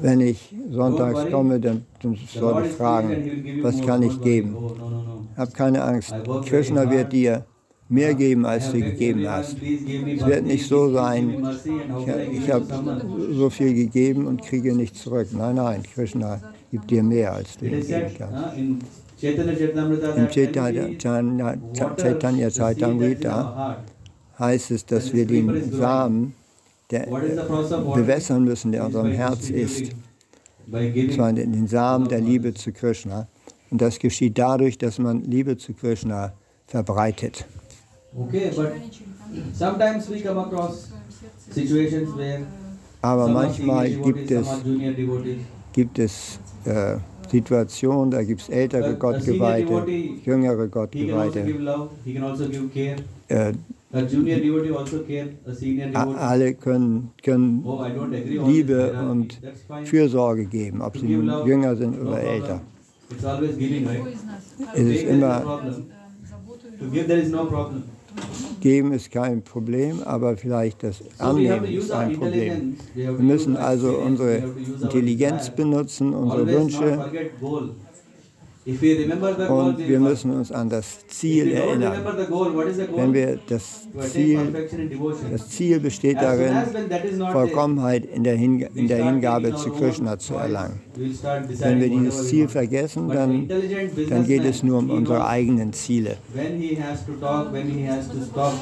Wenn 0.00 0.20
ich 0.20 0.54
sonntags 0.70 1.30
komme, 1.30 1.60
dann, 1.60 1.84
dann 2.02 2.18
soll 2.34 2.64
ich 2.66 2.72
fragen, 2.72 3.62
was 3.62 3.80
kann 3.80 4.02
ich 4.02 4.20
geben? 4.20 4.56
Hab 5.36 5.54
keine 5.54 5.82
Angst. 5.82 6.14
Krishna 6.46 6.90
wird 6.90 7.12
dir 7.12 7.44
mehr 7.88 8.14
geben, 8.14 8.44
als 8.46 8.72
du 8.72 8.80
gegeben 8.80 9.28
hast. 9.28 9.56
Es 9.62 10.26
wird 10.26 10.44
nicht 10.44 10.66
so 10.66 10.92
sein, 10.92 11.46
Ich, 12.32 12.50
habe 12.50 12.66
so 13.32 13.50
viel 13.50 13.74
gegeben 13.74 14.26
und 14.26 14.42
kriege 14.42 14.74
nichts 14.74 15.02
zurück. 15.02 15.28
Nein, 15.32 15.56
nein, 15.56 15.82
Krishna 15.94 16.40
gibt 16.70 16.90
dir 16.90 17.02
mehr, 17.02 17.32
als 17.34 17.56
du 17.56 17.66
geben 17.66 18.10
kannst. 18.18 18.58
Im 20.16 20.28
Chaitanya, 20.28 20.88
Chaitanya, 22.50 23.78
heißt 24.38 24.70
es, 24.72 24.84
dass 24.84 25.12
wir 25.12 25.26
den 25.26 25.72
Samen, 25.72 26.34
der 26.90 27.06
bewässern 27.06 28.44
müssen, 28.44 28.72
der 28.72 28.82
in 28.82 28.86
unserem 28.86 29.12
Herz 29.12 29.50
ist, 29.50 29.92
und 30.70 31.12
zwar 31.12 31.32
den 31.32 31.52
den 31.52 31.66
Samen 31.66 32.08
der 32.08 32.20
Liebe 32.20 32.54
zu 32.54 32.72
Krishna. 32.72 33.28
Und 33.70 33.80
das 33.80 33.98
geschieht 33.98 34.38
dadurch, 34.38 34.78
dass 34.78 34.98
man 34.98 35.22
Liebe 35.22 35.56
zu 35.56 35.74
Krishna 35.74 36.32
verbreitet. 36.66 37.44
Okay, 38.16 38.50
but 38.54 38.72
sometimes 39.52 40.08
we 40.08 40.22
come 40.22 40.40
across 40.40 40.88
situations 41.50 42.16
where 42.16 42.46
Aber 43.02 43.28
manchmal 43.28 43.90
gibt 43.90 44.30
es, 44.30 44.48
gibt 45.72 45.98
es 45.98 46.38
äh, 46.64 46.96
Situationen, 47.30 48.10
da 48.10 48.22
gibt 48.22 48.40
es 48.40 48.48
ältere 48.48 48.96
Gottgeweihte, 48.96 49.84
jüngere 50.24 50.60
also 50.60 50.70
Gottgeweihte. 50.70 51.44
also. 52.22 52.48
Äh, 53.28 53.52
alle 55.94 56.54
können, 56.54 57.10
können 57.22 57.64
Liebe 58.46 58.92
und 59.10 59.40
Fürsorge 59.84 60.46
geben, 60.46 60.82
ob 60.82 60.96
sie 60.98 61.06
nun 61.06 61.46
jünger 61.46 61.76
sind 61.76 62.00
oder 62.00 62.20
älter. 62.20 62.60
Es 64.74 64.82
ist 64.82 65.02
immer. 65.04 65.62
Geben 68.60 68.92
ist 68.92 69.10
kein 69.10 69.42
Problem, 69.42 70.02
aber 70.02 70.36
vielleicht 70.36 70.82
das 70.82 71.02
Annehmen 71.18 71.64
ist 71.66 71.90
ein 71.92 72.14
Problem. 72.14 72.76
Wir 72.94 73.12
müssen 73.12 73.56
also 73.56 73.98
unsere 73.98 74.42
Intelligenz 74.82 75.50
benutzen, 75.50 76.14
unsere 76.14 76.46
Wünsche 76.46 76.98
und 78.66 79.78
wir 79.78 80.00
müssen 80.00 80.32
uns 80.32 80.50
an 80.50 80.68
das 80.68 81.06
Ziel 81.06 81.52
erinnern. 81.52 82.04
Wenn 82.96 83.14
wir 83.14 83.38
das 83.48 83.86
Ziel, 84.10 84.38
das 85.30 85.48
Ziel 85.50 85.78
besteht 85.78 86.16
darin, 86.16 86.52
Vollkommenheit 87.30 88.06
in 88.06 88.24
der, 88.24 88.34
in 88.34 88.88
der 88.88 89.04
Hingabe 89.04 89.54
zu 89.54 89.70
Krishna 89.70 90.18
zu 90.18 90.34
erlangen. 90.34 90.80
Wenn 90.94 91.80
wir 91.80 91.88
dieses 91.88 92.26
Ziel 92.26 92.48
vergessen, 92.48 93.08
dann, 93.08 93.48
dann 94.08 94.26
geht 94.26 94.44
es 94.44 94.64
nur 94.64 94.78
um 94.78 94.90
unsere 94.90 95.24
eigenen 95.24 95.72
Ziele. 95.72 96.16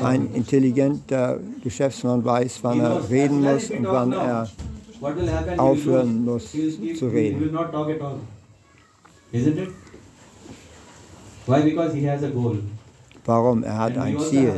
Ein 0.02 0.28
intelligenter 0.34 1.40
Geschäftsmann 1.62 2.22
weiß, 2.22 2.58
wann 2.60 2.80
er 2.80 3.08
reden 3.08 3.40
muss 3.40 3.70
und 3.70 3.84
wann 3.84 4.12
er 4.12 4.50
aufhören 5.56 6.24
muss 6.26 6.52
zu 6.52 7.06
reden. 7.06 7.56
Isn't 9.34 9.58
it? 9.58 9.83
Why? 11.46 11.62
Because 11.62 11.94
he 11.94 12.04
has 12.04 12.22
a 12.22 12.28
goal. 12.28 12.56
Warum? 13.24 13.62
Er 13.64 13.78
hat 13.78 13.96
And 13.96 14.02
ein 14.02 14.18
Ziel. 14.20 14.52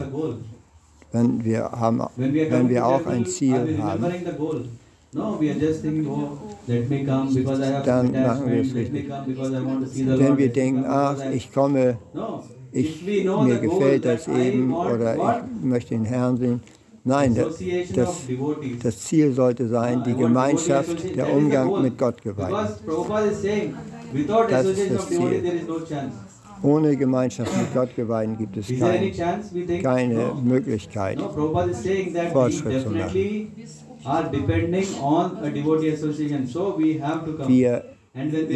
Wenn 1.12 1.45
wir, 1.45 1.70
haben, 1.70 2.03
wenn 2.16 2.68
wir 2.68 2.87
auch 2.87 3.07
ein 3.07 3.24
Ziel 3.26 3.78
haben, 3.78 4.05
remembering 4.05 4.24
the 4.24 4.32
goal? 4.37 4.64
No, 5.12 5.39
we 5.41 5.51
are 5.51 5.55
just 5.59 5.80
thinking, 5.82 6.07
oh, 6.09 6.39
let 6.68 6.91
me 6.91 7.05
come 7.05 7.32
because 7.32 7.61
I 7.61 7.72
have 7.72 7.87
Dann 7.87 8.12
machen 8.12 8.51
wir 8.51 8.61
es 8.61 8.74
richtig. 8.74 9.09
wenn 9.09 10.18
Lord. 10.18 10.39
wir 10.39 10.53
denken, 10.53 10.84
ach, 10.87 11.16
ich 11.32 11.53
komme, 11.53 11.97
ich, 12.72 13.03
mir 13.03 13.59
gefällt 13.59 14.05
das 14.05 14.28
eben 14.28 14.74
oder 14.74 15.16
ich 15.16 15.64
möchte 15.64 15.95
den 15.95 16.05
Herrn 16.05 16.37
sehen. 16.37 16.61
Nein, 17.05 17.34
das, 17.34 17.59
das, 17.95 18.22
das 18.82 18.99
Ziel 18.99 19.32
sollte 19.32 19.68
sein, 19.68 20.03
die 20.05 20.11
want 20.11 20.18
devotee 20.18 20.22
Gemeinschaft, 20.22 21.16
der 21.16 21.32
Umgang 21.32 21.80
mit 21.80 21.97
Gott 21.97 22.20
geweiht. 22.20 22.53
Das 24.51 24.66
ist 24.66 24.91
das 24.91 25.09
Ziel. 25.09 25.43
Ohne 26.63 26.97
Gemeinschaft 26.97 27.55
mit 27.57 27.75
Gott 27.75 27.95
geweihen 27.95 28.39
gibt 28.39 28.57
es 28.57 28.69
kein, 28.69 29.13
keine. 29.83 30.33
Möglichkeit. 30.43 31.21
Fortschritt 32.33 32.83
zu 32.83 32.91
come. 32.91 33.49
Wir, 37.49 37.85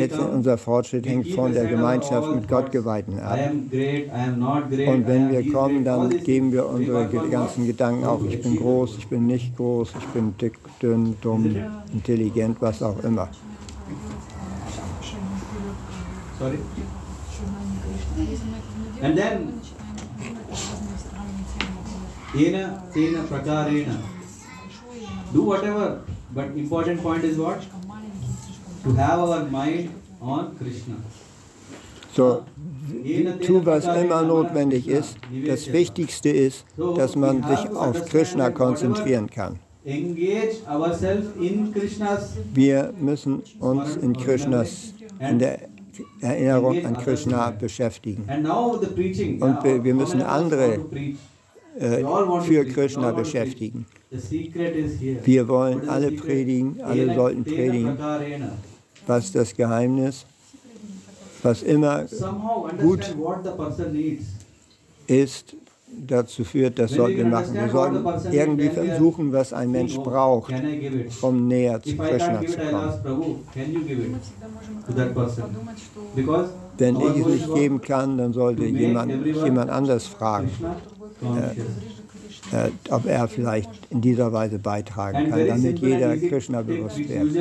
come, 0.09 0.29
unser 0.29 0.57
Fortschritt 0.57 1.07
hängt 1.07 1.29
von 1.29 1.53
der 1.53 1.67
Gemeinschaft 1.67 2.35
mit 2.35 2.49
Gottgeweihten 2.49 3.21
ab. 3.21 3.39
Und 3.53 3.71
wenn 3.71 5.31
wir 5.31 5.53
kommen, 5.53 5.85
dann 5.85 6.09
geben 6.25 6.53
wir 6.53 6.67
unsere 6.67 7.07
ganzen? 7.31 7.67
Gedanken 7.67 8.05
auf. 8.05 8.23
Ich 8.27 8.41
bin 8.41 8.57
groß, 8.57 8.97
ich 8.99 9.09
bin 9.09 9.27
nicht 9.27 9.55
groß, 9.57 9.93
ich 9.99 10.07
bin 10.07 10.35
dick, 10.41 10.55
dünn, 10.81 11.17
dumm, 11.21 11.55
intelligent, 11.93 12.57
was 12.61 12.83
auch 12.83 13.05
immer. 13.05 13.29
Sorry? 16.39 16.57
And 19.03 19.17
then- 19.17 19.61
Ena 22.35 22.83
tena 22.95 23.23
prakarena. 23.25 23.97
Do 25.33 25.43
whatever. 25.43 26.01
But 26.35 26.57
important 26.57 27.03
point 27.03 27.25
is 27.25 27.39
what? 27.39 27.61
To 28.85 28.93
have 28.95 29.19
our 29.19 29.45
mind 29.45 29.91
on 30.21 30.55
Krishna. 30.57 30.97
So, 32.15 32.45
tu, 33.43 33.65
was 33.65 33.85
immer 33.85 34.23
notwendig 34.23 34.87
ist. 34.89 35.17
Das. 35.47 35.73
Wichtigste 35.73 36.29
ist, 36.31 36.65
dass 36.97 37.17
man 37.17 37.43
sich 37.43 37.71
auf 37.71 38.05
Krishna 38.07 38.51
konzentrieren 38.51 39.29
kann. 39.31 39.59
Engage 39.85 40.57
ourselves 40.69 41.29
in 41.41 41.73
Krishna's 41.73 42.37
Wir 42.53 42.93
müssen 43.01 43.43
uns 43.61 43.97
in 43.97 44.15
Krishnas, 44.15 44.93
in 45.21 45.39
der 45.39 45.69
Erinnerung 46.21 46.85
an 46.85 46.97
Krishna 46.97 47.51
beschäftigen. 47.51 48.25
Und 49.43 49.65
wir- 49.65 49.95
müssen 49.95 50.23
andere, 50.23 50.79
äh, 51.79 52.05
für 52.43 52.65
Krishna 52.65 53.13
beschäftigen. 53.13 53.87
Wir 55.25 55.49
wollen 55.49 55.89
alle 55.89 56.13
predigen, 56.13 56.81
alle 56.83 57.15
sollten 57.15 57.45
predigen. 57.45 57.97
Was 59.07 59.25
ist 59.27 59.35
das 59.35 59.55
Geheimnis? 59.57 60.27
Was 61.43 61.63
immer 61.63 62.05
Gut. 62.81 63.15
ist, 65.07 65.57
dazu 66.07 66.45
führt, 66.45 66.78
das 66.78 66.93
sollten 66.93 67.18
wir 67.18 67.26
machen. 67.26 67.55
Wir 67.55 67.68
sollten 67.68 68.32
irgendwie 68.32 68.68
versuchen, 68.68 69.32
was 69.32 69.53
ein 69.53 69.70
Mensch 69.70 69.97
braucht, 69.97 70.53
um 71.20 71.49
näher 71.49 71.82
zu 71.82 71.97
Krishna 71.97 72.41
zu 72.47 72.59
kommen. 72.59 73.36
Wenn 76.78 76.97
ich 77.01 77.16
es 77.16 77.26
nicht 77.26 77.55
geben 77.55 77.80
kann, 77.80 78.18
dann 78.18 78.32
sollte 78.32 78.64
jemand, 78.64 79.12
jemand 79.26 79.70
anders 79.70 80.07
fragen, 80.07 80.51
äh, 81.22 82.66
äh, 82.66 82.70
ob 82.91 83.07
er 83.07 83.28
vielleicht 83.28 83.70
in 83.91 84.01
dieser 84.01 84.32
Weise 84.32 84.59
beitragen 84.59 85.30
kann, 85.30 85.47
damit 85.47 85.78
jeder 85.78 86.16
Krishna 86.16 86.62
bewusst 86.62 86.99
wird. 86.99 87.34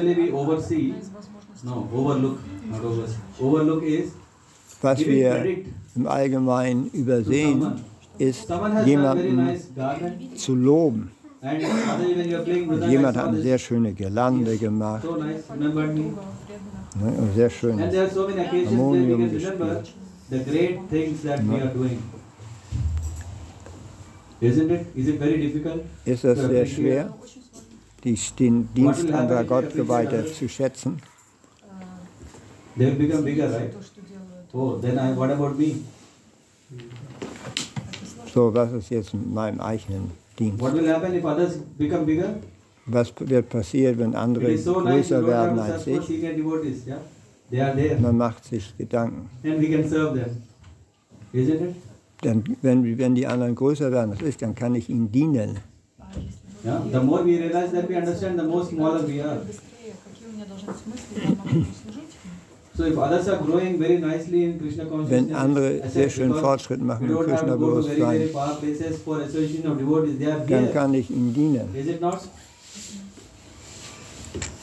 Was 4.81 4.99
wir 4.99 5.45
im 5.95 6.07
Allgemeinen 6.07 6.89
übersehen, 6.91 7.81
ist, 8.19 8.47
jemanden 8.85 9.59
zu 10.35 10.55
loben. 10.55 11.11
Jemand 12.89 13.17
hat 13.17 13.27
eine 13.29 13.41
sehr 13.41 13.57
schöne 13.57 13.93
Girlande 13.93 14.57
gemacht, 14.57 15.05
ne, 15.05 15.43
sehr 17.33 17.49
schön 17.49 17.79
Harmonium 17.79 19.31
gespielt. 19.31 19.93
Ne? 20.31 21.63
Ist 26.05 26.23
das 26.23 26.39
sehr 26.39 26.65
schwer, 26.65 27.13
den 28.39 28.69
Dienst 28.75 29.11
anderer 29.11 29.43
Gottgeweihter 29.45 30.25
zu 30.25 30.47
schätzen? 30.49 31.01
They 32.77 32.91
become 32.91 33.23
bigger, 33.23 33.51
right? 33.51 33.73
Oh, 34.53 34.77
then 34.77 34.97
I, 34.97 35.13
what 35.13 35.29
about 35.31 35.57
me? 35.57 35.83
So, 38.33 38.53
was 38.53 38.71
ist 38.73 38.89
jetzt 38.89 39.13
mit 39.13 39.33
meinem 39.33 39.59
eigenen 39.59 40.11
Dienst? 40.37 40.59
What 40.61 40.73
will 40.73 40.87
happen 40.87 41.13
if 41.13 41.23
others 41.25 41.57
become 41.77 42.05
bigger? 42.05 42.35
Was 42.85 43.13
wird 43.19 43.49
passieren, 43.49 43.97
wenn 43.99 44.15
andere 44.15 44.57
so 44.57 44.81
nice 44.81 45.09
größer 45.09 45.19
don't 45.21 45.27
werden 45.27 45.59
als 45.59 45.87
ich? 45.87 46.07
devotees, 46.07 46.85
yeah? 46.87 46.97
They 47.49 47.61
are 47.61 47.75
there 47.75 47.99
Man 47.99 48.17
macht 48.17 48.45
sich 48.45 48.75
Gedanken. 48.77 49.29
and 49.43 49.59
we 49.59 49.69
can 49.69 49.87
serve 49.87 50.13
them. 50.19 50.37
Isn't 51.33 51.61
it? 51.61 51.75
Dann, 52.21 52.43
wenn, 52.61 52.97
wenn 52.97 53.15
die 53.15 53.25
anderen 53.25 53.55
größer 53.55 53.91
werden 53.91 54.11
als 54.11 54.21
ich, 54.21 54.37
dann 54.37 54.53
kann 54.55 54.75
ich 54.75 54.89
ihnen 54.89 55.11
dienen. 55.11 55.57
Yeah? 56.63 56.83
The 56.91 56.99
more 56.99 57.23
we 57.23 57.37
realize 57.37 57.71
that 57.71 57.87
we 57.89 57.95
understand, 57.95 58.39
the 58.39 58.45
more 58.45 58.65
smaller 58.65 59.07
we 59.07 59.23
are. 59.23 59.39
Wenn 65.09 65.35
andere 65.35 65.81
sehr 65.89 66.09
schön 66.09 66.33
Fortschritte 66.33 66.83
machen 66.83 67.09
im 67.09 67.17
Krishna-Bewusstsein, 67.17 68.29
dann 70.47 70.73
kann 70.73 70.93
ich 70.93 71.09
ihnen 71.09 71.33
dienen. 71.33 71.69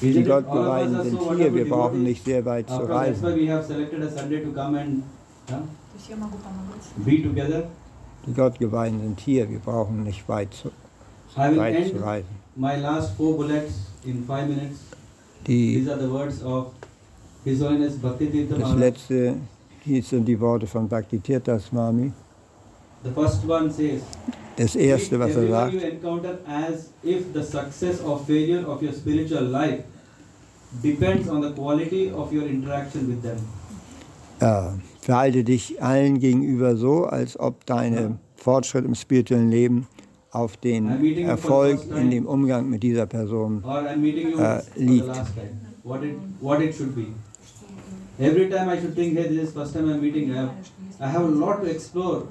Die 0.00 0.22
Gottgeweihten 0.22 1.02
sind 1.02 1.20
hier, 1.36 1.54
wir 1.54 1.68
brauchen 1.68 2.02
nicht 2.02 2.24
sehr 2.24 2.44
weit 2.44 2.68
zu 2.68 2.76
reisen. 2.76 3.24
Die 8.26 8.34
Gottgeweihten 8.34 9.00
sind 9.00 9.20
hier, 9.20 9.48
wir 9.50 9.58
brauchen 9.58 10.02
nicht 10.04 10.28
weit 10.28 10.52
zu, 10.54 10.70
weit 11.34 11.88
zu 11.88 11.96
reisen. 11.96 12.28
Die 15.46 15.86
das 17.46 18.74
letzte, 18.76 19.36
hier 19.84 20.02
sind 20.02 20.24
die 20.26 20.38
Worte 20.40 20.66
von 20.66 20.88
Bhakti 20.88 21.20
Tirtha 21.20 21.58
Swami. 21.60 22.12
The 23.04 23.10
first 23.10 23.48
one 23.48 23.70
says, 23.70 24.02
Das 24.56 24.74
erste, 24.74 25.20
was 25.20 25.36
er 25.36 25.48
sagt, 25.48 25.74
you 25.74 25.80
encounter 25.80 26.38
as 26.46 26.90
if 27.04 27.32
the 27.34 27.42
success 27.42 28.02
or 28.02 28.18
failure 28.18 28.66
of 28.66 28.82
your 28.82 28.92
spiritual 28.92 29.44
life 29.44 29.84
depends 30.82 31.28
on 31.28 31.42
the 31.42 31.50
quality 31.50 32.10
of 32.10 32.32
your 32.32 32.46
interaction 32.46 33.06
with 33.08 33.22
them. 33.22 33.36
äh, 34.40 34.70
verhalte 35.00 35.44
dich 35.44 35.80
allen 35.82 36.18
gegenüber 36.18 36.76
so, 36.76 37.04
als 37.04 37.38
ob 37.38 37.64
dein 37.66 38.18
Fortschritt 38.34 38.84
im 38.84 38.94
spirituellen 38.94 39.50
Leben 39.50 39.86
auf 40.32 40.56
den 40.56 40.88
Erfolg 41.24 41.80
in 41.96 42.10
dem 42.10 42.26
Umgang 42.26 42.68
mit 42.68 42.82
dieser 42.82 43.06
Person 43.06 43.62
last 43.62 43.94
time. 44.74 45.60
What 45.84 46.02
it 46.02 46.16
what 46.40 46.60
it 46.60 46.74
should 46.74 46.96
be. 46.96 47.06
Every 48.18 48.48
time 48.48 48.68
I 48.68 48.80
should 48.80 48.94
think, 48.94 49.18
hey, 49.18 49.28
this 49.28 49.48
is 49.48 49.54
first 49.54 49.74
time 49.74 49.90
I'm 49.90 50.00
meeting. 50.00 50.32
I 50.32 50.40
have, 50.40 50.50
I 51.00 51.08
have 51.08 51.22
a 51.22 51.34
lot 51.44 51.60
to 51.62 51.70
explore 51.70 52.28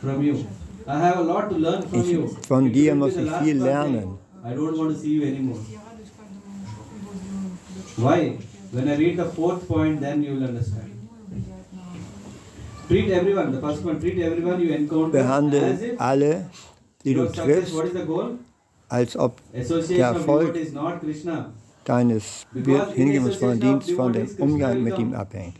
from 0.00 0.22
you. 0.22 0.46
I 0.86 0.98
have 0.98 1.18
a 1.18 1.22
lot 1.22 1.48
to 1.48 1.56
learn 1.56 1.82
from 1.82 2.00
ich, 2.00 2.08
you. 2.08 2.36
Von 2.48 2.72
dir 2.72 2.94
muss 2.94 3.16
ich 3.16 3.30
viel 3.42 3.56
lernen. 3.56 4.18
I 4.44 4.54
don't 4.54 4.76
want 4.76 4.94
to 4.94 4.98
see 5.00 5.14
you 5.14 5.24
anymore. 5.24 5.60
Why? 7.96 8.38
When 8.72 8.88
I 8.88 8.96
read 8.96 9.16
the 9.16 9.26
fourth 9.26 9.66
point, 9.68 10.00
then 10.00 10.22
you 10.22 10.34
will 10.34 10.44
understand. 10.44 10.90
Treat 12.88 13.10
everyone, 13.10 13.52
the 13.52 13.60
first 13.60 13.84
one, 13.84 14.00
treat 14.00 14.18
everyone 14.18 14.60
you 14.60 14.74
encounter 14.74 15.18
Behandle 15.18 15.62
as 15.62 15.82
if 15.82 16.00
alle, 16.00 16.50
die 17.04 17.14
du 17.14 17.28
triffst, 17.28 17.74
what 17.74 17.86
is 17.86 17.92
the 17.92 18.04
goal? 18.04 18.36
als 18.88 19.16
ob 19.16 19.40
Association 19.54 19.96
der 19.96 20.20
Erfolg 20.20 20.48
of 20.50 20.56
is 20.56 20.72
not 20.72 21.00
Krishna 21.00 21.52
deines 21.84 22.46
hingebungsvollen 22.94 23.60
Dienst 23.60 23.92
von 23.92 24.12
dem 24.12 24.28
Umgang 24.38 24.82
mit 24.82 24.98
ihm 24.98 25.14
abhängt. 25.14 25.56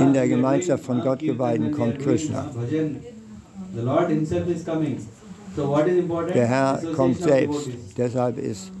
In 0.00 0.12
der 0.12 0.28
Gemeinschaft 0.28 0.84
von 0.84 1.00
Gottgeweihten 1.00 1.72
kommt 1.72 1.98
Krishna. 1.98 2.50
Der 6.34 6.46
Herr 6.46 6.82
kommt 6.94 7.18
selbst. 7.18 7.68
Deshalb 7.96 8.38
ist 8.38 8.72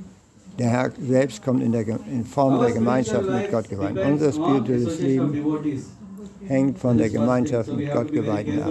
der 0.58 0.70
Herr 0.70 0.92
selbst 1.00 1.42
kommt 1.42 1.62
in, 1.62 1.72
der, 1.72 1.86
in 1.86 2.24
Form 2.24 2.58
der 2.60 2.72
Gemeinschaft 2.72 3.28
mit 3.28 3.50
Gottgeweihten. 3.50 3.98
Unser 4.12 4.32
spirituelles 4.32 5.00
Leben 5.00 5.32
hängt 6.46 6.78
von 6.78 6.98
der. 6.98 7.10
Gemeinschaft 7.10 7.72
mit 7.72 7.92
Gottgeweihten 7.92 8.62
ab. 8.62 8.70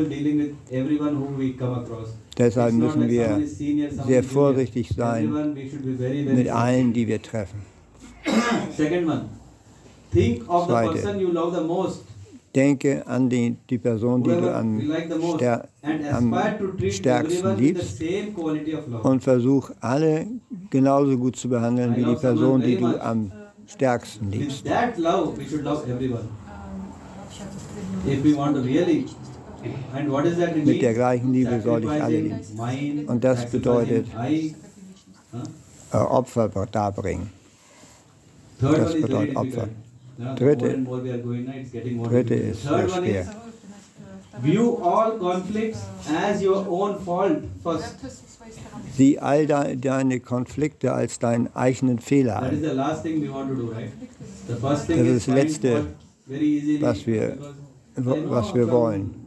Deshalb 2.37 2.73
müssen 2.73 3.07
wir 3.07 3.41
sehr 4.05 4.23
vorsichtig 4.23 4.89
sein 4.95 5.55
mit 6.35 6.49
allen, 6.49 6.93
die 6.93 7.07
wir 7.07 7.21
treffen. 7.21 7.61
Zweite. 10.65 11.19
Denke 12.55 13.05
an 13.05 13.29
die, 13.29 13.55
die 13.69 13.77
Person, 13.77 14.23
die 14.23 14.29
du 14.29 14.53
am, 14.53 14.81
am 16.11 16.35
stärksten 16.89 17.57
liebst. 17.57 18.01
und 19.03 19.23
versuch 19.23 19.71
alle 19.79 20.27
genauso 20.69 21.17
gut 21.17 21.35
zu 21.35 21.49
behandeln 21.49 21.95
wie 21.95 22.03
die 22.03 22.15
Person, 22.15 22.61
die 22.61 22.77
du 22.77 22.99
am 22.99 23.31
stärksten 23.67 24.31
liebst. 24.31 24.65
If 28.05 28.23
we 28.23 28.33
want 28.33 28.55
to 28.55 28.61
really 28.61 29.05
mit 30.65 30.81
der 30.81 30.93
gleichen 30.93 31.33
Liebe 31.33 31.61
soll 31.61 31.83
ich 31.83 31.89
alle 32.01 32.19
lieben. 32.21 32.39
Und 33.07 33.23
das 33.23 33.49
bedeutet-? 33.51 34.07
Äh, 35.93 35.97
Opfer 35.97 36.49
darbringen. 36.71 37.29
Das 38.59 38.93
bedeutet. 39.01 39.35
Opfer. 39.35 39.67
Dritte- 40.35 40.83
Dritte 42.09 42.33
ist 42.33 42.63
sehr 42.63 42.89
schwer. 42.89 43.25
Sieh 48.95 49.19
all 49.19 49.45
de 49.47 49.75
deine 49.75 50.19
Konflikte 50.19 50.93
als 50.93 51.19
deinen 51.19 51.49
eigenen 51.55 51.99
Fehler 51.99 52.41
an. 52.41 52.61
Das 54.47 54.89
is 54.89 54.89
ist 54.89 55.27
das 55.27 55.35
Letzte, 55.35 55.85
was 56.81 57.07
wir- 57.07 57.37
was 57.95 58.53
wir 58.55 58.63
from 58.67 58.71
wollen. 58.71 59.26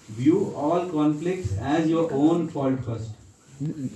view 0.17 0.53
all 0.55 0.87
conflicts 0.89 1.57
as 1.61 1.87
your 1.87 2.11
own 2.11 2.49
fault 2.49 2.83
first. 2.85 3.11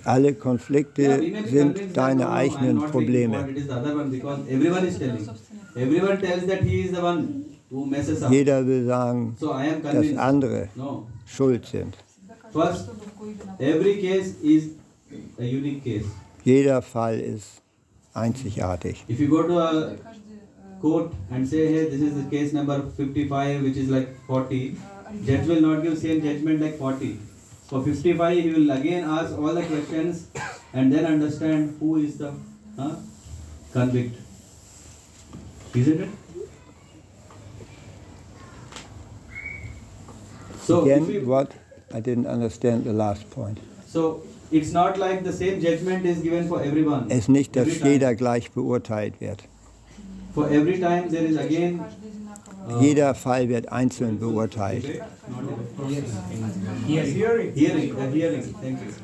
Alle 0.04 0.34
Konflikte 0.34 1.02
yeah, 1.02 1.48
sind 1.48 1.98
deine 1.98 2.30
eigenen 2.30 2.78
Probleme. 2.92 3.48
Jeder 8.30 8.68
will 8.68 8.86
sagen, 8.86 9.36
so 9.40 9.56
dass 9.82 10.18
andere 10.18 10.70
no. 10.76 11.08
schuld 11.26 11.66
sind. 11.66 11.98
First, 12.54 12.90
every 13.60 14.00
case 14.00 14.36
is 14.44 14.70
a 15.40 15.44
unique 15.44 15.84
case. 15.84 16.06
Jeder 16.44 16.82
Fall 16.84 17.20
ist 17.20 17.64
einzigartig. 18.14 19.04
If 19.08 19.20
you 19.20 19.28
go 19.28 19.44
to 19.48 19.60
a 19.60 19.96
court 20.80 21.12
and 21.32 21.48
say, 21.48 21.68
hey, 21.74 21.90
this 21.90 22.02
is 22.02 22.14
the 22.14 22.30
case 22.30 22.54
number 22.54 22.80
55, 22.96 23.64
which 23.64 23.78
is 23.78 23.90
like 23.90 24.16
40. 24.28 24.78
Judge 25.24 25.48
will 25.48 25.62
not 25.62 25.84
give 25.84 25.98
same 25.98 26.22
judgment 26.22 26.62
like 26.62 26.78
40. 26.78 27.20
For 27.68 27.84
55, 27.84 28.38
he 28.44 28.50
will 28.52 28.72
again 28.72 29.04
ask 29.04 29.38
all 29.38 29.54
the 29.54 29.64
questions 29.64 30.28
and 30.74 30.94
then 30.94 31.06
understand 31.06 31.78
who 31.80 31.98
is 31.98 32.18
the 32.18 32.34
convict. 33.74 34.18
Isn't 35.74 36.02
it? 36.02 36.10
So 40.62 40.82
Again, 40.84 41.08
we, 41.08 41.20
what? 41.20 41.52
I 41.94 42.00
didn't 42.00 42.28
understand 42.28 42.86
the 42.86 42.94
last 42.94 43.30
point. 43.30 43.60
So 43.88 44.24
it's 44.52 44.72
not 44.72 44.98
like 44.98 45.24
the 45.24 45.34
same 45.34 45.60
judgment 45.62 46.06
is 46.06 46.22
given 46.22 46.48
for 46.48 46.62
everyone. 46.62 47.12
Es 47.12 47.28
nicht, 47.28 47.56
dass 47.56 47.68
every 47.68 47.92
jeder 47.92 48.16
gleich 48.16 48.52
beurteilt 48.52 49.20
wird. 49.20 49.44
For 50.34 50.50
every 50.50 50.80
time 50.80 51.10
there 51.10 51.24
is 51.26 51.38
again 51.38 51.80
Jeder 52.80 53.14
Fall 53.14 53.48
wird 53.50 53.72
einzeln 53.72 54.20
beurteilt. 54.20 54.86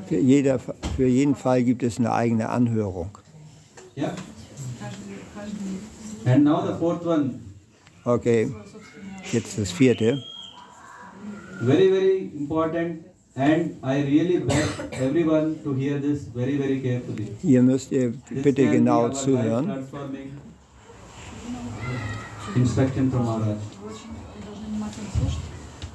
Für, 0.07 0.17
jeder, 0.17 0.59
für 0.59 1.07
jeden 1.07 1.35
Fall 1.35 1.63
gibt 1.63 1.83
es 1.83 1.99
eine 1.99 2.11
eigene 2.11 2.49
Anhörung. 2.49 3.17
Okay, 8.03 8.51
jetzt 9.31 9.57
das 9.57 9.71
vierte. 9.71 10.23
Very, 11.61 11.89
very 11.89 12.31
important. 12.35 13.05
And 13.35 13.77
I 13.81 14.01
really 14.01 14.39
beg 14.39 14.65
everyone 14.91 15.55
to 15.63 15.73
hear 15.73 15.99
this 15.99 16.25
very, 16.35 16.57
very 16.57 16.81
carefully. 16.81 17.27
Hier 17.41 17.61
müsst 17.61 17.91
ihr 17.91 18.13
bitte 18.29 18.67
genau 18.69 19.09
zuhören. 19.09 19.87
Instruct 22.55 22.95
from 22.95 23.27
our 23.27 23.57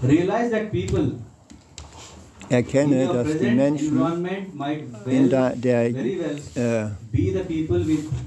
Realize 0.02 0.50
that 0.50 0.70
people 0.70 1.18
erkenne, 2.48 3.06
dass 3.06 3.38
die 3.38 3.50
Menschen 3.50 4.00
in 5.06 5.30
der, 5.30 5.56
der 5.56 5.86
äh, 6.54 6.90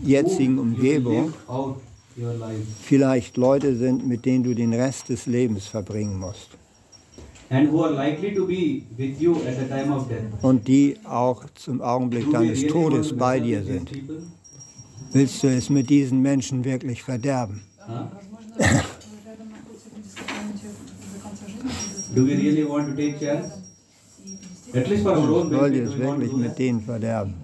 jetzigen 0.03 0.59
Umgebung 0.59 1.34
vielleicht 2.82 3.38
Leute 3.38 3.75
sind, 3.75 4.07
mit 4.07 4.25
denen 4.25 4.43
du 4.43 4.53
den 4.53 4.73
Rest 4.73 5.09
des 5.09 5.25
Lebens 5.25 5.67
verbringen 5.67 6.19
musst. 6.19 6.49
Und 10.41 10.67
die 10.67 10.97
auch 11.03 11.45
zum 11.55 11.82
Augenblick 11.82 12.32
deines 12.32 12.67
Todes 12.67 13.15
bei 13.15 13.39
dir 13.39 13.63
sind. 13.63 13.91
Willst 15.11 15.41
du 15.41 15.47
es 15.47 15.69
mit 15.69 15.89
diesen 15.89 16.21
Menschen 16.21 16.63
wirklich 16.63 17.01
verderben? 17.01 17.61
Huh? 17.88 18.09
Возможно, 18.14 18.55
рядом 19.26 19.49
находится 19.51 19.88
люди, 19.95 20.09
с 20.09 20.14
которыми 20.14 20.53
тебе 20.57 20.70
до 21.14 21.20
конца 21.20 21.45
жизни 21.47 21.61
придется 21.61 22.14
Do 22.14 22.24
we 22.24 22.34
really 22.36 22.64
want 22.64 22.88
to 22.88 22.95
take 22.97 23.18
chance? 23.20 23.53
и 24.24 24.28
действительно 24.30 24.80
At 24.80 24.88
least 24.88 25.03
for 25.05 25.12
our 25.12 25.18
own 25.18 25.51
Wollt 25.51 25.51
benefit, 25.51 25.74
ihr 25.76 25.84
do 25.84 25.90
es 25.92 25.99
we 25.99 26.07
want 26.07 26.14
to 26.14 26.20
wirklich 26.20 26.30
do 26.30 26.36
mit 26.38 26.49
that? 26.49 26.59
denen 26.59 26.80
verderben? 26.80 27.34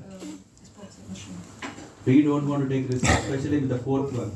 испортить 0.63 0.99
отношения. 1.05 1.41
We 2.07 2.23
don't 2.23 2.47
want 2.49 2.63
to 2.65 2.69
take 2.69 2.89
risk, 2.89 3.05
especially 3.05 3.59
with 3.61 3.69
the 3.69 3.79
fourth 3.79 4.13
one. 4.17 4.31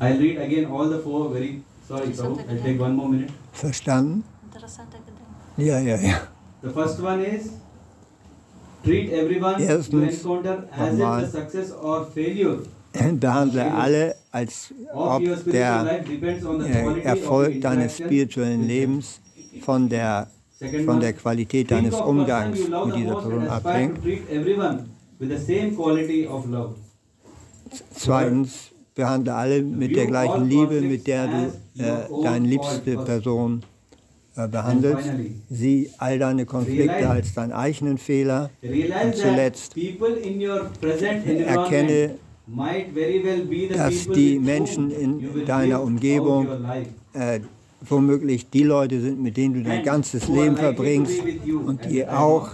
I'll 0.00 0.18
read 0.18 0.38
again 0.38 0.66
all 0.66 0.88
the 0.88 0.98
four 0.98 1.30
very 1.32 1.62
sorry, 1.88 2.08
Prabhu. 2.08 2.40
I'll 2.50 2.62
take 2.62 2.80
one 2.80 2.94
more 2.96 3.08
minute. 3.08 3.30
Verstanden? 3.54 4.24
Interessante 4.44 4.96
Gedanke. 4.98 5.62
Ja, 5.70 5.78
ja, 5.78 5.96
ja. 5.96 6.18
The 6.62 6.70
first 6.70 7.00
one 7.00 7.20
is 7.24 7.50
treat 8.82 9.10
everyone 9.12 9.60
you 9.62 9.68
Erstens, 9.68 10.24
encounter 10.24 10.64
as 10.72 10.94
nochmal. 10.98 11.22
if 11.22 11.32
the 11.32 11.40
success 11.40 11.70
or 11.72 12.04
failure 12.06 12.58
Behandle 13.19 13.71
alle, 13.71 14.15
als 14.31 14.73
ob 14.93 15.21
der 15.45 16.01
äh, 16.03 16.17
quality 16.17 17.01
Erfolg 17.01 17.55
of 17.55 17.61
deines 17.61 17.97
spirituellen. 17.97 18.67
Lebens 18.67 19.21
von 19.61 19.87
der, 19.89 20.27
von 20.85 20.99
der 20.99 21.13
Qualität 21.13 21.71
deines 21.71 21.95
Umgangs 21.95 22.59
mit 22.59 22.95
dieser 22.95 23.15
Person 23.15 23.47
abhängt. 23.47 23.99
Zweitens, 27.93 28.71
behandle 28.95 29.33
alle 29.33 29.61
mit 29.61 29.95
der 29.95 30.07
gleichen 30.07 30.49
Liebe, 30.49 30.81
mit 30.81 31.07
der 31.07 31.27
du 31.27 31.83
äh, 31.83 32.23
deine 32.23 32.47
liebste 32.47 32.97
Person 32.97 33.63
äh, 34.35 34.47
behandelst. 34.47 35.09
Sieh 35.49 35.89
all 35.97 36.19
deine 36.19 36.45
Konflikte 36.45 37.09
als 37.09 37.33
deinen 37.33 37.53
eigenen 37.53 37.97
Fehler. 37.97 38.49
Und 38.61 39.15
zuletzt, 39.15 39.75
erkenne, 41.45 42.15
dass 43.73 44.07
die 44.07 44.39
Menschen 44.39 44.91
in 44.91 45.45
deiner 45.45 45.81
Umgebung 45.81 46.47
äh, 47.13 47.39
womöglich 47.81 48.49
die 48.49 48.63
Leute 48.63 48.99
sind, 49.01 49.21
mit 49.21 49.37
denen 49.37 49.55
du 49.55 49.63
dein 49.63 49.83
ganzes 49.83 50.27
Leben 50.27 50.57
verbringst 50.57 51.21
und 51.65 51.85
die 51.85 52.07
auch 52.07 52.49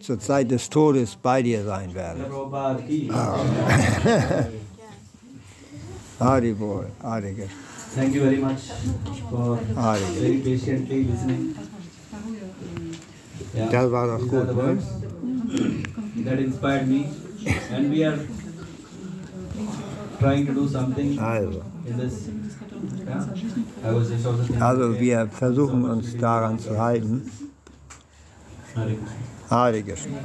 zur 0.00 0.18
Zeit 0.18 0.50
des 0.50 0.68
Todes 0.70 1.16
bei 1.16 1.42
dir 1.42 1.64
sein 1.64 1.94
werden. 1.94 2.24
Haribol, 6.18 6.86
ah. 7.02 7.18
oh. 7.20 7.66
Thank 7.94 8.14
you 8.14 8.20
very 8.22 8.36
much 8.36 8.60
for 9.30 9.56
very 9.56 10.38
patiently 10.38 11.04
listening. 11.04 11.54
Das 13.70 13.90
war 13.90 14.06
doch 14.06 14.28
gut, 14.28 14.54
ne? 14.54 14.78
That 16.24 16.38
inspired 16.38 16.88
me 16.88 17.08
and 17.72 17.90
we 17.90 18.04
are 18.04 18.18
Ah, 21.18 21.32
also. 21.32 21.62
also 24.60 25.00
wir 25.00 25.28
versuchen 25.28 25.84
uns 25.84 26.16
daran 26.16 26.58
zu 26.58 26.78
halten. 26.78 27.30
Hare 29.50 29.82
Krishna. 29.82 30.18